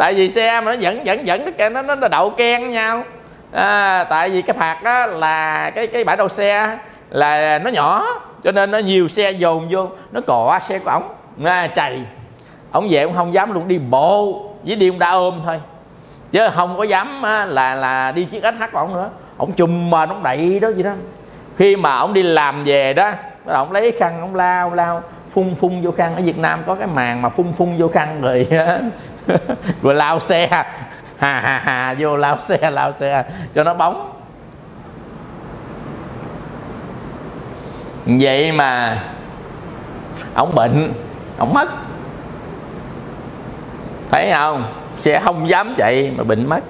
[0.00, 3.04] tại vì xe mà nó dẫn dẫn dẫn nó nó, nó đậu ken nhau.
[3.52, 6.78] À, tại vì cái phạt đó là cái cái bãi đậu xe
[7.10, 8.06] là nó nhỏ
[8.44, 11.02] cho nên nó nhiều xe dồn vô nó cọ xe của ổng
[11.44, 12.00] à, chày
[12.70, 15.60] ông về cũng không dám luôn đi bộ với đi ông đã ôm thôi.
[16.32, 19.10] Chứ không có dám là là đi chiếc SH của ông nữa.
[19.36, 20.92] Ông chùm mà nó đậy đó gì đó.
[21.56, 23.12] Khi mà ông đi làm về đó
[23.46, 25.02] ông lấy khăn ông lao lao
[25.34, 26.16] phun phun vô khăn.
[26.16, 28.48] Ở Việt Nam có cái màn mà phun phun vô khăn rồi
[29.82, 30.48] rồi lao xe.
[31.18, 33.24] Hà hà hà, vô lao xe lao xe.
[33.54, 34.12] Cho nó bóng.
[38.06, 39.02] Vậy mà
[40.34, 40.92] ông bệnh
[41.38, 41.68] ông mất.
[44.10, 44.64] Thấy không?
[44.96, 46.60] Xe không dám chạy mà bệnh mất.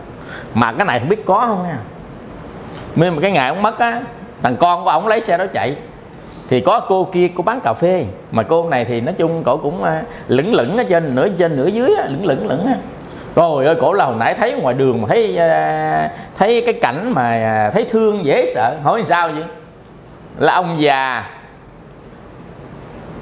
[0.54, 1.78] Mà cái này không biết có không nha.
[2.94, 4.00] Nhưng mà cái ngày ông mất á,
[4.42, 5.76] thằng con của ông lấy xe đó chạy
[6.50, 8.06] thì có cô kia, cô bán cà phê.
[8.30, 11.56] Mà cô này thì nói chung cổ cũng à, lửng lửng ở trên, nửa trên,
[11.56, 12.66] nửa dưới lửng lửng lửng
[13.34, 17.12] rồi ơi, cổ là hồi nãy thấy ngoài đường mà thấy à, thấy cái cảnh
[17.14, 18.76] mà à, thấy thương dễ sợ.
[18.82, 19.44] Hỏi sao vậy?
[20.38, 21.24] Là ông già.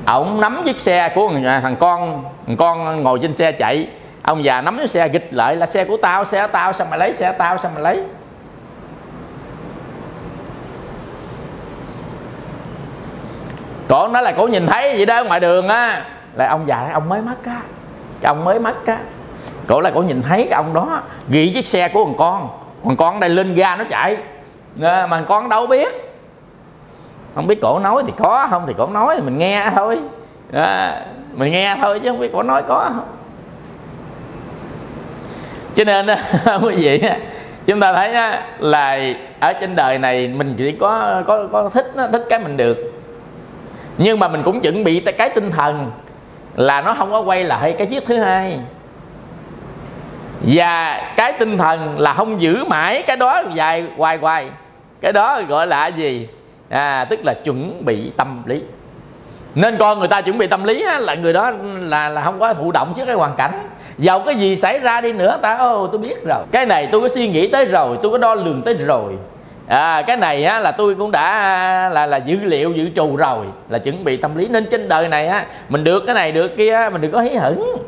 [0.06, 3.88] Ổng nắm chiếc xe của thằng con thằng con ngồi trên xe chạy.
[4.22, 6.86] Ông già nắm chiếc xe gịch lại là xe của tao, xe của tao, sao
[6.90, 8.02] mà lấy, xe của tao, sao mà lấy?
[13.88, 16.04] Cổ nói là cổ nhìn thấy vậy đó ngoài đường á.
[16.34, 17.60] Là ông già ông mới mất á.
[18.20, 18.98] Cái ông mới mất á.
[19.66, 22.48] Cổ là cổ nhìn thấy cái ông đó ghi chiếc xe của thằng con.
[22.84, 24.16] Thằng con đây lên ga nó chạy.
[24.80, 25.88] Ờ, mà con đâu biết.
[27.34, 29.98] Không biết cổ nói thì có không thì cổ nói thì mình nghe thôi.
[30.52, 31.02] À,
[31.34, 33.06] mình nghe thôi chứ không biết cổ nói có không.
[35.74, 36.06] Cho nên
[36.62, 37.02] quý vị
[37.66, 38.12] chúng ta thấy
[38.58, 39.00] là
[39.40, 42.97] ở trên đời này mình chỉ có có có thích thích cái mình được
[43.98, 45.90] nhưng mà mình cũng chuẩn bị cái tinh thần
[46.56, 48.60] là nó không có quay lại cái chiếc thứ hai.
[50.40, 54.50] Và cái tinh thần là không giữ mãi cái đó dài hoài hoài.
[55.00, 56.28] Cái đó gọi là gì?
[56.68, 58.62] À, tức là chuẩn bị tâm lý.
[59.54, 62.38] Nên con người ta chuẩn bị tâm lý á, là người đó là là không
[62.38, 63.68] có thụ động trước cái hoàn cảnh.
[63.98, 66.42] Dầu cái gì xảy ra đi nữa ta ô tôi biết rồi.
[66.52, 69.12] Cái này tôi có suy nghĩ tới rồi tôi có đo lường tới rồi
[69.68, 73.46] à, cái này á, là tôi cũng đã là là dữ liệu dự trù rồi
[73.68, 74.48] là chuẩn bị tâm lý.
[74.48, 77.36] Nên trên đời này á mình được cái này được kia mình đừng có hí
[77.36, 77.78] hửng.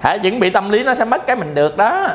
[0.00, 2.08] Hãy chuẩn bị tâm lý nó sẽ mất cái mình được đó.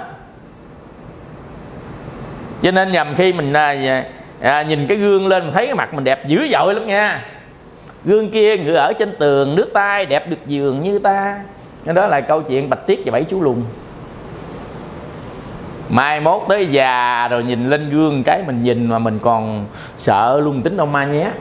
[2.61, 3.75] Cho nên nhầm khi mình à,
[4.41, 7.25] à, nhìn cái gương lên mình thấy cái mặt mình đẹp dữ dội lắm nha.
[8.05, 11.39] Gương kia ngựa ở trên tường nước tai đẹp được giường như ta.
[11.85, 13.63] Đó là câu chuyện bạch tiết và bảy chú lùn
[15.89, 19.65] mai mốt tới già rồi nhìn lên gương cái mình nhìn mà mình còn
[19.99, 21.31] sợ luôn tính ông ma nhé.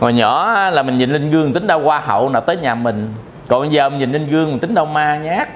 [0.00, 3.14] Hồi nhỏ là mình nhìn lên gương tính đâu hoa hậu nào tới nhà mình.
[3.48, 5.48] Còn giờ mình nhìn lên gương mình tính đâu ma nhát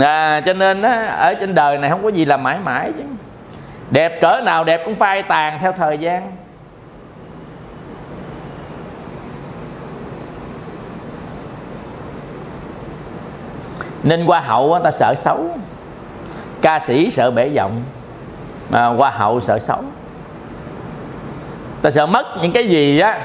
[0.00, 3.02] à, cho nên á, ở trên đời này không có gì là mãi mãi chứ.
[3.90, 6.32] Đẹp cỡ nào đẹp cũng phai tàn theo thời gian.
[14.08, 15.50] Nên hoa hậu ta sợ xấu.
[16.62, 17.82] Ca sĩ sợ bể giọng
[18.72, 19.82] à, hoa hậu sợ xấu.
[21.82, 23.20] Ta sợ mất những cái gì á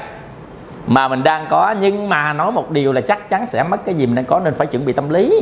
[0.86, 3.94] mà mình đang có nhưng mà nói một điều là chắc chắn sẽ mất cái
[3.94, 5.40] gì mình đang có nên phải chuẩn bị tâm lý.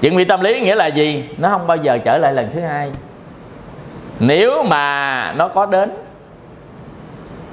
[0.00, 1.28] Chuẩn bị tâm lý nghĩa là gì?
[1.38, 2.90] Nó không bao giờ trở lại lần thứ hai.
[4.20, 5.90] Nếu mà nó có đến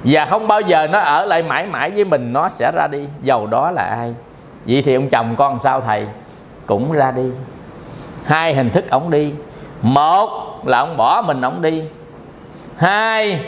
[0.04, 3.08] và không bao giờ nó ở lại mãi mãi với mình nó sẽ ra đi.
[3.22, 4.14] Dầu đó là ai?
[4.66, 6.06] Vậy thì ông chồng con sao thầy?
[6.66, 7.30] Cũng ra đi.
[8.24, 9.32] Hai hình thức ổng đi.
[9.82, 11.82] Một là ông bỏ mình ổng đi.
[12.76, 13.40] Hai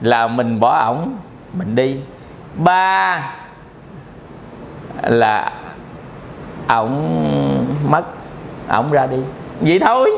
[0.00, 1.16] là mình bỏ ổng
[1.52, 1.96] mình đi.
[2.54, 3.22] Ba
[5.02, 5.52] là
[6.68, 8.04] ổng mất
[8.68, 9.18] ổng ra đi.
[9.60, 10.10] Vậy thôi.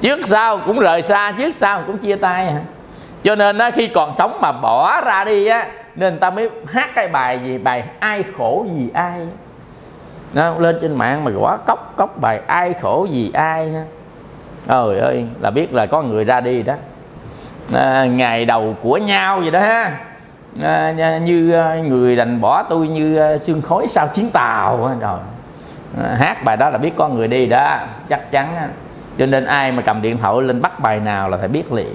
[0.00, 2.60] Trước sau cũng rời xa trước sau cũng chia tay hả
[3.22, 6.50] cho nên á, khi còn sống mà bỏ ra đi á nên người ta mới
[6.66, 9.26] hát cái bài gì bài ai khổ gì ai?
[10.34, 13.74] Nó lên trên mạng mà gõ cốc cốc bài ai khổ gì ai
[14.68, 16.74] trời ơi là biết là có người ra đi đó.
[17.74, 19.98] À, ngày đầu của nhau vậy đó ha.
[20.62, 25.18] À, như à, người đành bỏ tôi như à, xương khói sau chiến tàu rồi
[26.02, 27.78] à, hát bài đó là biết có người đi đó
[28.08, 28.70] chắc chắn
[29.18, 31.94] cho nên ai mà cầm điện thoại lên bắt bài nào là phải biết liền.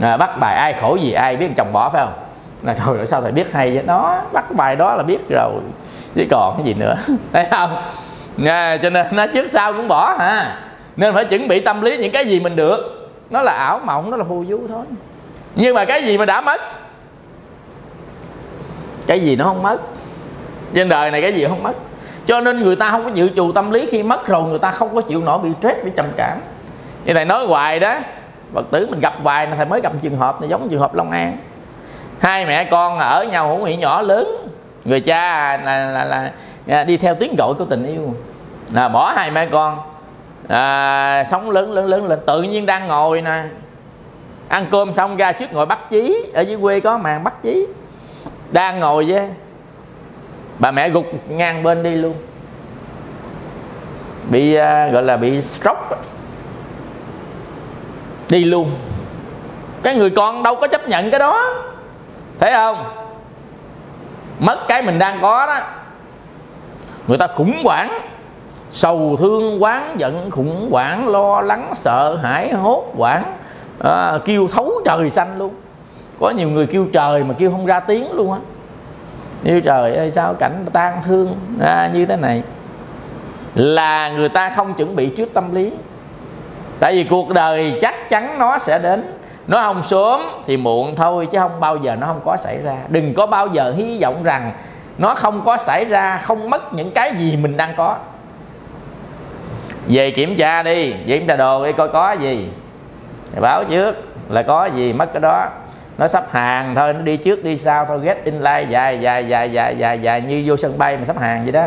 [0.00, 2.14] À, bắt bài ai khổ gì ai biết chồng bỏ phải không?
[2.62, 3.84] Là thôi rồi sao thầy biết hay vậy?
[3.86, 5.52] Đó bắt bài đó là biết rồi
[6.14, 6.94] chứ còn cái gì nữa?
[7.32, 7.76] Thấy không?
[8.46, 10.56] À, cho nên nó trước sau cũng bỏ ha.
[10.96, 13.10] Nên phải chuẩn bị tâm lý những cái gì mình được.
[13.30, 14.84] Nó là ảo mộng nó là phù du thôi.
[15.54, 16.60] Nhưng mà cái gì mà đã mất?
[19.06, 19.78] Cái gì nó không mất?
[20.74, 21.72] Trên đời này cái gì không mất?
[22.26, 24.70] Cho nên người ta không có dự trù tâm lý khi mất rồi người ta
[24.70, 26.40] không có chịu nổi bị stress bị trầm cảm.
[27.04, 27.98] Như thầy nói hoài đó
[28.54, 30.94] phật tử mình gặp hoài mà thầy mới gặp trường hợp này giống trường hợp
[30.94, 31.36] long an.
[32.18, 34.48] Hai mẹ con ở nhau hữu nghị nhỏ lớn
[34.88, 36.30] người cha là, là, là,
[36.66, 38.14] là đi theo tiếng gọi của tình yêu.
[38.72, 39.78] Là bỏ hai mẹ con
[40.48, 43.42] à, sống lớn lớn lớn lên tự nhiên đang ngồi nè.
[44.48, 47.66] Ăn cơm xong ra trước ngồi bắt chí ở dưới quê có màn bắt chí.
[48.52, 49.28] Đang ngồi với
[50.58, 52.14] bà mẹ gục ngang bên đi luôn.
[54.30, 55.96] Bị à, gọi là bị stroke.
[58.28, 58.70] Đi luôn.
[59.82, 61.54] Cái người con đâu có chấp nhận cái đó.
[62.40, 63.07] Thấy không?
[64.40, 65.60] Mất cái mình đang có đó.
[67.06, 67.98] Người ta khủng hoảng
[68.70, 73.36] sầu thương quán giận khủng hoảng lo lắng sợ hãi hốt hoảng
[73.84, 75.54] à, kêu thấu trời xanh luôn.
[76.20, 78.38] Có nhiều người kêu trời mà kêu không ra tiếng luôn á.
[79.42, 82.42] Như trời ơi sao cảnh tan thương à, như thế này.
[83.54, 85.72] Là người ta không chuẩn bị trước tâm lý.
[86.80, 89.17] Tại vì cuộc đời chắc chắn nó sẽ đến
[89.48, 92.76] nó không sớm thì muộn thôi, chứ không bao giờ nó không có xảy ra.
[92.88, 94.52] Đừng có bao giờ hy vọng rằng
[94.98, 97.96] nó không có xảy ra, không mất những cái gì mình đang có.
[99.86, 102.48] Về kiểm tra đi, về kiểm tra đồ đi, coi có gì.
[103.32, 103.96] Thì báo trước
[104.28, 105.46] là có gì mất cái đó.
[105.98, 108.00] Nó sắp hàng thôi, nó đi trước, đi sau thôi.
[108.02, 111.18] Get in line, dài dài dài dài dài dài, như vô sân bay mà sắp
[111.18, 111.64] hàng vậy đó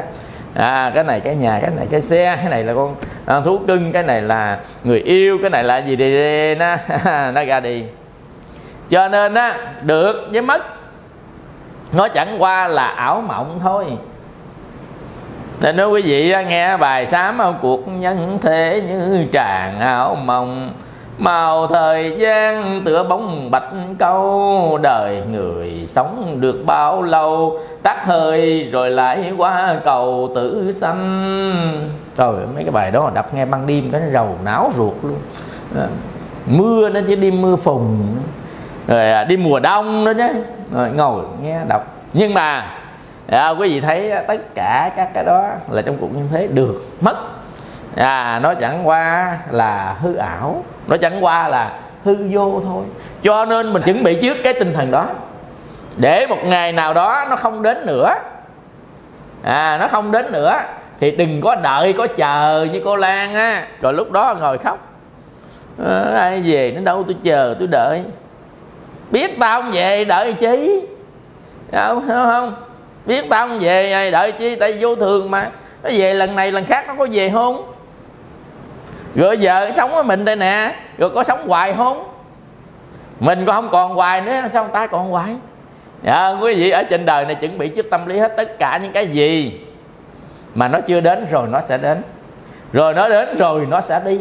[0.56, 2.96] à cái này cái nhà cái này cái xe cái này là con
[3.26, 6.76] à, thú cưng cái này là người yêu cái này là gì đi, đi nó
[7.32, 7.86] nó ra đi.
[8.90, 10.64] Cho nên á được với mất
[11.92, 13.86] nó chẳng qua là ảo mộng thôi.
[15.62, 20.74] Nên nếu quý vị nghe bài sám cuộc nhân thế như tràn ảo mộng
[21.22, 27.60] màu thời gian tựa bóng bạch câu đời người sống được bao lâu?
[27.84, 33.46] Tắt hơi rồi lại qua cầu tử sanh trời mấy cái bài đó đọc nghe
[33.46, 35.18] ban đêm cái rầu não ruột luôn.
[35.78, 35.88] À,
[36.46, 37.98] mưa nó chỉ đi mưa phùn
[38.88, 40.28] rồi à, đi mùa đông đó chứ.
[40.74, 41.88] Rồi ngồi nghe đọc.
[42.14, 42.72] Nhưng mà
[43.28, 46.86] à, quý vị thấy tất cả các cái đó là trong cuộc như thế được
[47.02, 47.16] mất
[47.96, 51.72] à nó chẳng qua là hư ảo nó chẳng qua là
[52.04, 52.84] hư vô thôi.
[53.24, 55.06] Cho nên mình chuẩn bị trước cái tinh thần đó.
[55.98, 58.14] Để một ngày nào đó nó không đến nữa.
[59.44, 60.60] À nó không đến nữa
[61.00, 63.64] thì đừng có đợi có chờ như cô lan á.
[63.82, 64.88] Rồi lúc đó ngồi khóc.
[65.86, 68.04] À, ai về nó đâu tôi chờ tôi đợi.
[69.12, 70.82] Biết tao không về đợi chi?
[71.72, 72.56] Không, không, không.
[73.06, 74.56] Biết tao không về đợi chi?
[74.56, 75.52] Tại vô thường mà.
[75.84, 77.74] Nó về lần này lần khác nó có về không?
[79.16, 80.76] Rồi vợ sống với mình đây nè.
[80.98, 82.08] Rồi có sống hoài không?
[83.20, 85.36] Mình còn không còn hoài nữa sao người ta còn hoài?
[86.06, 88.80] À, quý vị ở trên đời này chuẩn bị trước tâm lý hết tất cả
[88.82, 89.62] những cái gì
[90.56, 92.02] mà nó chưa đến rồi nó sẽ đến.
[92.74, 94.20] Rồi nó đến rồi nó sẽ đi.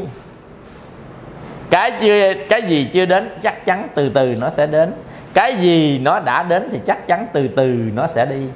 [1.71, 4.93] Cái chưa cái gì chưa đến chắc chắn từ từ nó sẽ đến.
[5.35, 7.65] Cái gì nó đã đến thì chắc chắn từ từ
[7.95, 8.47] nó sẽ đi.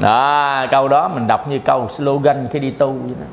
[0.00, 3.26] Đó câu đó mình đọc như câu slogan khi đi tu vậy đó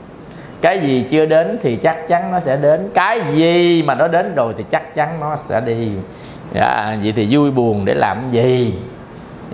[0.66, 2.90] cái gì chưa đến thì chắc chắn nó sẽ đến.
[2.94, 5.92] Cái gì mà nó đến rồi thì chắc chắn nó sẽ đi.
[6.62, 8.74] À, vậy thì vui buồn để làm gì?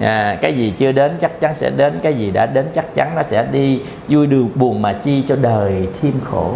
[0.01, 1.99] À, cái gì chưa đến chắc chắn sẽ đến.
[2.03, 3.81] Cái gì đã đến chắc chắn nó sẽ đi.
[4.07, 6.53] Vui được buồn mà chi cho đời thêm khổ.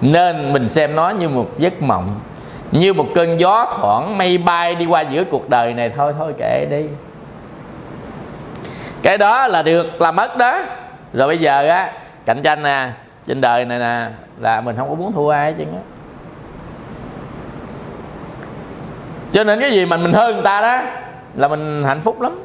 [0.00, 2.20] Nên mình xem nó như một giấc mộng
[2.72, 5.90] như một cơn gió thoảng mây bay đi qua giữa cuộc đời này.
[5.96, 6.82] Thôi thôi kệ đi
[9.06, 10.58] cái đó là được là mất đó.
[11.12, 11.92] Rồi bây giờ á,
[12.24, 12.88] cạnh tranh nè,
[13.26, 14.08] trên đời này nè,
[14.40, 15.80] là mình không có muốn thua ai chứ á.
[19.32, 20.82] Cho nên cái gì mà mình hơn người ta đó,
[21.34, 22.42] là mình hạnh phúc lắm.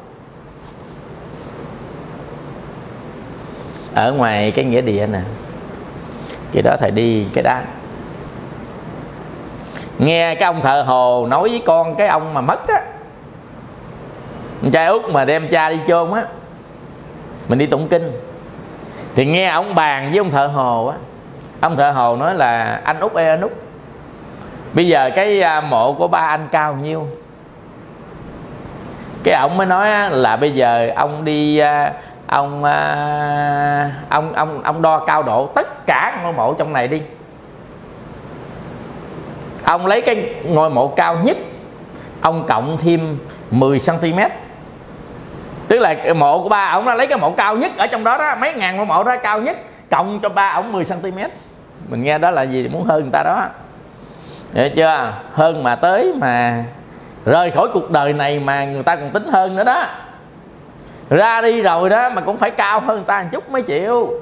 [3.94, 5.20] Ở ngoài cái nghĩa địa nè,
[6.52, 7.62] cái đó thầy đi, cái đá
[9.98, 12.82] nghe cái ông thợ hồ nói với con cái ông mà mất á
[14.72, 16.24] trai út mà đem cha đi chôn á
[17.48, 18.12] mình đi tụng kinh.
[19.14, 20.96] Thì nghe ông bàn với ông thợ hồ á,
[21.60, 23.52] ông thợ hồ nói là anh út e anh út.
[24.72, 27.06] Bây giờ cái à, mộ của ba anh cao nhiêu?
[29.24, 31.92] Cái ông mới nói là bây giờ ông đi à,
[32.26, 37.02] ông à, ông ông ông đo cao độ tất cả ngôi mộ trong này đi.
[39.64, 41.36] Ông lấy cái ngôi mộ cao nhất,
[42.20, 43.18] ông cộng thêm
[43.50, 44.18] 10 cm
[45.72, 48.04] tức là cái mộ của ba ổng là lấy cái mộ cao nhất ở trong
[48.04, 49.56] đó đó mấy ngàn ngôi mộ đó cao nhất
[49.90, 51.18] cộng cho ba ổng 10 cm
[51.88, 52.68] mình nghe đó là gì?
[52.68, 53.46] Muốn hơn người ta đó.
[54.54, 55.12] Hiểu chưa?
[55.34, 56.64] Hơn mà tới mà
[57.24, 59.86] rời khỏi cuộc đời này mà người ta còn tính hơn nữa đó.
[61.10, 64.20] Ra đi rồi đó mà cũng phải cao hơn người ta một chút mới chịu.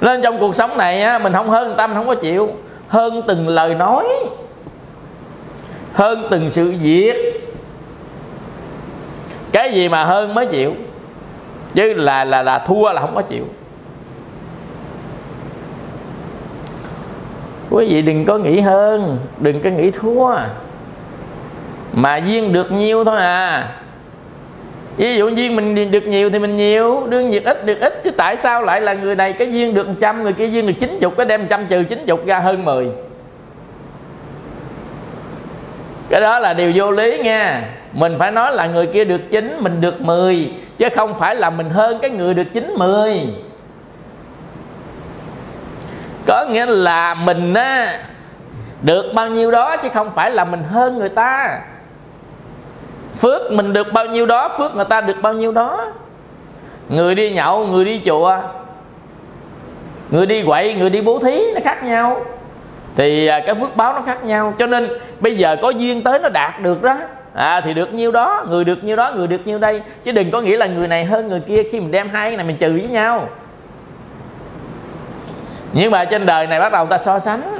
[0.00, 2.50] Nên trong cuộc sống này á, mình không hơn tâm không có chịu.
[2.88, 4.06] Hơn từng lời nói
[5.94, 7.47] hơn từng sự việc
[9.52, 10.74] cái gì mà hơn mới chịu?
[11.74, 13.44] Chứ là là là thua là không có chịu.
[17.70, 20.36] Quý vị đừng có nghĩ hơn, đừng có nghĩ thua.
[21.92, 23.68] Mà duyên được nhiêu thôi à.
[24.96, 28.00] Ví dụ duyên mình được nhiều thì mình nhiều, đương việc ít được ít.
[28.04, 30.72] Chứ tại sao lại là người này cái duyên được trăm, người kia duyên được
[30.80, 32.88] chín chục, cái đem trăm trừ chín chục ra hơn mười?
[36.10, 37.62] Cái đó là điều vô lý nha.
[37.92, 41.50] Mình phải nói là người kia được chín, mình được mười, chứ không phải là
[41.50, 43.20] mình hơn cái người được chín mười.
[46.26, 48.00] Có nghĩa là mình á,
[48.82, 51.60] được bao nhiêu đó chứ không phải là mình hơn người ta.
[53.18, 55.92] Phước mình được bao nhiêu đó, phước người ta được bao nhiêu đó.
[56.88, 58.38] Người đi nhậu, người đi chùa,
[60.10, 62.24] người đi quậy, người đi bố thí, nó khác nhau
[62.98, 64.54] thì à, cái phước báo nó khác nhau.
[64.58, 64.88] Cho nên
[65.20, 66.96] bây giờ có duyên tới nó đạt được đó
[67.34, 69.82] à, thì được nhiêu đó người được nhiêu đó người được nhiêu đây.
[70.04, 72.36] Chứ đừng có nghĩa là người này hơn người kia khi mình đem hai cái
[72.36, 73.28] này mình trừ với nhau.
[75.72, 77.58] Nhưng mà trên đời này bắt đầu ta so sánh.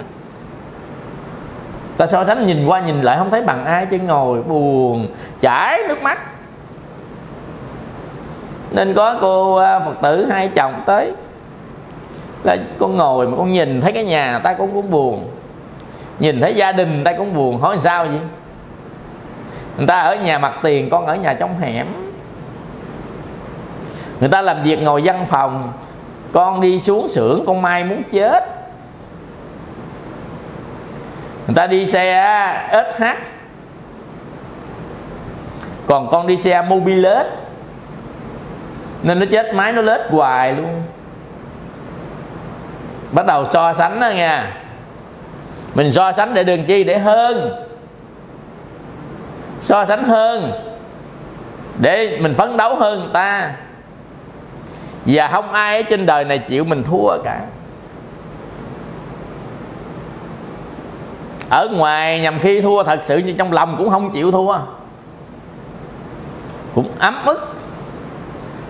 [1.97, 5.07] Ta so sánh nhìn qua nhìn lại không thấy bằng ai chứ ngồi buồn
[5.41, 6.19] chảy nước mắt.
[8.71, 11.13] Nên có cô à, phật tử hai chồng tới
[12.45, 15.31] là con ngồi mà con nhìn thấy cái nhà ta cũng cũng buồn.
[16.19, 18.21] Nhìn thấy gia đình ta cũng buồn, hỏi sao vậy?
[19.77, 21.87] Người ta ở nhà mặt tiền, con ở nhà trong hẻm.
[24.21, 25.73] Người ta làm việc ngồi văn phòng,
[26.33, 28.45] con đi xuống xưởng, con mai muốn chết.
[31.47, 33.05] Người ta đi xe SH
[35.87, 37.27] còn con đi xe mobilet
[39.03, 40.83] nên nó chết máy, nó lết hoài luôn
[43.13, 44.57] bắt đầu so sánh đó nha.
[45.75, 46.85] Mình so sánh để đường chi?
[46.85, 47.65] Để hơn.
[49.59, 50.53] So sánh hơn.
[51.79, 53.53] Để mình phấn đấu hơn người ta.
[55.07, 57.41] Và không ai ở trên đời này chịu mình thua cả.
[61.51, 64.59] Ở ngoài nhằm khi thua thật sự nhưng trong lòng cũng không chịu thua.
[66.75, 67.55] Cũng ấm ức.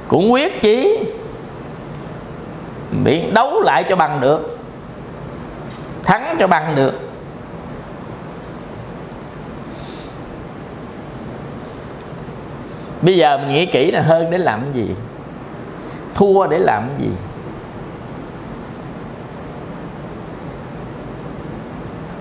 [0.09, 0.99] Cũng quyết chí
[2.91, 4.59] bị đấu lại cho bằng được.
[6.05, 6.95] Thắng cho bằng được.
[13.03, 14.91] Bây giờ mình nghĩ kỹ là hơn để làm gì?
[16.15, 17.11] Thua để làm gì?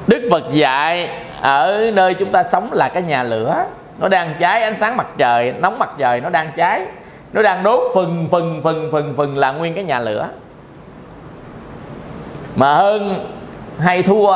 [0.07, 1.09] Đức phật dạy
[1.41, 3.65] ở nơi chúng ta sống là cái nhà lửa.
[3.99, 6.85] Nó đang cháy, ánh sáng mặt trời, nóng mặt trời nó đang cháy.
[7.33, 10.29] Nó đang đốt phần phần phần phần phần là nguyên cái nhà lửa
[12.57, 13.25] mà hơn
[13.79, 14.33] hay thua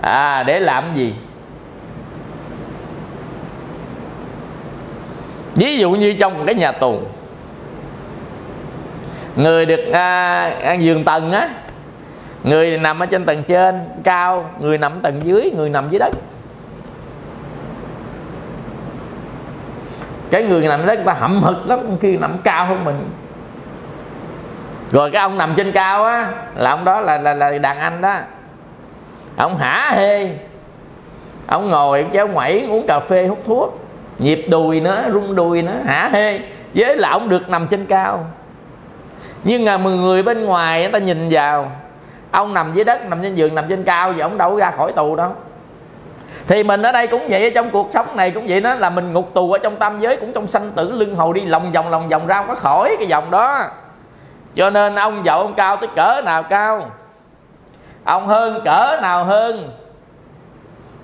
[0.00, 1.14] à để làm gì?
[5.54, 7.00] Ví dụ như trong cái nhà tù
[9.36, 11.48] người được à, à, giường tầng á
[12.44, 16.14] người nằm ở trên tầng trên cao người nằm tầng dưới người nằm dưới đất.
[20.30, 23.08] Cái người nằm dưới đất ta hậm hực lắm khi nằm cao hơn mình
[24.92, 28.00] rồi cái ông nằm trên cao á là ông đó là là, là đàn anh
[28.00, 28.16] đó.
[29.36, 30.28] Ông hả hê.
[31.46, 33.80] Ông ngồi chéo ngoảy uống cà phê hút thuốc.
[34.18, 36.40] Nhịp đùi nữa rung đùi nữa hả hê.
[36.74, 38.24] Với là ông được nằm trên cao.
[39.44, 41.70] Nhưng mà người bên ngoài người ta nhìn vào.
[42.30, 44.70] Ông nằm dưới đất nằm trên giường nằm trên cao vậy ông đâu có ra
[44.70, 45.32] khỏi tù đâu.
[46.46, 49.12] Thì mình ở đây cũng vậy trong cuộc sống này cũng vậy đó là mình
[49.12, 51.90] ngục tù ở trong tam giới cũng trong sanh tử lưng hồi đi lòng vòng
[51.90, 53.70] lòng vòng ra không có khỏi cái vòng đó
[54.56, 56.90] cho nên ông giàu ông cao tới cỡ nào cao?
[58.04, 59.70] Ông hơn cỡ nào hơn?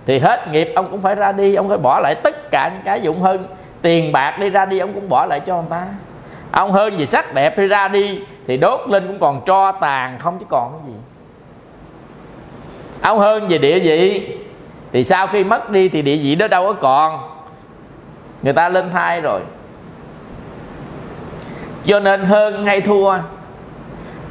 [0.07, 2.83] Thì hết nghiệp ông cũng phải ra đi, ông phải bỏ lại tất cả những
[2.85, 3.47] cái dụng hơn.
[3.83, 5.87] Tiền bạc đi ra đi, ông cũng bỏ lại cho người ta.
[6.53, 10.19] Ông hơn gì sắc đẹp thì ra đi, thì đốt lên cũng còn tro tàn,
[10.19, 10.99] không chứ còn cái gì.
[13.03, 14.29] Ông hơn về địa vị,
[14.93, 17.21] thì sau khi mất đi thì địa vị đó đâu có còn.
[18.43, 19.41] Người ta lên thai rồi.
[21.85, 23.19] Cho nên hơn hay thua?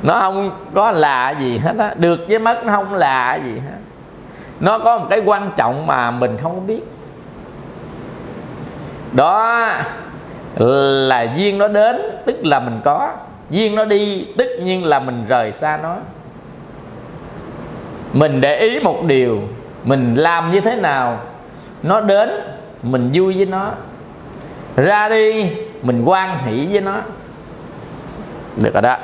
[0.03, 1.93] Nó không có là gì hết á.
[1.97, 3.77] Được với mất nó không là gì hết.
[4.59, 6.81] Nó có một cái quan trọng mà mình không biết.
[9.11, 9.67] Đó
[10.59, 13.09] là duyên nó đến, tức là mình có.
[13.49, 15.95] Duyên nó đi, tất nhiên là mình rời xa nó.
[18.13, 19.41] Mình để ý một điều,
[19.83, 21.19] mình làm như thế nào,
[21.83, 22.29] nó đến,
[22.83, 23.71] mình vui với nó.
[24.75, 25.51] Ra đi,
[25.81, 26.95] mình quan hỷ với nó.
[28.55, 28.97] Được rồi đó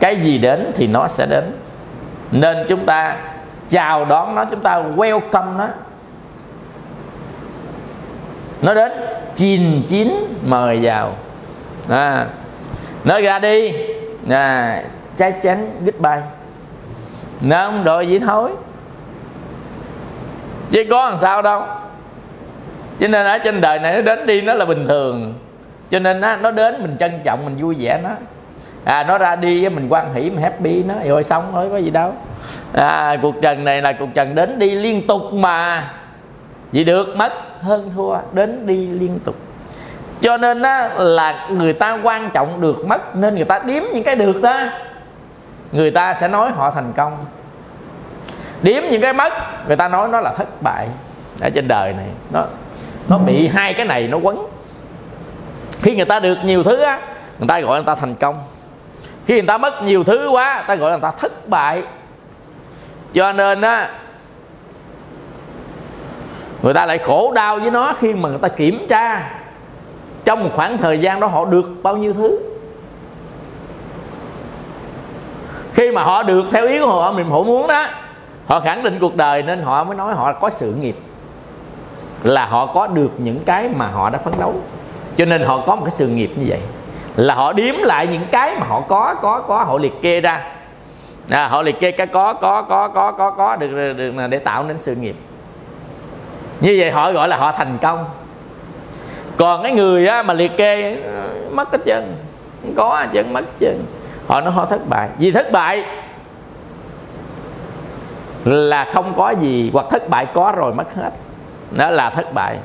[0.00, 1.52] cái gì đến thì nó sẽ đến.
[2.32, 3.16] Nên chúng ta
[3.68, 5.68] chào đón nó chúng ta welcome nó.
[8.62, 8.92] Nó đến
[9.36, 11.12] chín chín mời vào.
[11.88, 12.26] À,
[13.04, 13.72] nó ra đi.
[14.30, 14.82] À,
[15.16, 16.22] trái chắn goodbye.
[17.40, 18.50] Nó không đội gì thôi.
[20.70, 21.62] Chứ có làm sao đâu.
[23.00, 25.34] Cho nên ở trên đời này nó đến đi nó là bình thường.
[25.90, 28.10] Cho nên nó, nó đến mình trân trọng mình vui vẻ nó
[28.88, 31.76] à nó ra đi với mình quan hỷ mình happy nó rồi xong thôi có
[31.76, 32.12] gì đâu.
[32.72, 35.90] À, cuộc trần này là cuộc trần đến đi liên tục mà.
[36.72, 39.34] Vì được mất hơn thua đến đi liên tục.
[40.20, 44.04] Cho nên á, là người ta quan trọng được mất nên người ta điếm những
[44.04, 44.60] cái được đó.
[45.72, 47.16] Người ta sẽ nói họ thành công.
[48.62, 49.32] Điếm những cái mất
[49.66, 50.88] người ta nói nó là thất bại.
[51.40, 52.44] Ở trên đời này nó
[53.08, 54.46] nó bị hai cái này nó quấn.
[55.82, 57.00] Khi người ta được nhiều thứ á
[57.38, 58.42] người ta gọi người ta thành công
[59.28, 61.82] khi người ta mất nhiều thứ quá ta gọi là người ta thất bại.
[63.12, 63.90] Cho nên á,
[66.62, 69.30] người ta lại khổ đau với nó khi mà người ta kiểm tra
[70.24, 72.38] trong một khoảng thời gian đó họ được bao nhiêu thứ.
[75.72, 77.86] Khi mà họ được theo ý của họ mình họ muốn đó,
[78.46, 80.96] họ khẳng định cuộc đời nên họ mới nói họ có sự nghiệp
[82.22, 84.54] là họ có được những cái mà họ đã phấn đấu.
[85.16, 86.60] Cho nên họ có một cái sự nghiệp như vậy
[87.18, 90.44] là họ điếm lại những cái mà họ có có có họ liệt kê ra.
[91.30, 94.64] À, họ liệt kê cái có có có có có có được, được để tạo
[94.64, 95.16] nên sự nghiệp.
[96.60, 98.04] Như vậy họ gọi là họ thành công.
[99.36, 102.16] Còn cái người á, mà liệt kê ờ, mất hết chân
[102.76, 103.84] có chân mất chân
[104.26, 105.08] họ nói họ thất bại.
[105.18, 105.84] Vì thất bại
[108.44, 111.10] là không có gì hoặc thất bại có rồi mất hết.
[111.70, 112.58] Đó là thất bại.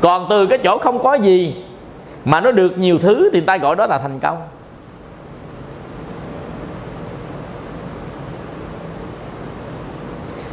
[0.00, 1.62] Còn từ cái chỗ không có gì
[2.26, 4.36] mà nó được nhiều thứ thì người ta gọi đó là thành công.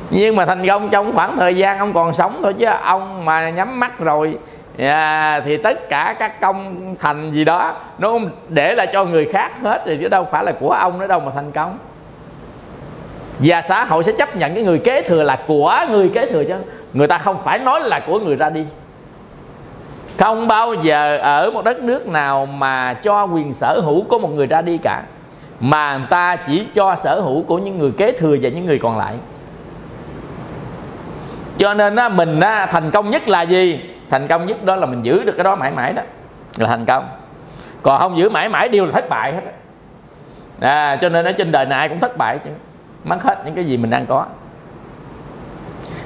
[0.09, 3.49] Nhưng mà thành công trong khoảng thời gian ông còn sống thôi chứ ông mà
[3.49, 4.37] nhắm mắt rồi
[4.77, 9.51] à, thì tất cả các công thành gì đó nó để lại cho người khác
[9.61, 11.77] hết thì chứ đâu phải là của ông nữa đâu mà thành công.
[13.39, 16.43] Và xã hội sẽ chấp nhận cái người kế thừa là của người kế thừa
[16.43, 16.55] chứ.
[16.93, 18.65] Người ta không phải nói là của người ra đi
[20.17, 24.27] không bao giờ ở một đất nước nào mà cho quyền sở hữu của một
[24.27, 25.03] người ra đi cả.
[25.59, 28.79] Mà người ta chỉ cho sở hữu của những người kế thừa và những người
[28.79, 29.15] còn lại.
[31.57, 33.79] Cho nên á, mình á, thành công nhất là gì?
[34.09, 36.01] Thành công nhất đó là mình giữ được cái đó mãi mãi đó.
[36.57, 37.07] Là thành công.
[37.81, 39.41] Còn không giữ mãi mãi đều là thất bại hết
[40.59, 42.49] à, cho nên ở trên đời này ai cũng thất bại chứ.
[43.03, 44.25] Mất hết những cái gì mình đang có.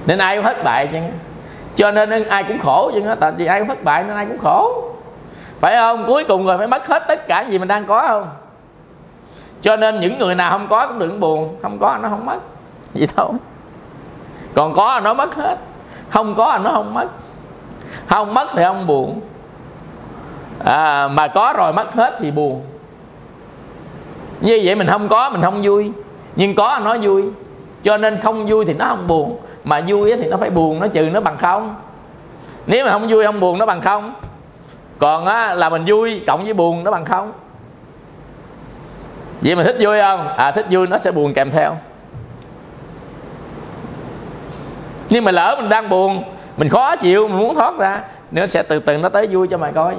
[0.05, 0.99] Nên ai cũng thất bại chứ
[1.77, 4.37] cho nên ai cũng khổ chứ tại vì ai cũng thất bại nên ai cũng
[4.37, 4.83] khổ.
[5.59, 6.03] Phải không?
[6.07, 8.29] Cuối cùng rồi phải mất hết tất cả gì mình đang có không?
[9.61, 11.57] Cho nên những người nào không có cũng đừng buồn.
[11.61, 12.37] Không có nó không mất.
[12.93, 13.29] Vậy thôi.
[14.55, 15.57] Còn có nó mất hết.
[16.09, 17.07] Không có nó không mất.
[18.07, 19.21] Không mất thì không buồn.
[20.65, 22.61] À, mà có rồi mất hết thì buồn.
[24.41, 25.91] Như vậy mình không có mình không vui.
[26.35, 27.23] Nhưng có nó vui
[27.83, 30.87] cho nên không vui thì nó không buồn mà vui thì nó phải buồn nó
[30.87, 31.75] trừ nó bằng không.
[32.65, 34.13] Nếu mà không vui không buồn nó bằng không.
[34.99, 37.31] Còn á, là mình vui cộng với buồn nó bằng không.
[39.41, 40.27] Vậy mà thích vui không?
[40.27, 41.75] À thích vui nó sẽ buồn kèm theo.
[45.09, 46.23] Nhưng mà lỡ mình đang buồn
[46.57, 48.01] mình khó chịu mình muốn thoát ra
[48.31, 49.95] nó sẽ từ từ nó tới vui cho mày coi.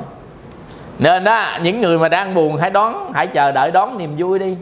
[0.99, 4.39] Nên đó những người mà đang buồn hãy đón hãy chờ đợi đón niềm vui
[4.39, 4.57] đi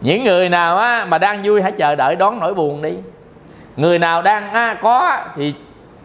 [0.00, 2.94] những người nào á, mà đang vui hãy chờ đợi đón nỗi buồn đi.
[3.76, 5.54] Người nào đang á, có thì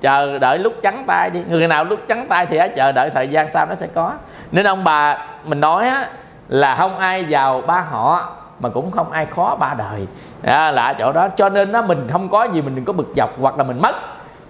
[0.02, 1.40] chờ đợi lúc trắng tay đi.
[1.48, 4.14] Người nào lúc trắng tay thì hãy chờ đợi thời gian sau nó sẽ có.
[4.52, 6.10] Nên ông bà mình nói á,
[6.48, 10.08] là không ai giàu ba họ mà cũng không ai khó ba đời.
[10.44, 11.28] À, là ở chỗ đó.
[11.36, 13.82] Cho nên nó mình không có gì mình đừng có bực dọc hoặc là mình
[13.82, 13.96] mất.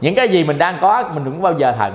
[0.02, 1.94] Những cái gì mình đang có mình đừng bao giờ hận.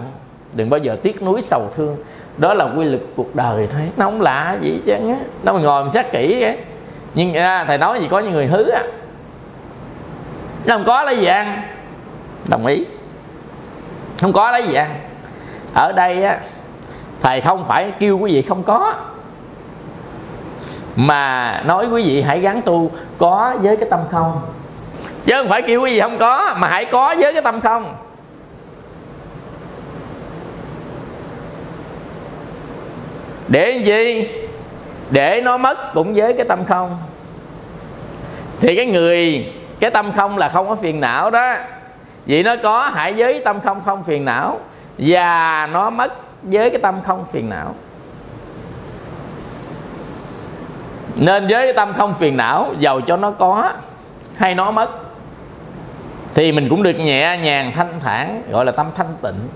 [0.52, 1.96] Đừng bao giờ tiếc nuối sầu thương.
[2.36, 3.82] Đó là quy luật cuộc đời thôi.
[3.96, 4.94] Nó không lạ gì chứ
[5.42, 6.58] nó mình ngồi mình xét kỹ vậy
[7.14, 8.82] nhưng à, thầy nói gì có những người hứ à?
[10.64, 11.62] Nó không có lấy gì ăn.
[12.48, 12.84] Đồng ý.
[14.20, 14.94] Không có lấy gì ăn.
[15.74, 16.38] Ở đây á
[17.22, 18.94] thầy không phải kêu quý vị không có.
[20.96, 24.40] Mà nói quý vị hãy gắn tu có với cái tâm không.
[25.24, 27.94] Chứ không phải kêu quý vị không có mà hãy có với cái tâm không.
[33.48, 34.28] Để gì?
[35.10, 36.98] Để nó mất cũng với cái tâm không.
[38.60, 41.54] Thì cái người, cái tâm không là không có phiền não đó.
[42.26, 44.60] Vì nó có hãy với tâm không không phiền não,
[44.98, 46.12] và nó mất
[46.42, 47.74] với cái tâm không phiền não.
[51.16, 53.72] Nên với cái tâm không phiền não, giàu cho nó có,
[54.36, 54.90] hay nó mất,
[56.34, 59.48] thì mình cũng được nhẹ nhàng thanh thản, gọi là tâm thanh tịnh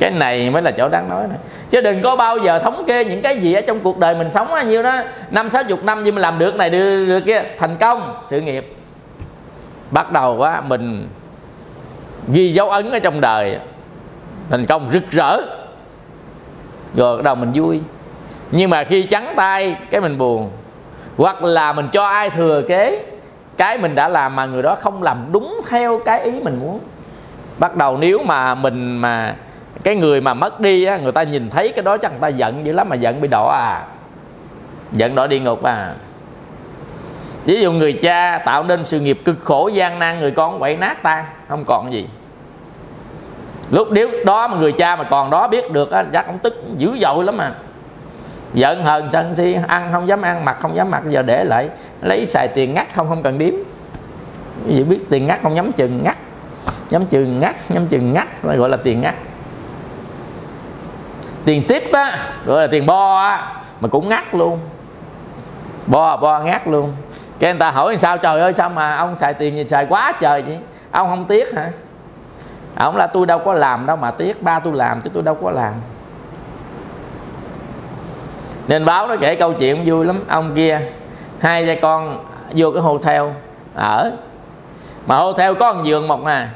[0.00, 1.38] cái này mới là chỗ đáng nói này.
[1.70, 4.30] Chứ đừng có bao giờ thống kê những cái gì ở trong cuộc đời mình
[4.34, 5.02] sống bao nhiêu đó.
[5.30, 7.42] Năm sáu chục năm nhưng mà làm được này được, được kia.
[7.58, 8.74] Thành công sự nghiệp.
[9.90, 11.08] Bắt đầu quá mình
[12.32, 13.58] ghi dấu ấn ở trong đời.
[14.50, 15.40] Thành công rực rỡ.
[16.94, 17.80] Rồi bắt đầu mình vui.
[18.50, 20.50] Nhưng mà khi trắng tay cái mình buồn.
[21.16, 23.04] Hoặc là mình cho ai thừa kế
[23.56, 26.80] cái mình đã làm mà người đó không làm đúng theo cái ý mình muốn.
[27.58, 29.34] Bắt đầu nếu mà mình mà
[29.82, 32.28] cái người mà mất đi á, người ta nhìn thấy cái đó chắc người ta
[32.28, 33.86] giận dữ lắm mà giận bị đỏ à.
[34.92, 35.94] Giận đỏ địa ngục à.
[37.44, 40.76] Ví dụ người cha tạo nên sự nghiệp cực khổ gian nan, người con quậy
[40.76, 42.08] nát tan không còn gì.
[43.70, 46.64] Lúc nếu đó mà người cha mà còn đó biết được á, chắc ông tức
[46.76, 47.52] dữ dội lắm mà.
[48.54, 51.68] Giận hờn sân si, ăn không dám ăn, mặc không dám mặc, giờ để lại,
[52.02, 53.52] lấy xài tiền ngắt không không cần điếm.
[54.64, 56.16] Ví dụ biết tiền ngắt không dám chừng ngắt,
[56.90, 59.14] nhắm chừng ngắt, nhắm chừng ngắt, gọi là tiền ngắt
[61.48, 64.58] tiền tiếp á, gọi là tiền bo á, mà cũng ngắt luôn.
[65.86, 66.92] Bo bo ngắt luôn.
[67.38, 70.12] Cái người ta hỏi sao, trời ơi, sao mà ông xài tiền gì, xài quá
[70.20, 70.58] trời vậy?
[70.90, 71.70] Ông không tiếc hả?
[72.74, 75.34] Ông là tôi đâu có làm đâu mà tiếc, ba tôi làm chứ tôi đâu
[75.42, 75.72] có làm.
[78.68, 80.24] Nên báo nó kể câu chuyện vui lắm.
[80.28, 80.80] Ông kia,
[81.40, 83.22] hai cha con vô cái hotel
[83.74, 84.12] ở.
[85.06, 86.46] Mà hotel có một giường một nè.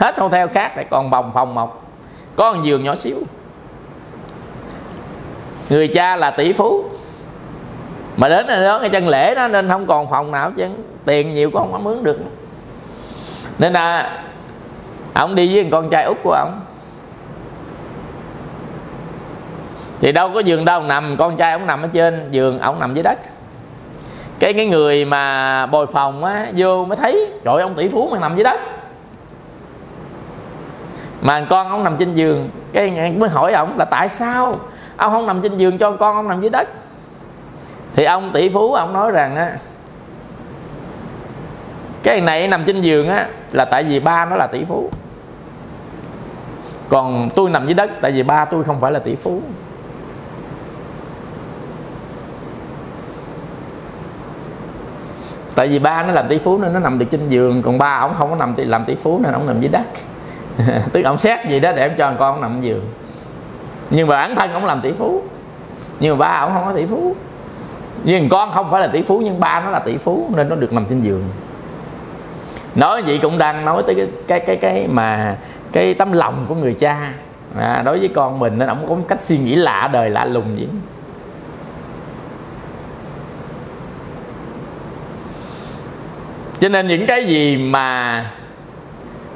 [0.00, 1.82] Hết hotel khác lại còn bồng phòng một
[2.36, 3.16] có một giường nhỏ xíu
[5.68, 6.84] người cha là tỷ phú.
[8.16, 10.66] Mà đến này đó, cái chân lễ đó nên không còn phòng nào chứ
[11.04, 12.18] tiền nhiều cũng không có mướn được.
[13.58, 14.18] Nên là,
[15.14, 16.60] ông đi với con trai út của ông.
[20.00, 22.94] Thì đâu có giường đâu, nằm, con trai ông nằm ở trên giường, ông nằm
[22.94, 23.18] dưới đất.
[24.38, 28.18] Cái cái người mà bồi phòng á, vô mới thấy, trời ông tỷ phú mà
[28.18, 28.60] nằm dưới đất.
[31.22, 34.58] Mà con ông nằm trên giường, cái mới hỏi ông là tại sao
[34.98, 36.68] ông không nằm trên giường cho con, ông nằm dưới đất.
[37.96, 39.56] Thì ông tỷ phú, ông nói rằng á,
[42.02, 44.90] cái này nằm trên giường á, là tại vì ba nó là tỷ phú.
[46.88, 49.42] Còn tôi nằm dưới đất, tại vì ba tôi không phải là tỷ phú.
[55.54, 57.98] Tại vì ba nó làm tỷ phú nên nó nằm được trên giường, còn ba
[58.00, 59.84] ông không có nằm làm tỷ phú nên ông nằm dưới đất.
[60.92, 62.84] Tức ông xét gì đó để em cho con nằm giường
[63.90, 65.22] nhưng mà bản thân ông làm tỷ phú.
[66.00, 67.16] Nhưng mà ba ông không có tỷ phú.
[68.04, 70.56] Nhưng con không phải là tỷ phú nhưng ba nó là tỷ phú nên nó
[70.56, 71.24] được nằm trên giường.
[72.74, 75.36] Nói vậy cũng đang nói tới cái cái cái cái mà
[75.72, 77.12] cái tấm lòng của người cha.
[77.58, 80.24] À, đối với con mình nên ông có một cách suy nghĩ lạ đời lạ
[80.24, 80.68] lùng vậy.
[86.60, 88.24] Cho nên những cái gì mà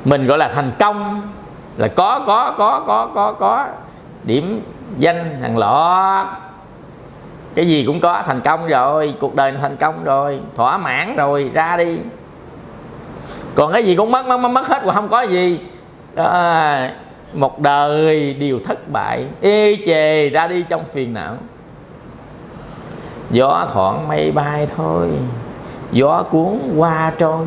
[0.05, 1.23] mình gọi là thành công
[1.77, 3.67] là có có có có có có
[4.25, 4.63] điểm
[4.99, 6.27] danh hàng lọ.
[7.55, 11.51] Cái gì cũng có thành công rồi cuộc đời thành công rồi thỏa mãn rồi
[11.55, 11.99] ra đi.
[13.55, 15.61] Còn cái gì cũng mất mất mất, mất hết mà không có gì.
[16.17, 16.93] À,
[17.35, 21.37] một đời đều thất bại ê chề ra đi trong phiền não.
[23.31, 25.11] Gió thoảng mây bay thôi
[25.93, 27.47] gió cuốn qua trôi.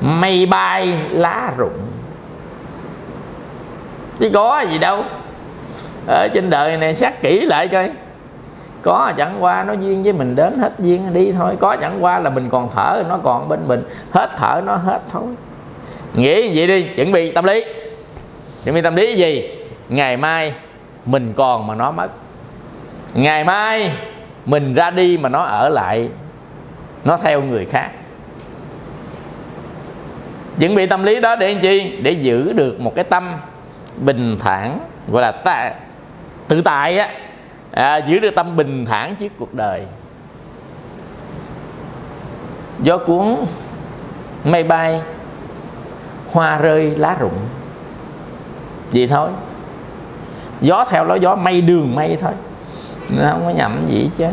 [0.00, 1.80] Mây bay lá rụng
[4.18, 5.04] chứ có gì đâu.
[6.06, 7.90] Ở trên đời này xét kỹ lại coi.
[8.82, 11.56] Có chẳng qua nó duyên với mình đến hết duyên đi thôi.
[11.60, 13.82] Có chẳng qua là mình còn thở, nó còn bên mình.
[14.10, 15.22] Hết thở, nó hết thôi.
[16.14, 17.64] Nghĩ vậy đi, chuẩn bị tâm lý.
[18.64, 19.50] Chuẩn bị tâm lý gì?
[19.88, 20.52] Ngày mai
[21.06, 22.08] mình còn mà nó mất.
[23.14, 23.92] Ngày mai
[24.44, 26.08] mình ra đi mà nó ở lại,
[27.04, 27.90] nó theo người khác.
[30.60, 31.96] Chuẩn bị tâm lý đó để làm chi?
[32.02, 33.32] Để giữ được một cái tâm
[33.96, 35.72] bình thản gọi là ta,
[36.48, 37.08] tự tại á
[37.70, 39.82] à, giữ được tâm bình thản trước cuộc đời.
[42.82, 43.36] Gió cuốn
[44.44, 45.00] mây bay
[46.32, 47.38] hoa rơi lá rụng.
[48.92, 49.28] Vậy thôi.
[50.60, 52.32] Gió theo lối gió mây đường mây thôi.
[53.08, 54.26] Nó không có nhầm gì chứ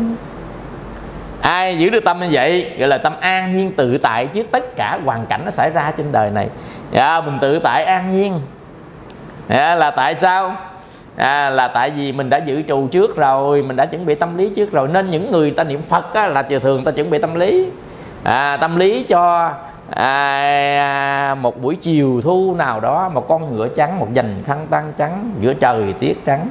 [1.40, 4.76] ai giữ được tâm như vậy gọi là tâm an nhiên tự tại trước tất
[4.76, 6.48] cả hoàn cảnh nó xảy ra trên đời này.
[6.90, 8.40] Dạ, mình tự tại an nhiên
[9.48, 10.56] à, là tại sao?
[11.16, 14.38] À, là tại vì mình đã dự trù trước rồi mình đã chuẩn bị tâm
[14.38, 14.88] lý trước rồi.
[14.88, 17.66] Nên những người ta niệm phật á, là thường ta chuẩn bị tâm lý.
[18.24, 19.50] À, tâm lý cho
[19.90, 24.92] à, một buổi chiều thu nào đó một con ngựa trắng một dành khăn tăng
[24.98, 26.48] trắng giữa trời tiết trắng.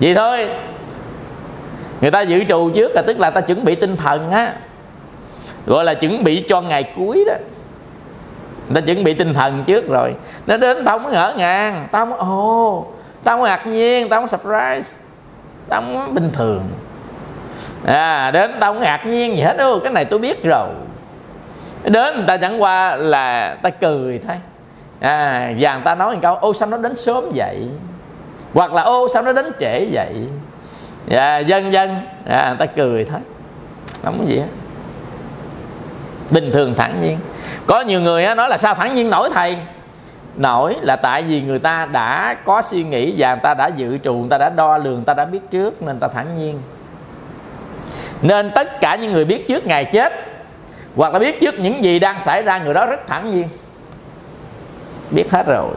[0.00, 0.48] Vậy thôi.
[2.00, 4.54] Người ta dự trù trước là tức là ta chuẩn bị tinh thần á.
[5.66, 7.34] Gọi là chuẩn bị cho ngày cuối đó
[8.68, 10.14] người ta chuẩn bị tinh thần trước rồi.
[10.46, 11.88] Nó đến tao không ngỡ ngàng.
[11.92, 12.86] Tao không ồ
[13.24, 14.96] tao không ngạc nhiên tao không surprise.
[15.68, 16.62] Tao không bình thường.
[17.86, 19.56] À đến tao không ngạc nhiên gì hết.
[19.56, 20.68] Đâu cái này tôi biết rồi.
[21.84, 24.36] Đến người ta chẳng qua là ta cười thôi.
[25.00, 27.68] À và người ta nói một câu ô sao nó đến sớm vậy?
[28.54, 30.28] Hoặc là ô sao nó đến trễ vậy?
[31.06, 31.96] Và dân dân.
[32.26, 33.20] À, người ta cười thôi.
[34.04, 34.46] Không có gì hết
[36.30, 37.18] bình thường thản nhiên.
[37.66, 39.56] Có nhiều người nói là sao thản nhiên nổi thầy?
[40.36, 43.98] Nổi là tại vì người ta đã có suy nghĩ và người ta đã dự
[43.98, 46.60] trù, người ta đã đo lường, người ta đã biết trước nên ta thản nhiên.
[48.22, 50.12] Nên tất cả những người biết trước ngày chết
[50.96, 53.48] hoặc là biết trước những gì đang xảy ra, người đó rất thản nhiên.
[55.10, 55.74] Biết hết rồi.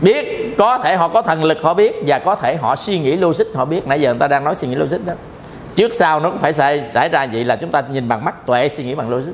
[0.00, 3.16] Biết, có thể họ có thần lực họ biết và có thể họ suy nghĩ
[3.16, 3.86] logic họ biết.
[3.86, 5.12] Nãy giờ người ta đang nói suy nghĩ logic đó
[5.76, 8.46] trước sau nó cũng phải xảy, xảy ra vậy là chúng ta nhìn bằng mắt
[8.46, 9.32] tuệ suy nghĩ bằng logic.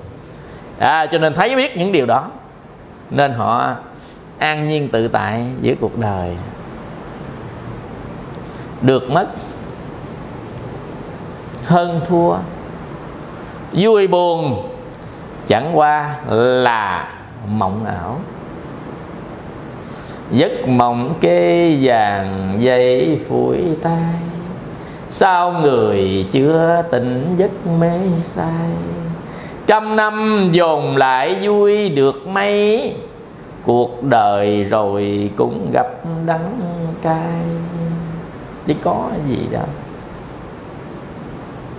[0.79, 2.29] À, cho nên thấy biết những điều đó
[3.11, 3.75] nên họ
[4.39, 6.37] an nhiên tự tại giữa cuộc đời.
[8.81, 9.27] Được mất
[11.67, 12.37] hơn thua.
[13.73, 14.69] Vui buồn
[15.47, 17.09] chẳng qua là
[17.47, 18.21] mộng ảo.
[20.31, 24.15] Giấc mộng kê vàng dây phủi tay
[25.13, 28.71] sao người chưa tỉnh giấc mê say?
[29.67, 32.95] Trăm năm dồn lại vui được mấy?
[33.65, 35.87] Cuộc đời rồi cũng gặp
[36.27, 36.61] đắng
[37.03, 37.43] cay.
[38.67, 39.67] Chứ có gì đâu.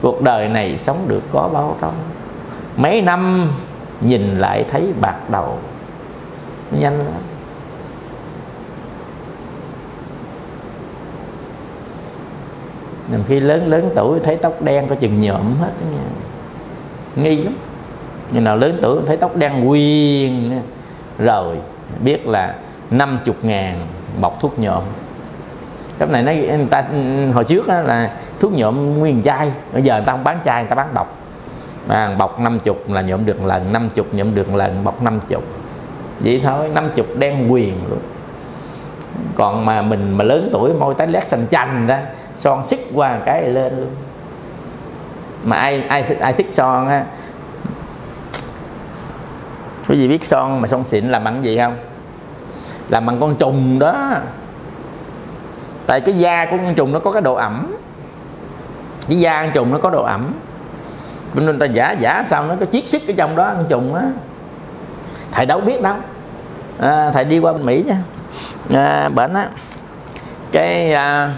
[0.01, 1.91] Cuộc đời này sống được có bao lâu
[2.77, 3.51] mấy năm
[4.01, 5.57] nhìn lại thấy bạc đầu,
[6.71, 7.21] nhanh lắm.
[13.11, 16.03] Nên khi lớn lớn tuổi thấy tóc đen có chừng nhộm hết đó nha.
[17.23, 17.53] Nghi lắm.
[18.31, 20.61] Nhưng nào lớn tuổi thấy tóc đen quyên
[21.17, 21.55] Rồi
[22.03, 22.55] biết là
[22.91, 23.77] 50 ngàn
[24.21, 24.83] bọc thuốc nhộm
[25.99, 26.83] cái này nói người ta
[27.33, 30.63] hồi trước đó là thuốc nhộm nguyên chai bây giờ người ta không bán chai
[30.63, 31.17] người ta bán bọc.
[31.87, 35.39] À, bọc 50 là nhộm được lần 50 nhộm được lần bọc 50
[36.19, 37.99] vậy thôi 50 đen quyền luôn
[39.35, 42.05] còn mà mình mà lớn tuổi môi tái lét xanh chanh ra
[42.37, 43.89] son xích qua cái lên luôn.
[45.43, 47.05] Mà ai ai thích ai thích son á?
[49.87, 51.77] Quý vị biết son mà son xịn làm bằng gì không?
[52.89, 54.11] Làm bằng con trùng đó.
[55.87, 57.75] Tại cái da của con trùng nó có cái độ ẩm.
[59.07, 60.33] Cái da con trùng nó có độ ẩm.
[61.33, 63.95] Nên người ta giả giả sao nó có chiết xích ở trong đó con trùng
[63.95, 64.03] á.
[65.31, 65.95] Thầy đâu biết đâu.
[66.79, 67.97] À, thầy đi qua bên mỹ nha
[68.73, 69.49] à, bệnh á
[70.51, 71.33] cái à,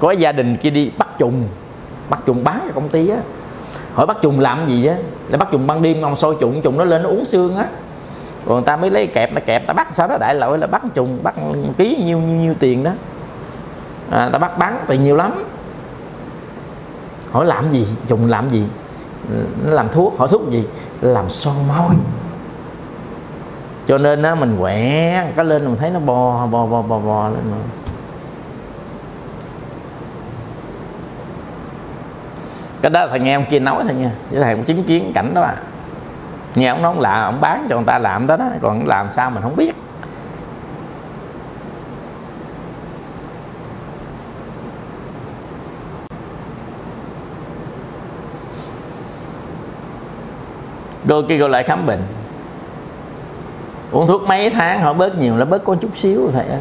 [0.00, 1.48] có gia đình kia đi bắt trùng
[2.10, 3.16] bắt trùng bán cho công ty á.
[3.94, 4.94] Hỏi bắt trùng làm gì á?
[5.30, 7.66] Để bắt trùng ban đêm ông sôi trùng trùng nó lên nó uống xương á.
[8.46, 10.66] Còn người ta mới lấy kẹp nó kẹp ta bắt sau đó đại loại là
[10.66, 11.34] bắt trùng bắt
[11.78, 12.90] ký nhiêu nhiêu nhiêu tiền đó.
[14.10, 15.44] À, ta bắt bán tiền nhiều lắm.
[17.30, 17.86] Hỏi làm gì?
[18.08, 18.64] Trùng làm gì?
[19.64, 20.64] Nó làm thuốc hỏi thuốc gì?
[21.00, 21.94] Làm son môi
[23.86, 27.28] cho nên á, mình quẹ cái lên mình thấy nó bò bò bò bò bò
[27.28, 27.56] lên mà.
[32.82, 35.34] Cái đó thầy nghe ông kia nói thôi nha chứ thầy cũng chứng kiến cảnh
[35.34, 35.56] đó à.
[36.54, 39.30] Nghe ông nói là ông bán cho người ta làm đó đó, còn làm sao
[39.30, 39.72] mình không biết.
[51.04, 52.02] Đôi khi gọi lại khám bệnh
[53.92, 56.60] uống thuốc mấy tháng, họ bớt nhiều là bớt có chút xíu thầy ơi.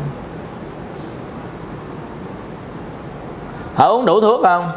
[3.75, 4.71] Họ uống đủ thuốc không?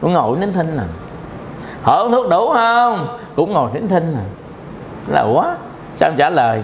[0.00, 0.86] Cũng ngồi nín thinh à.
[1.82, 3.18] Họ uống thuốc đủ không?
[3.36, 4.24] Cũng ngồi nín thinh à.
[5.06, 5.56] Là quá,
[5.96, 6.62] sao em trả lời?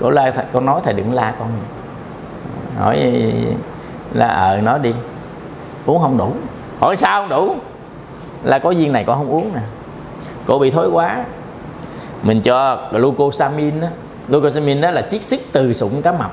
[0.00, 1.48] Cổ lai thầy con nói thầy đừng la con.
[2.78, 3.32] Hỏi
[4.12, 4.94] là ờ nói đi.
[5.86, 6.32] Uống không đủ.
[6.80, 7.56] Hỏi sao không đủ?
[8.42, 9.60] Là có viên này con không uống nè.
[10.46, 11.24] Cô bị thối quá
[12.22, 13.88] mình cho glucosamine đó
[14.28, 16.32] glucosamine đó là chiết xuất từ sụn cá mập.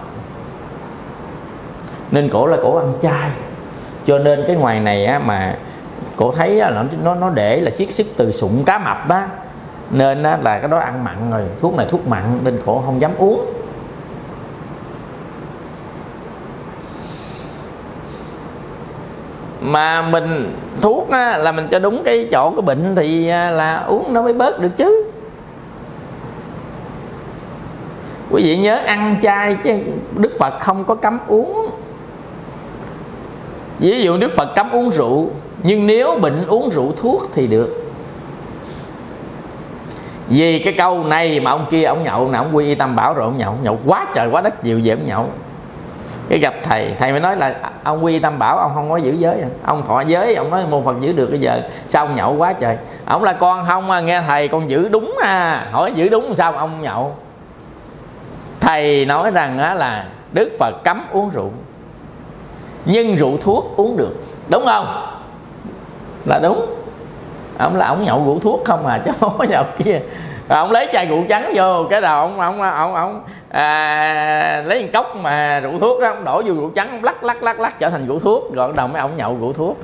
[2.12, 3.30] Nên cổ là cổ ăn chay.
[4.08, 5.58] Cho nên cái ngoài này á, mà
[6.16, 9.28] cổ thấy á, là nó nó để là chiết xuất từ sụn cá mập á.
[9.90, 11.42] Nên á, là cái đó ăn mặn rồi.
[11.62, 13.46] Thuốc này thuốc mặn nên cổ không dám uống.
[19.62, 24.14] Mà mình thuốc á, là mình cho đúng cái chỗ cái bệnh thì là uống
[24.14, 25.13] nó mới bớt được chứ.
[28.34, 29.80] Quý vị nhớ ăn chay chứ
[30.18, 31.70] đức phật không có cấm uống.
[33.80, 35.30] Ví dụ đức phật cấm uống rượu
[35.64, 37.84] nhưng nếu bệnh uống rượu thuốc thì được.
[40.28, 43.14] Vì cái câu này mà ông kia ông nhậu nào ông quy y tam bảo
[43.14, 45.26] rồi ông nhậu nhậu quá trời quá đất nhiều về ông nhậu.
[46.30, 49.12] Cái gặp thầy thầy mới nói là ông quy tam bảo ông không có giữ
[49.12, 49.48] giới à.
[49.64, 52.54] ông thọ giới ông nói môn phật giữ được bây giờ sao ông nhậu quá
[52.54, 52.78] trời?
[53.06, 55.68] Ông là con không à, nghe thầy con giữ đúng à.
[55.72, 57.16] Hỏi giữ đúng sao ông nhậu?
[58.64, 61.52] Thầy nói rằng á là đức phật cấm uống rượu.
[62.86, 64.24] Nhưng rượu thuốc uống được.
[64.50, 64.88] Đúng không?
[66.26, 66.66] Là đúng.
[67.58, 70.00] Ông là ông nhậu rượu thuốc không à chứ không có nhậu kia.
[70.50, 74.82] Rồi ông lấy chai rượu trắng vô cái đầu ông ông ông ông à, lấy
[74.82, 77.60] một cốc mà rượu thuốc đó ông đổ vô rượu trắng ông lắc lắc lắc
[77.60, 78.54] lắc trở thành rượu thuốc.
[78.54, 79.78] Rồi đầu mấy ông nhậu rượu thuốc.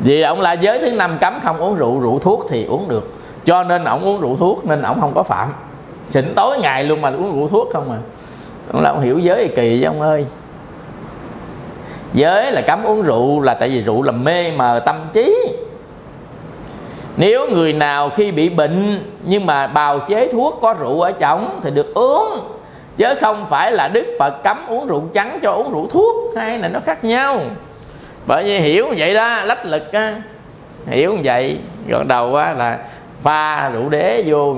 [0.00, 3.12] Vì ông là giới thứ năm cấm không uống rượu rượu thuốc thì uống được.
[3.44, 5.52] Cho nên ông uống rượu thuốc nên ông không có phạm
[6.10, 7.98] xỉn tối ngày luôn mà uống rượu thuốc không à.
[8.72, 10.26] Ông là ông hiểu giới kỳ với ông ơi.
[12.14, 15.36] Giới là cấm uống rượu là tại vì rượu làm mê mờ tâm trí.
[17.16, 21.60] Nếu người nào khi bị bệnh nhưng mà bào chế thuốc có rượu ở trong
[21.62, 22.40] thì được uống.
[22.96, 26.58] Chứ không phải là đức phật cấm uống rượu trắng cho uống rượu thuốc, hai
[26.58, 27.40] là nó khác nhau.
[28.26, 30.14] Bởi vì hiểu vậy đó, lách lực á.
[30.86, 31.58] Hiểu như vậy,
[31.88, 32.78] gọn đầu á là
[33.26, 34.54] pha rượu đế vô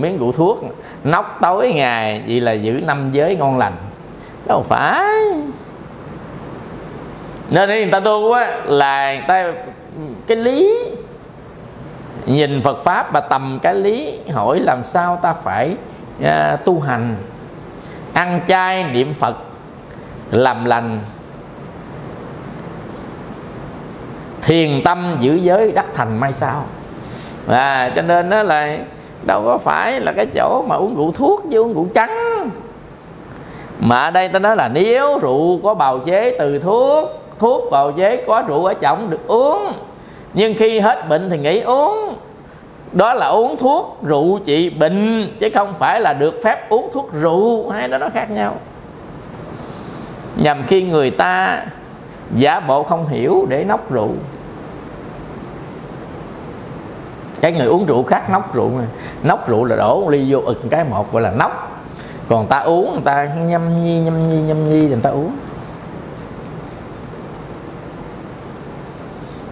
[0.00, 0.64] miếng rượu thuốc
[1.04, 3.72] nóc tối ngày vậy là giữ năm giới ngon lành.
[4.46, 5.04] Đâu phải.
[7.50, 9.52] Nên đi người ta tu á là người ta
[10.26, 10.78] cái lý
[12.26, 15.76] nhìn Phật pháp và tầm cái lý hỏi làm sao ta phải
[16.22, 17.16] uh, tu hành.
[18.12, 19.36] Ăn chay niệm Phật
[20.30, 21.00] làm lành.
[24.42, 26.64] Thiền tâm giữ giới đắc thành mai sau
[27.50, 28.78] à, cho nên đó là
[29.26, 32.50] đâu có phải là cái chỗ mà uống rượu thuốc chứ uống rượu trắng.
[33.78, 37.08] Mà ở đây ta nói là nếu rượu có bào chế từ thuốc
[37.38, 39.72] thuốc bào chế có rượu ở trọng được uống
[40.34, 42.14] nhưng khi hết bệnh thì nghỉ uống.
[42.92, 47.12] Đó là uống thuốc rượu trị bệnh chứ không phải là được phép uống thuốc
[47.12, 48.56] rượu hai đó nó khác nhau.
[50.36, 51.64] Nhằm khi người ta
[52.36, 54.10] giả bộ không hiểu để nóc rượu
[57.40, 58.84] cái người uống rượu khác nốc rượu mà.
[59.22, 61.66] Nốc rượu là đổ ly vô ực cái một, gọi là nốc
[62.28, 65.32] còn ta uống, người ta nhâm nhi nhâm nhi nhâm nhi thì người ta uống.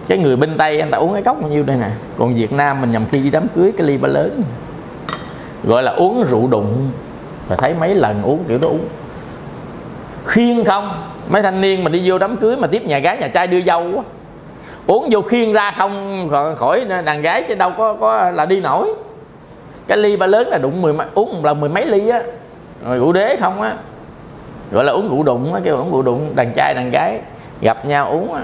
[0.07, 1.89] Cái người bên tây anh ta uống cái cốc bao nhiêu đây nè?
[2.17, 4.41] Còn việt nam mình nhầm khi đi đám cưới cái ly ba lớn.
[5.63, 6.91] Gọi là uống rượu đụng.
[7.47, 8.85] Và thấy mấy lần uống kiểu đó uống.
[10.25, 10.91] Khiên không?
[11.29, 13.61] Mấy thanh niên mà đi vô đám cưới mà tiếp nhà gái, nhà trai đưa
[13.61, 14.03] dâu á
[14.89, 18.93] uống vô khiên ra không, khỏi đàn gái chứ đâu có có là đi nổi.
[19.87, 22.21] Cái ly ba lớn là đụng mười uống một lần mười mấy ly á.
[22.85, 23.73] Rồi rượu đế không á.
[24.71, 27.19] Gọi là uống rượu đụng á, kêu uống rượu đụng, đàn trai, đàn gái,
[27.61, 28.41] gặp nhau uống á.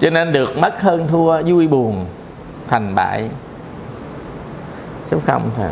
[0.00, 2.06] Cho nên được mất hơn thua, vui buồn,
[2.68, 3.28] thành bại.
[5.04, 5.68] Số không thôi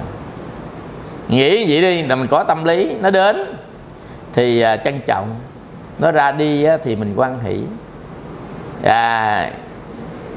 [1.28, 3.55] nghĩ vậy đi, là mình có tâm lý, nó đến,
[4.32, 5.34] thì à, trân trọng
[5.98, 7.62] nó ra đi á, thì mình quan hỷ.
[8.82, 9.50] À,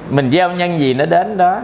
[0.09, 1.61] mình gieo nhân gì nó đến đó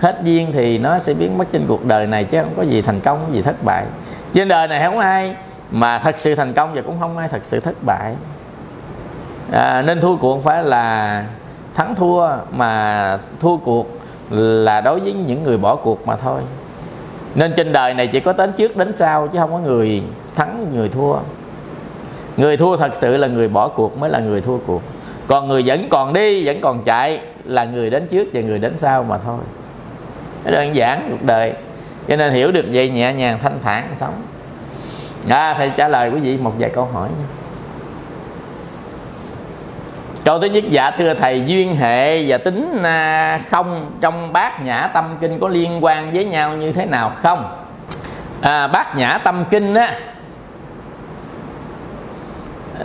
[0.00, 2.82] hết duyên thì nó sẽ biến mất trên cuộc đời này chứ không có gì
[2.82, 3.84] thành công gì thất bại.
[4.34, 5.36] Trên đời này không ai
[5.70, 8.14] mà thật sự thành công và cũng không ai thật sự thất bại.
[9.52, 11.24] À, nên thua cuộc phải là
[11.74, 13.86] thắng thua mà thua cuộc
[14.30, 16.40] là đối với những người bỏ cuộc mà thôi.
[17.34, 20.02] Nên trên đời này chỉ có đến trước đến sau chứ không có người
[20.34, 21.14] thắng người thua
[22.40, 24.82] người thua thật sự là người bỏ cuộc mới là người thua cuộc.
[25.26, 28.78] Còn người vẫn còn đi vẫn còn chạy là người đến trước và người đến
[28.78, 29.38] sau mà thôi.
[30.44, 31.52] Nó đơn giản cuộc đời.
[32.08, 34.14] Cho nên hiểu được vậy nhẹ nhàng thanh thản sống.
[35.28, 37.26] À, thầy trả lời quý vị một vài câu hỏi nha.
[40.24, 44.90] Câu thứ nhất dạ thưa thầy duyên hệ và tính à, không trong bát nhã
[44.94, 47.56] tâm kinh có liên quan với nhau như thế nào không?
[48.40, 49.94] À, bát nhã tâm kinh á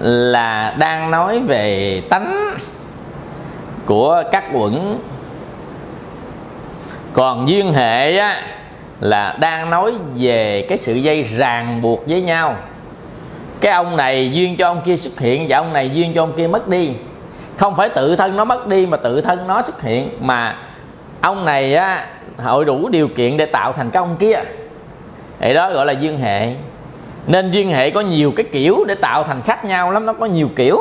[0.01, 2.55] là đang nói về tánh
[3.85, 4.99] của các quẩn.
[7.13, 8.41] Còn duyên hệ á,
[8.99, 12.55] là đang nói về cái sự dây ràng buộc với nhau.
[13.61, 16.33] Cái ông này duyên cho ông kia xuất hiện và ông này duyên cho ông
[16.37, 16.93] kia mất đi.
[17.57, 20.57] Không phải tự thân nó mất đi mà tự thân nó xuất hiện, mà
[21.21, 22.07] ông này á,
[22.37, 24.39] hội đủ điều kiện để tạo thành cái ông kia.
[25.39, 26.53] Vậy đó gọi là duyên hệ
[27.27, 30.25] nên duyên hệ có nhiều cái kiểu để tạo thành khác nhau lắm nó có
[30.25, 30.77] nhiều kiểu.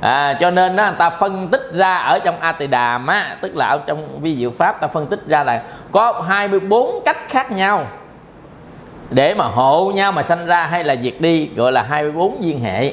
[0.00, 3.36] À, cho nên đó, người ta phân tích ra ở trong a tỳ đàm á
[3.40, 5.62] tức là ở trong vi diệu pháp ta phân tích ra là
[5.92, 7.86] có 24 cách khác nhau
[9.10, 12.60] để mà hộ nhau mà sanh ra hay là diệt đi gọi là 24 duyên
[12.60, 12.92] hệ.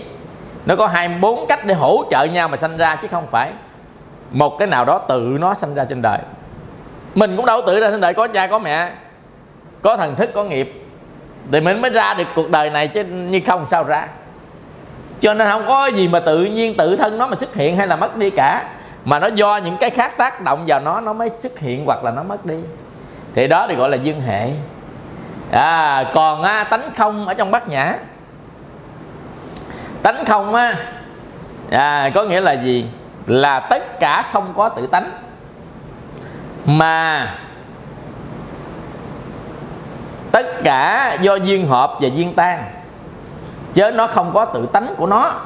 [0.65, 3.51] Nó có 24 cách để hỗ trợ nhau mà sanh ra chứ không phải
[4.31, 6.19] một cái nào đó tự nó sanh ra trên đời.
[7.15, 8.91] Mình cũng đâu tự ra trên đời có cha có mẹ
[9.81, 10.82] có thần thức có nghiệp
[11.51, 14.07] thì mình mới ra được cuộc đời này chứ như không sao ra.
[15.19, 17.87] Cho nên không có gì mà tự nhiên tự thân nó mà xuất hiện hay
[17.87, 18.65] là mất đi cả.
[19.05, 22.03] Mà nó do những cái khác tác động vào nó nó mới xuất hiện hoặc
[22.03, 22.57] là nó mất đi.
[23.35, 24.49] Thì đó thì gọi là duyên hệ.
[25.51, 27.97] À, còn á, tánh không ở trong bát nhã.
[30.03, 30.75] Tánh không á
[31.71, 32.85] à, có nghĩa là gì?
[33.27, 35.11] Là tất cả không có tự tánh.
[36.65, 37.27] Mà
[40.33, 42.63] tất cả do duyên hợp và duyên tan.
[43.73, 45.41] Chứ nó không có tự tánh của nó.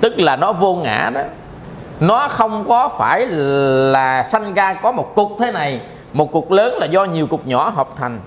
[0.00, 1.20] Tức là nó vô ngã đó.
[2.00, 5.80] Nó không có phải là sanh ra có một cục thế này.
[6.12, 8.20] Một cục lớn là do nhiều cục nhỏ hợp thành.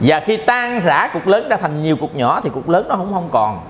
[0.00, 2.96] Và khi tan rã cục lớn ra thành nhiều cục nhỏ thì cục lớn nó
[2.96, 3.60] cũng không còn.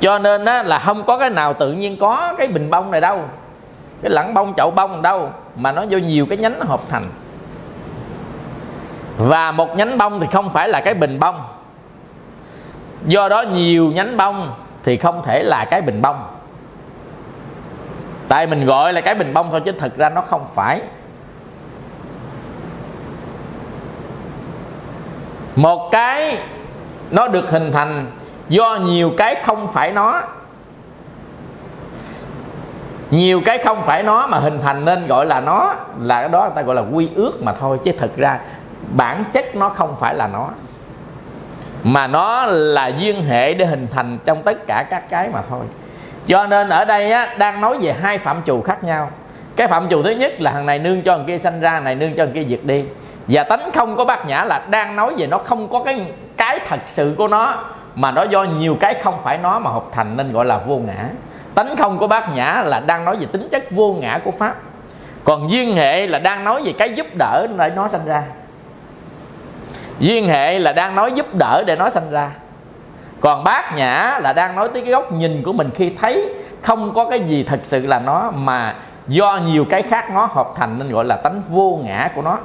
[0.00, 3.00] Cho nên á, là không có cái nào tự nhiên có cái bình bông này
[3.00, 3.20] đâu.
[4.02, 5.30] Cái lẳng bông chậu bông đâu.
[5.56, 7.04] Mà nó do nhiều cái nhánh nó hợp thành
[9.18, 11.40] và một nhánh bông thì không phải là cái bình bông.
[13.06, 14.52] Do đó nhiều nhánh bông
[14.84, 16.22] thì không thể là cái bình bông.
[18.28, 20.82] Tại mình gọi là cái bình bông thôi chứ thực ra nó không phải.
[25.56, 26.38] Một cái
[27.10, 28.06] nó được hình thành
[28.48, 30.22] do nhiều cái không phải nó.
[33.10, 36.40] Nhiều cái không phải nó mà hình thành nên gọi là nó, là cái đó
[36.40, 37.78] người ta gọi là quy ước mà thôi.
[37.84, 38.38] Chứ thực ra
[38.96, 40.48] bản chất nó không phải là nó
[41.82, 45.64] mà nó là duyên hệ để hình thành trong tất cả các cái mà thôi.
[46.26, 49.10] Cho nên ở đây á, đang nói về hai phạm trù khác nhau.
[49.56, 51.84] Cái phạm trù thứ nhất là thằng này nương cho thằng kia sanh ra thằng
[51.84, 52.84] này nương cho thằng kia diệt đi.
[53.28, 56.58] Và tánh không có bát nhã là đang nói về nó không có cái cái
[56.68, 57.54] thật sự của nó
[57.94, 60.76] mà nó do nhiều cái không phải nó mà hợp thành nên gọi là vô
[60.76, 61.08] ngã.
[61.54, 64.54] Tánh không có bát nhã là đang nói về tính chất vô ngã của pháp.
[65.24, 68.22] Còn duyên hệ là đang nói về cái giúp đỡ để nó sanh ra
[69.98, 72.30] duyên hệ là đang nói giúp đỡ để nó sanh ra.
[73.20, 76.28] Còn bát nhã là đang nói tới cái góc nhìn của mình khi thấy
[76.62, 78.74] không có cái gì thật sự là nó mà
[79.08, 82.38] do nhiều cái khác nó hợp thành nên gọi là tánh vô ngã của nó.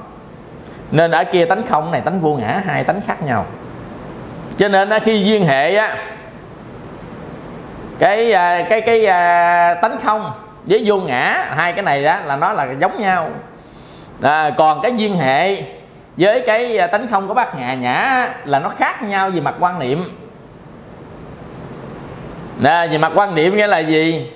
[0.92, 3.46] Nên ở kia tánh không này tánh vô ngã hai tánh khác nhau.
[4.58, 5.98] Cho nên khi duyên hệ á
[8.00, 10.32] cái à, cái cái à, tánh không
[10.66, 13.30] với vô ngã hai cái này đó là nó là giống nhau.
[14.22, 15.64] À, còn cái duyên hệ
[16.18, 19.56] với cái à, tánh không của bác nhà nhã là nó khác nhau về mặt
[19.60, 20.04] quan niệm.
[22.60, 24.32] Nè, về mặt quan niệm nghĩa là gì?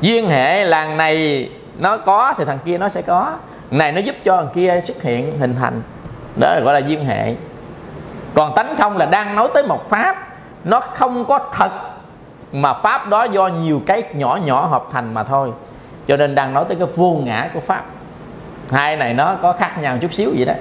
[0.00, 1.48] Duyên hệ làng này
[1.78, 3.36] nó có thì thằng kia nó sẽ có.
[3.70, 5.82] Này nó giúp cho thằng kia xuất hiện hình thành.
[6.40, 7.34] Đó là gọi là duyên hệ.
[8.34, 10.28] Còn tánh không là đang nói tới một pháp.
[10.64, 11.70] Nó không có thật
[12.52, 15.52] mà pháp đó do nhiều cái nhỏ nhỏ hợp thành mà thôi.
[16.08, 17.82] Cho nên đang nói tới cái vô ngã của pháp
[18.70, 20.52] hai này nó có khác nhau chút xíu vậy đó.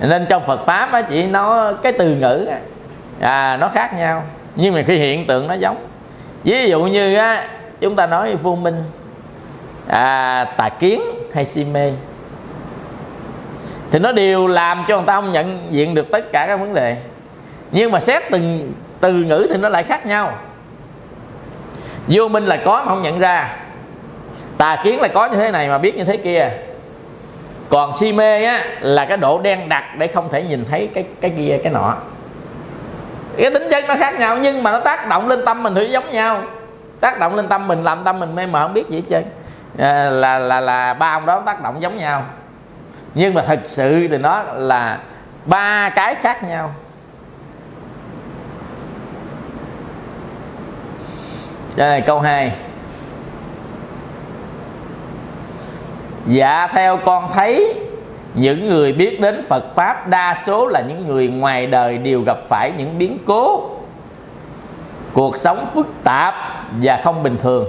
[0.00, 2.48] Nên trong Phật pháp á chỉ nó cái từ ngữ
[3.20, 4.22] à nó khác nhau.
[4.56, 5.86] Nhưng mà khi hiện tượng nó giống.
[6.44, 7.48] Ví dụ như á
[7.80, 8.82] chúng ta nói vô minh
[9.88, 11.02] à, tà kiến
[11.34, 11.92] hay si mê.
[13.90, 16.74] Thì nó đều làm cho người ta không nhận diện được tất cả các vấn
[16.74, 16.96] đề.
[17.70, 20.34] Nhưng mà xét từng từ ngữ thì nó lại khác nhau.
[22.08, 23.56] Vô minh là có mà không nhận ra.
[24.58, 26.48] Tà kiến là có như thế này mà biết như thế kia
[27.68, 31.04] còn si mê á là cái độ đen đặc để không thể nhìn thấy cái
[31.20, 31.96] cái kia cái nọ.
[33.36, 35.88] Cái tính chất nó khác nhau nhưng mà nó tác động lên tâm mình thì
[35.88, 36.42] giống nhau.
[37.00, 39.24] Tác động lên tâm mình làm tâm mình mê mờ không biết gì hết trơn.
[39.78, 42.24] À, là là là ba ông đó tác động giống nhau.
[43.14, 44.98] Nhưng mà thật sự thì nó là
[45.44, 46.74] ba cái khác nhau.
[51.76, 52.52] Đây câu 2
[56.26, 57.74] Dạ theo con thấy
[58.34, 62.38] Những người biết đến Phật Pháp Đa số là những người ngoài đời Đều gặp
[62.48, 63.70] phải những biến cố.
[65.12, 66.34] Cuộc sống phức tạp
[66.82, 67.68] Và không bình thường.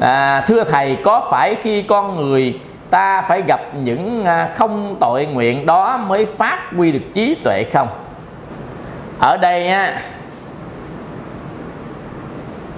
[0.00, 2.60] À, Thưa Thầy Có phải khi con người
[2.90, 7.64] ta phải gặp những à, không tội nguyện đó mới phát huy được trí tuệ
[7.72, 7.88] không?
[9.18, 9.94] Ở đây á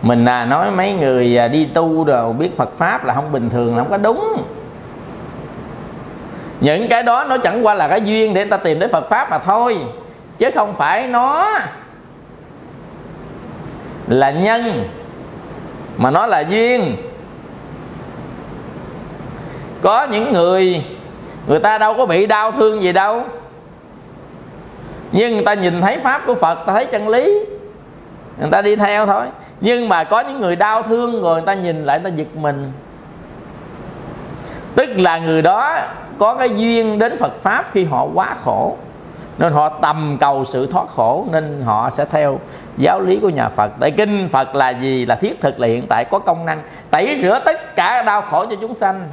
[0.04, 3.50] mình là nói mấy người à, đi tu rồi biết Phật pháp là không bình
[3.50, 4.42] thường là không có đúng.
[6.60, 9.30] Những cái đó nó chẳng qua là cái duyên để ta tìm đến Phật pháp
[9.30, 9.78] mà thôi
[10.38, 11.50] chứ không phải nó
[14.06, 14.84] là nhân
[15.96, 16.96] mà nó là duyên.
[19.82, 20.84] Có những người
[21.46, 23.22] người ta đâu có bị đau thương gì đâu
[25.12, 27.44] nhưng người ta nhìn thấy pháp của phật ta thấy chân lý
[28.40, 29.26] người ta đi theo thôi.
[29.60, 32.36] Nhưng mà có những người đau thương rồi người ta nhìn lại, người ta giật
[32.36, 32.72] mình.
[34.74, 35.78] Tức là người đó
[36.18, 38.76] có cái duyên đến phật pháp khi họ quá khổ.
[39.38, 42.38] Nên họ tầm cầu sự thoát khổ, nên họ sẽ theo
[42.76, 43.70] giáo lý của nhà Phật.
[43.80, 45.06] Tại kinh Phật là gì?
[45.06, 46.62] Là thiết thực, là hiện tại, có công năng.
[46.90, 49.08] Tẩy rửa tất cả đau khổ cho chúng sanh.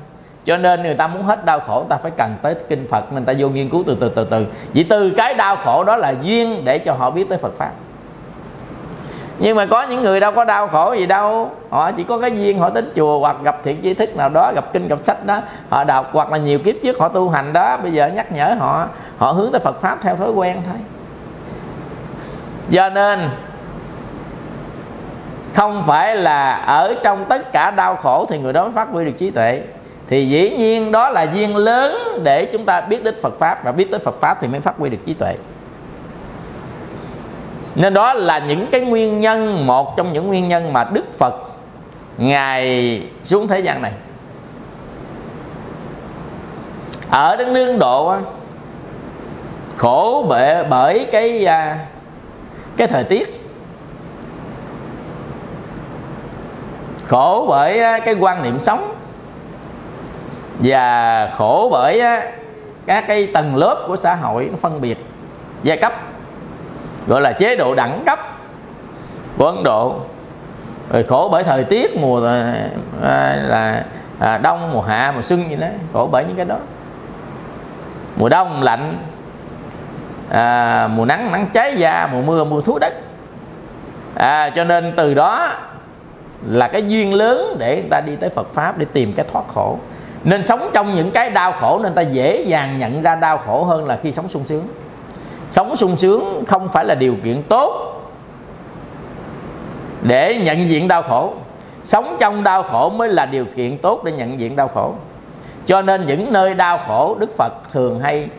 [0.45, 3.13] Cho nên người ta muốn hết đau khổ, người ta phải cần tới kinh phật.
[3.13, 4.45] Nên ta vô nghiên cứu từ từ từ từ.
[4.73, 7.71] Vì từ cái đau khổ đó là duyên để cho họ biết tới phật pháp
[9.39, 11.51] nhưng mà có những người đâu có đau khổ gì đâu.
[11.69, 14.51] Họ chỉ có cái duyên, họ đến chùa hoặc gặp thiện tri thức nào đó,
[14.55, 15.41] gặp kinh, gặp sách đó.
[15.69, 17.77] Họ đọc hoặc là nhiều kiếp trước họ tu hành đó.
[17.77, 18.87] Bây giờ nhắc nhở họ
[19.17, 20.77] họ hướng tới phật pháp theo thói quen thôi.
[22.71, 23.29] Cho nên,
[25.55, 29.05] không phải là ở trong tất cả đau khổ thì người đó mới phát huy
[29.05, 29.61] được trí tuệ.
[30.07, 33.71] Thì dĩ nhiên đó là duyên lớn để chúng ta biết đến Phật pháp và
[33.71, 35.35] biết tới Phật pháp thì mới phát huy được trí tuệ
[37.75, 41.33] nên đó là những cái nguyên nhân, một trong những nguyên nhân mà Đức Phật
[42.17, 43.91] ngài xuống thế gian này.
[47.09, 48.15] Ở đất nước Ấn Độ
[49.77, 51.77] khổ bệ bởi cái à,
[52.77, 53.41] cái thời tiết.
[57.07, 58.95] Khổ bởi à, cái quan niệm sống.
[60.59, 62.31] Và khổ bởi à,
[62.85, 64.97] các cái tầng lớp của xã hội nó phân biệt,
[65.63, 65.93] giai cấp
[67.07, 68.19] gọi là chế độ đẳng cấp
[69.37, 69.95] của Ấn Độ.
[70.91, 72.53] Rồi khổ bởi thời tiết mùa à,
[73.03, 73.85] à, là
[74.19, 75.67] à, đông mùa hạ mùa xuân gì đó.
[75.93, 76.57] Khổ bởi những cái đó.
[78.15, 78.97] Mùa đông lạnh
[80.29, 82.93] à, mùa nắng nắng cháy da mùa mưa mưa thú đất.
[84.15, 85.49] À, cho nên từ đó
[86.47, 89.43] là cái duyên lớn để người ta đi tới Phật pháp để tìm cái thoát
[89.53, 89.79] khổ.
[90.23, 93.63] Nên sống trong những cái đau khổ nên ta dễ dàng nhận ra đau khổ
[93.63, 94.67] hơn là khi sống sung sướng
[95.51, 98.01] sống sung sướng không phải là điều kiện tốt
[100.01, 101.33] để nhận diện đau khổ.
[101.83, 104.93] Sống trong đau khổ mới là điều kiện tốt để nhận diện đau khổ.
[105.65, 108.29] Cho nên những nơi đau khổ đức phật thường hay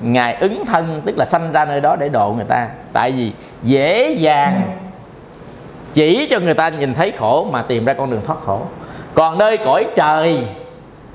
[0.00, 2.68] ngài ứng thân, tức là sanh ra nơi đó để độ người ta.
[2.92, 3.32] Tại vì
[3.62, 4.78] dễ dàng
[5.94, 8.60] chỉ cho người ta nhìn thấy khổ mà tìm ra con đường thoát khổ.
[9.14, 10.46] Còn nơi cõi trời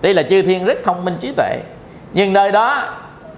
[0.02, 1.60] tuy là chư thiên rất thông minh trí tuệ,
[2.14, 2.84] nhưng nơi đó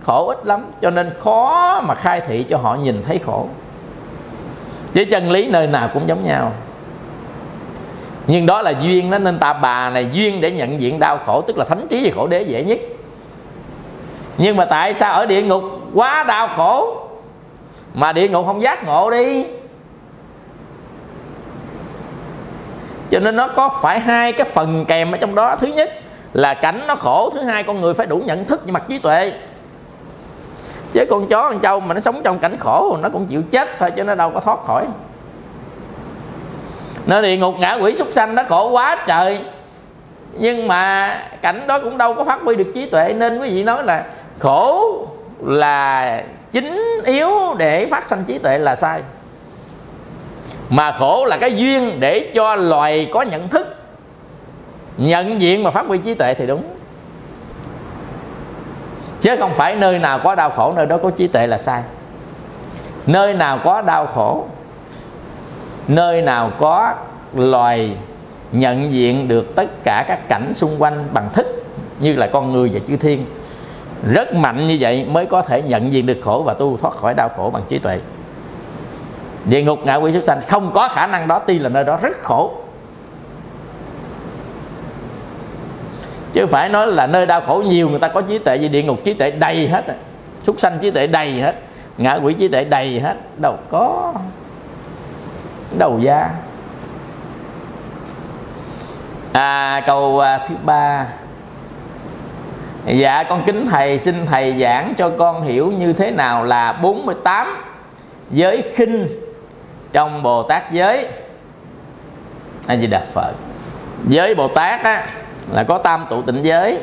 [0.04, 3.48] khổ ít lắm, cho nên khó mà khai thị cho họ nhìn thấy khổ.
[4.94, 6.52] Chứ chân lý nơi nào cũng giống nhau.
[8.28, 11.42] Nhưng đó là duyên đó, nên ta bà này duyên để nhận diện đau khổ,
[11.42, 12.80] tức là thánh trí và khổ đế dễ nhất.
[14.38, 15.64] Nhưng mà tại sao ở địa ngục
[15.94, 17.08] quá đau khổ,
[17.94, 19.46] mà địa ngục không giác ngộ đi?
[23.12, 25.56] Cho nên nó có phải hai cái phần kèm ở trong đó.
[25.56, 25.94] Thứ nhất
[26.34, 29.00] là cảnh nó khổ, thứ hai con người phải đủ nhận thức về mặt trí
[29.00, 29.34] tuệ
[30.94, 33.70] chứ con chó con trâu mà nó sống trong cảnh khổ, nó cũng chịu chết
[33.80, 34.86] thôi chứ nó đâu có thoát khỏi.
[37.06, 39.40] Nó địa ngục ngã quỷ súc sanh, nó khổ quá trời.
[40.34, 43.64] Nhưng mà cảnh đó cũng đâu có phát huy được trí tuệ, nên quý vị
[43.64, 44.06] nói là
[44.40, 45.08] khổ
[45.46, 49.02] là chính yếu để phát sanh trí tuệ là sai.
[50.70, 53.76] Mà khổ là cái duyên để cho loài có nhận thức.
[54.98, 56.64] Nhận diện mà phát huy trí tuệ thì đúng
[59.22, 61.82] chứ không phải nơi nào có đau khổ, nơi đó có trí tuệ là sai.
[63.08, 64.46] Nơi nào có đau khổ,
[65.88, 66.94] nơi nào có
[67.36, 67.96] loài
[68.52, 71.66] nhận diện được tất cả các cảnh xung quanh bằng thức,
[72.00, 73.26] như là con người và chư thiên,
[74.12, 77.14] rất mạnh như vậy mới có thể nhận diện được khổ và tu thoát khỏi
[77.14, 78.00] đau khổ bằng trí tuệ.
[79.46, 82.00] Địa ngục ngạ quỷ súc sanh, không có khả năng đó, tuy là nơi đó
[82.02, 82.52] rất khổ
[86.34, 88.84] chứ phải nói là nơi đau khổ nhiều người ta có trí tuệ gì địa
[88.84, 89.84] ngục trí tuệ đầy hết
[90.44, 91.56] súc sanh trí tuệ đầy hết
[91.98, 93.16] ngạ quỷ trí tuệ đầy hết.
[93.38, 94.14] Đâu có.
[95.78, 96.30] Đầu da.
[99.34, 101.08] À, câu à, thứ ba.
[102.86, 107.64] Dạ con kính thầy xin thầy giảng cho con hiểu như thế nào là 48
[108.30, 109.08] giới khinh
[109.94, 111.08] trong bồ tát giới.
[112.68, 113.34] A di đà phật.
[114.08, 115.06] Giới bồ tát á
[115.52, 116.80] là có tam tụ tịnh giới.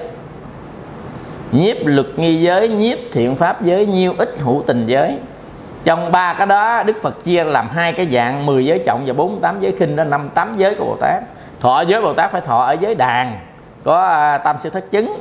[1.53, 5.19] Nhiếp lực nghi giới, nhiếp thiện pháp giới, nhiêu ít hữu tình giới.
[5.85, 9.12] Trong ba cái đó, đức phật chia làm hai cái dạng 10 giới trọng và
[9.12, 11.23] 48 giới khinh đó, năm tám giới của bồ tát.
[11.61, 13.39] Thọ giới bồ tát phải thọ ở giới đàn,
[13.85, 15.20] có à, tam sư thất chứng.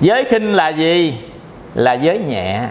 [0.00, 1.18] Giới khinh là gì?
[1.74, 2.68] Là giới nhẹ.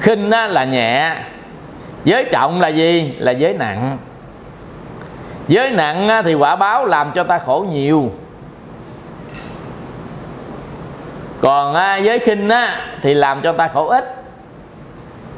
[0.00, 1.16] Khinh là nhẹ
[2.04, 3.14] giới trọng là gì?
[3.18, 3.98] Là giới nặng.
[5.48, 8.10] Giới nặng thì quả báo làm cho ta khổ nhiều.
[11.40, 11.74] Còn
[12.04, 12.50] giới khinh
[13.02, 14.16] thì làm cho ta khổ ít.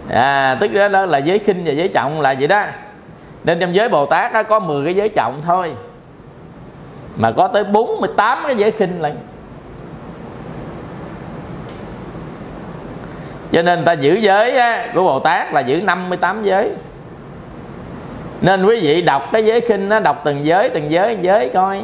[0.08, 2.64] À, tức đó, đó là giới khinh và giới trọng là vậy đó.
[3.44, 5.74] Nên trong giới bồ tát có 10 cái giới trọng thôi.
[7.16, 9.12] Mà có tới 48 cái giới khinh lại
[13.54, 16.70] cho nên ta giữ giới á, của Bồ Tát là giữ 58 giới.
[18.40, 21.82] Nên quý vị đọc cái giới kinh nó đọc từng giới từng giới giới coi.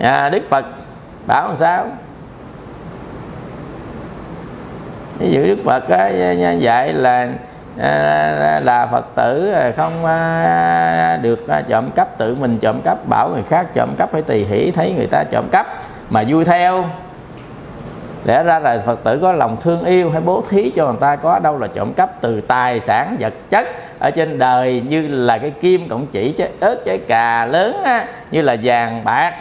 [0.00, 0.64] À, Đức Phật
[1.26, 1.86] bảo làm sao?
[5.18, 6.08] Ví dụ Đức Phật á,
[6.60, 7.28] dạy à, là
[8.64, 13.42] là Phật tử à, không à, được trộm cắp tự mình trộm cắp bảo người
[13.48, 15.66] khác trộm cắp phải tùy hỷ thấy người ta trộm cắp
[16.10, 16.84] mà vui theo
[18.28, 21.16] lẽ ra là phật tử có lòng thương yêu hay bố thí cho người ta
[21.16, 23.68] có đâu là trộm cắp từ tài sản vật chất
[23.98, 28.06] ở trên đời như là cái kim cộng chỉ trái ớt trái cà lớn á,
[28.30, 29.34] như là vàng bạc.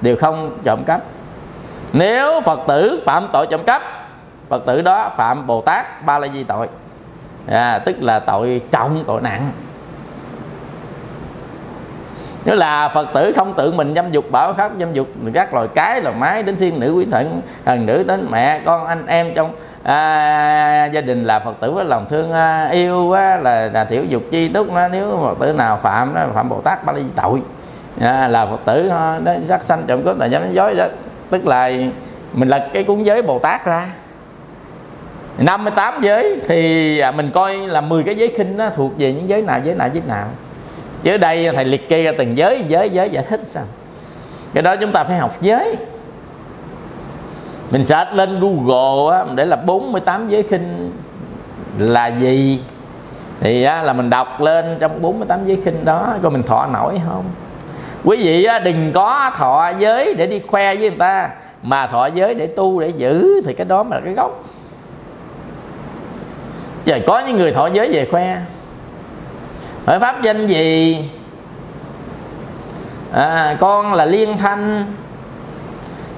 [0.00, 1.00] Đều không trộm cắp.
[1.92, 3.82] Nếu phật tử phạm tội trộm cắp
[4.48, 6.68] phật tử đó phạm bồ tát ba la di tội.
[7.46, 9.52] À, tức là tội trọng tội nặng
[12.48, 15.68] nếu là phật tử không tự mình dâm dục bảo khắp dâm dục các loài
[15.74, 19.34] cái là mái đến thiên nữ quý thận thần nữ đến mẹ con anh em
[19.34, 19.52] trong
[19.82, 24.02] à, gia đình là phật tử với lòng thương à, yêu á, là, là thiểu
[24.04, 24.88] dục chi túc nó.
[24.88, 27.42] Nếu phật tử nào phạm đó phạm bồ tát ba la tội.
[28.00, 30.84] À, là phật tử à, đó sát sanh trộm cướp là dám dối đó.
[31.30, 31.70] Tức là
[32.32, 33.86] mình lật cái cuốn giới bồ tát ra.
[35.38, 39.28] 58 giới thì à, mình coi là 10 cái giới khinh nó thuộc về những
[39.28, 40.26] giới nào giới nào giới nào
[41.02, 43.64] chứ đây thầy liệt kê ra từng giới giới giới giải thích sao?
[44.54, 45.76] Cái đó chúng ta phải học giới.
[47.70, 50.92] Mình search lên google á, để là 48 giới khinh
[51.78, 52.60] là gì?
[53.40, 57.00] Thì á, là mình đọc lên trong 48 giới khinh đó coi mình thọ nổi
[57.08, 57.24] không?
[58.04, 61.30] Quý vị á, đừng có thọ giới để đi khoe với người ta
[61.62, 64.44] mà thọ giới để tu để giữ thì cái đó là cái gốc.
[66.84, 68.36] Trời có những người thọ giới về khoe
[69.88, 71.04] hỏi pháp danh gì?
[73.12, 74.84] À, con là liên thanh.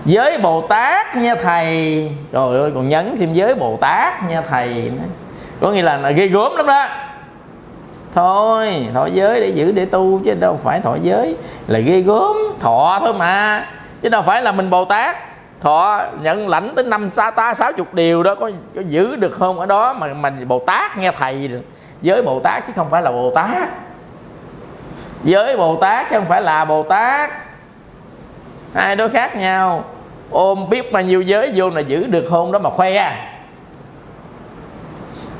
[0.04, 2.10] Giới bồ tát nha thầy.
[2.32, 4.92] Rồi ơi còn nhấn thêm giới bồ tát nha thầy
[5.60, 6.86] có nghĩa là ghê gớm lắm đó.
[8.14, 11.36] Thôi thọ giới để giữ để tu chứ đâu phải thọ giới.
[11.66, 13.66] Là ghê gớm thọ thôi mà.
[14.02, 15.16] Chứ đâu phải là mình bồ tát.
[15.60, 19.32] Thọ nhận lãnh tới năm sa ta sáu chục điều đó có, có giữ được
[19.38, 19.60] không?
[19.60, 21.48] Ở đó mà mình bồ tát nghe thầy.
[21.48, 21.62] được
[22.02, 23.68] giới bồ tát chứ không phải là bồ tát.
[25.24, 27.30] Giới bồ tát chứ không phải là bồ tát.
[28.74, 29.84] Hai đối khác nhau.
[30.30, 33.16] Ôm biết bao nhiêu giới vô là giữ được hôn đó mà khoe.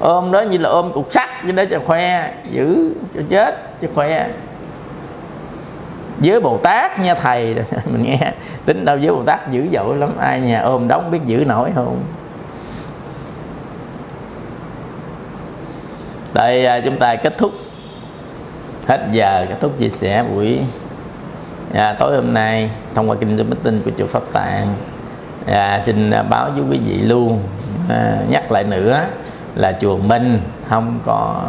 [0.01, 3.89] Ôm đó như là ôm cục sắt như đó cho khoe, giữ cho chết cho
[3.95, 4.27] khoe.
[6.21, 7.55] Giới bồ tát nha thầy.
[7.87, 8.33] Mình nghe,
[8.65, 10.11] tính đâu giới bồ tát dữ dội lắm.
[10.21, 12.01] Ai nhà ôm đóng biết giữ nổi không?
[16.41, 17.53] Đây à, chúng ta kết thúc
[18.89, 20.61] hết giờ kết thúc chia sẻ buổi
[21.75, 24.75] à, tối hôm nay thông qua kinh doanh tinh của chùa pháp tạng.
[25.47, 27.43] À, xin báo với quý vị luôn.
[27.89, 29.05] À, nhắc lại nữa
[29.55, 31.43] là chùa minh không có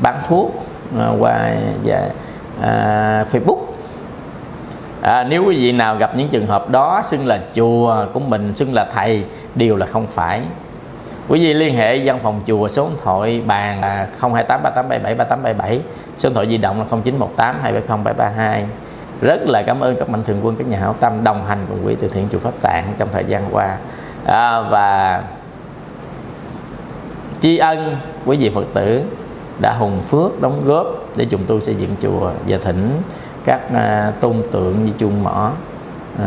[0.00, 0.66] bán thuốc
[0.98, 1.50] à, qua
[1.84, 2.08] và
[2.62, 3.58] à, facebook.
[5.02, 8.54] À, nếu quý vị nào gặp những trường hợp đó xưng là chùa của mình
[8.54, 10.40] xưng là thầy đều là không phải
[11.30, 15.80] quý vị liên hệ văn phòng chùa số điện thoại bàn là 028 3877 3877
[16.18, 18.66] số điện thoại di động là 0918 270 732
[19.20, 21.84] rất là cảm ơn các mạnh thường quân các nhà hảo tâm đồng hành cùng
[21.84, 23.76] quỹ từ thiện chùa pháp tạng trong thời gian qua.
[24.26, 25.22] À, và
[27.42, 27.96] tri ân
[28.26, 29.02] quý vị phật tử
[29.60, 30.86] đã hùng phước đóng góp
[31.16, 33.02] để chúng tôi xây dựng chùa và thỉnh
[33.44, 35.52] các uh, tôn tượng như chuông mỏ
[36.14, 36.22] uh,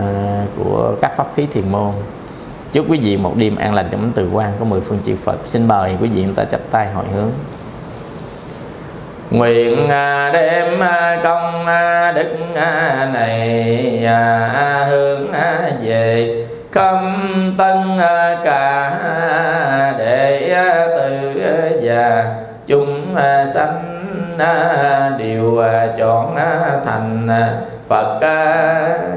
[0.58, 1.92] của các pháp khí thiền môn
[2.74, 5.38] chúc quý vị một đêm an lành trong từ quan của mười phương chư Phật.
[5.46, 7.32] Xin mời quý vị chúng ta chắp tay hồi hướng.
[9.32, 12.36] Nguyện à, đem à, công à, đức
[13.14, 14.08] này
[14.90, 15.32] hướng
[15.84, 17.16] về khâm
[17.58, 17.78] tân
[18.46, 18.92] cả
[19.98, 20.56] để
[20.98, 21.42] từ
[21.84, 22.36] già
[22.68, 23.16] chúng
[23.54, 23.84] sanh
[25.20, 25.64] đều
[25.98, 26.36] chọn
[26.86, 27.28] thành
[27.88, 28.20] Phật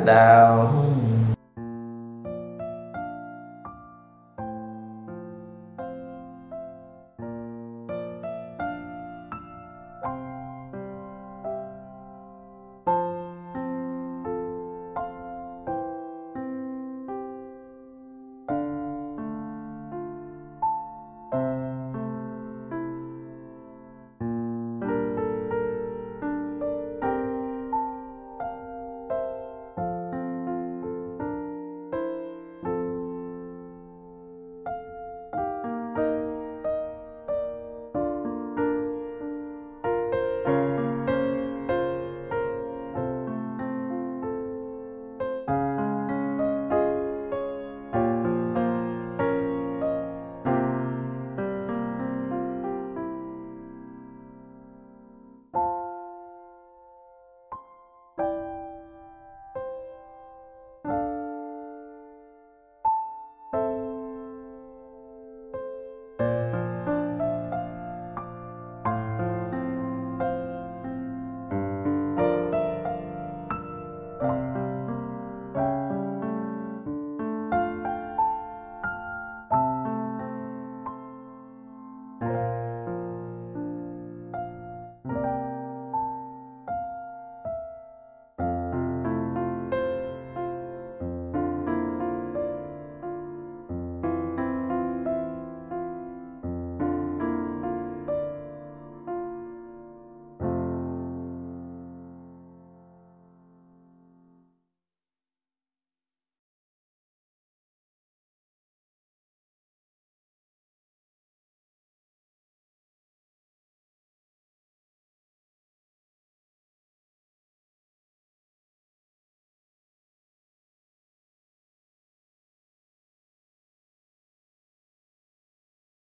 [0.05, 0.73] đạo.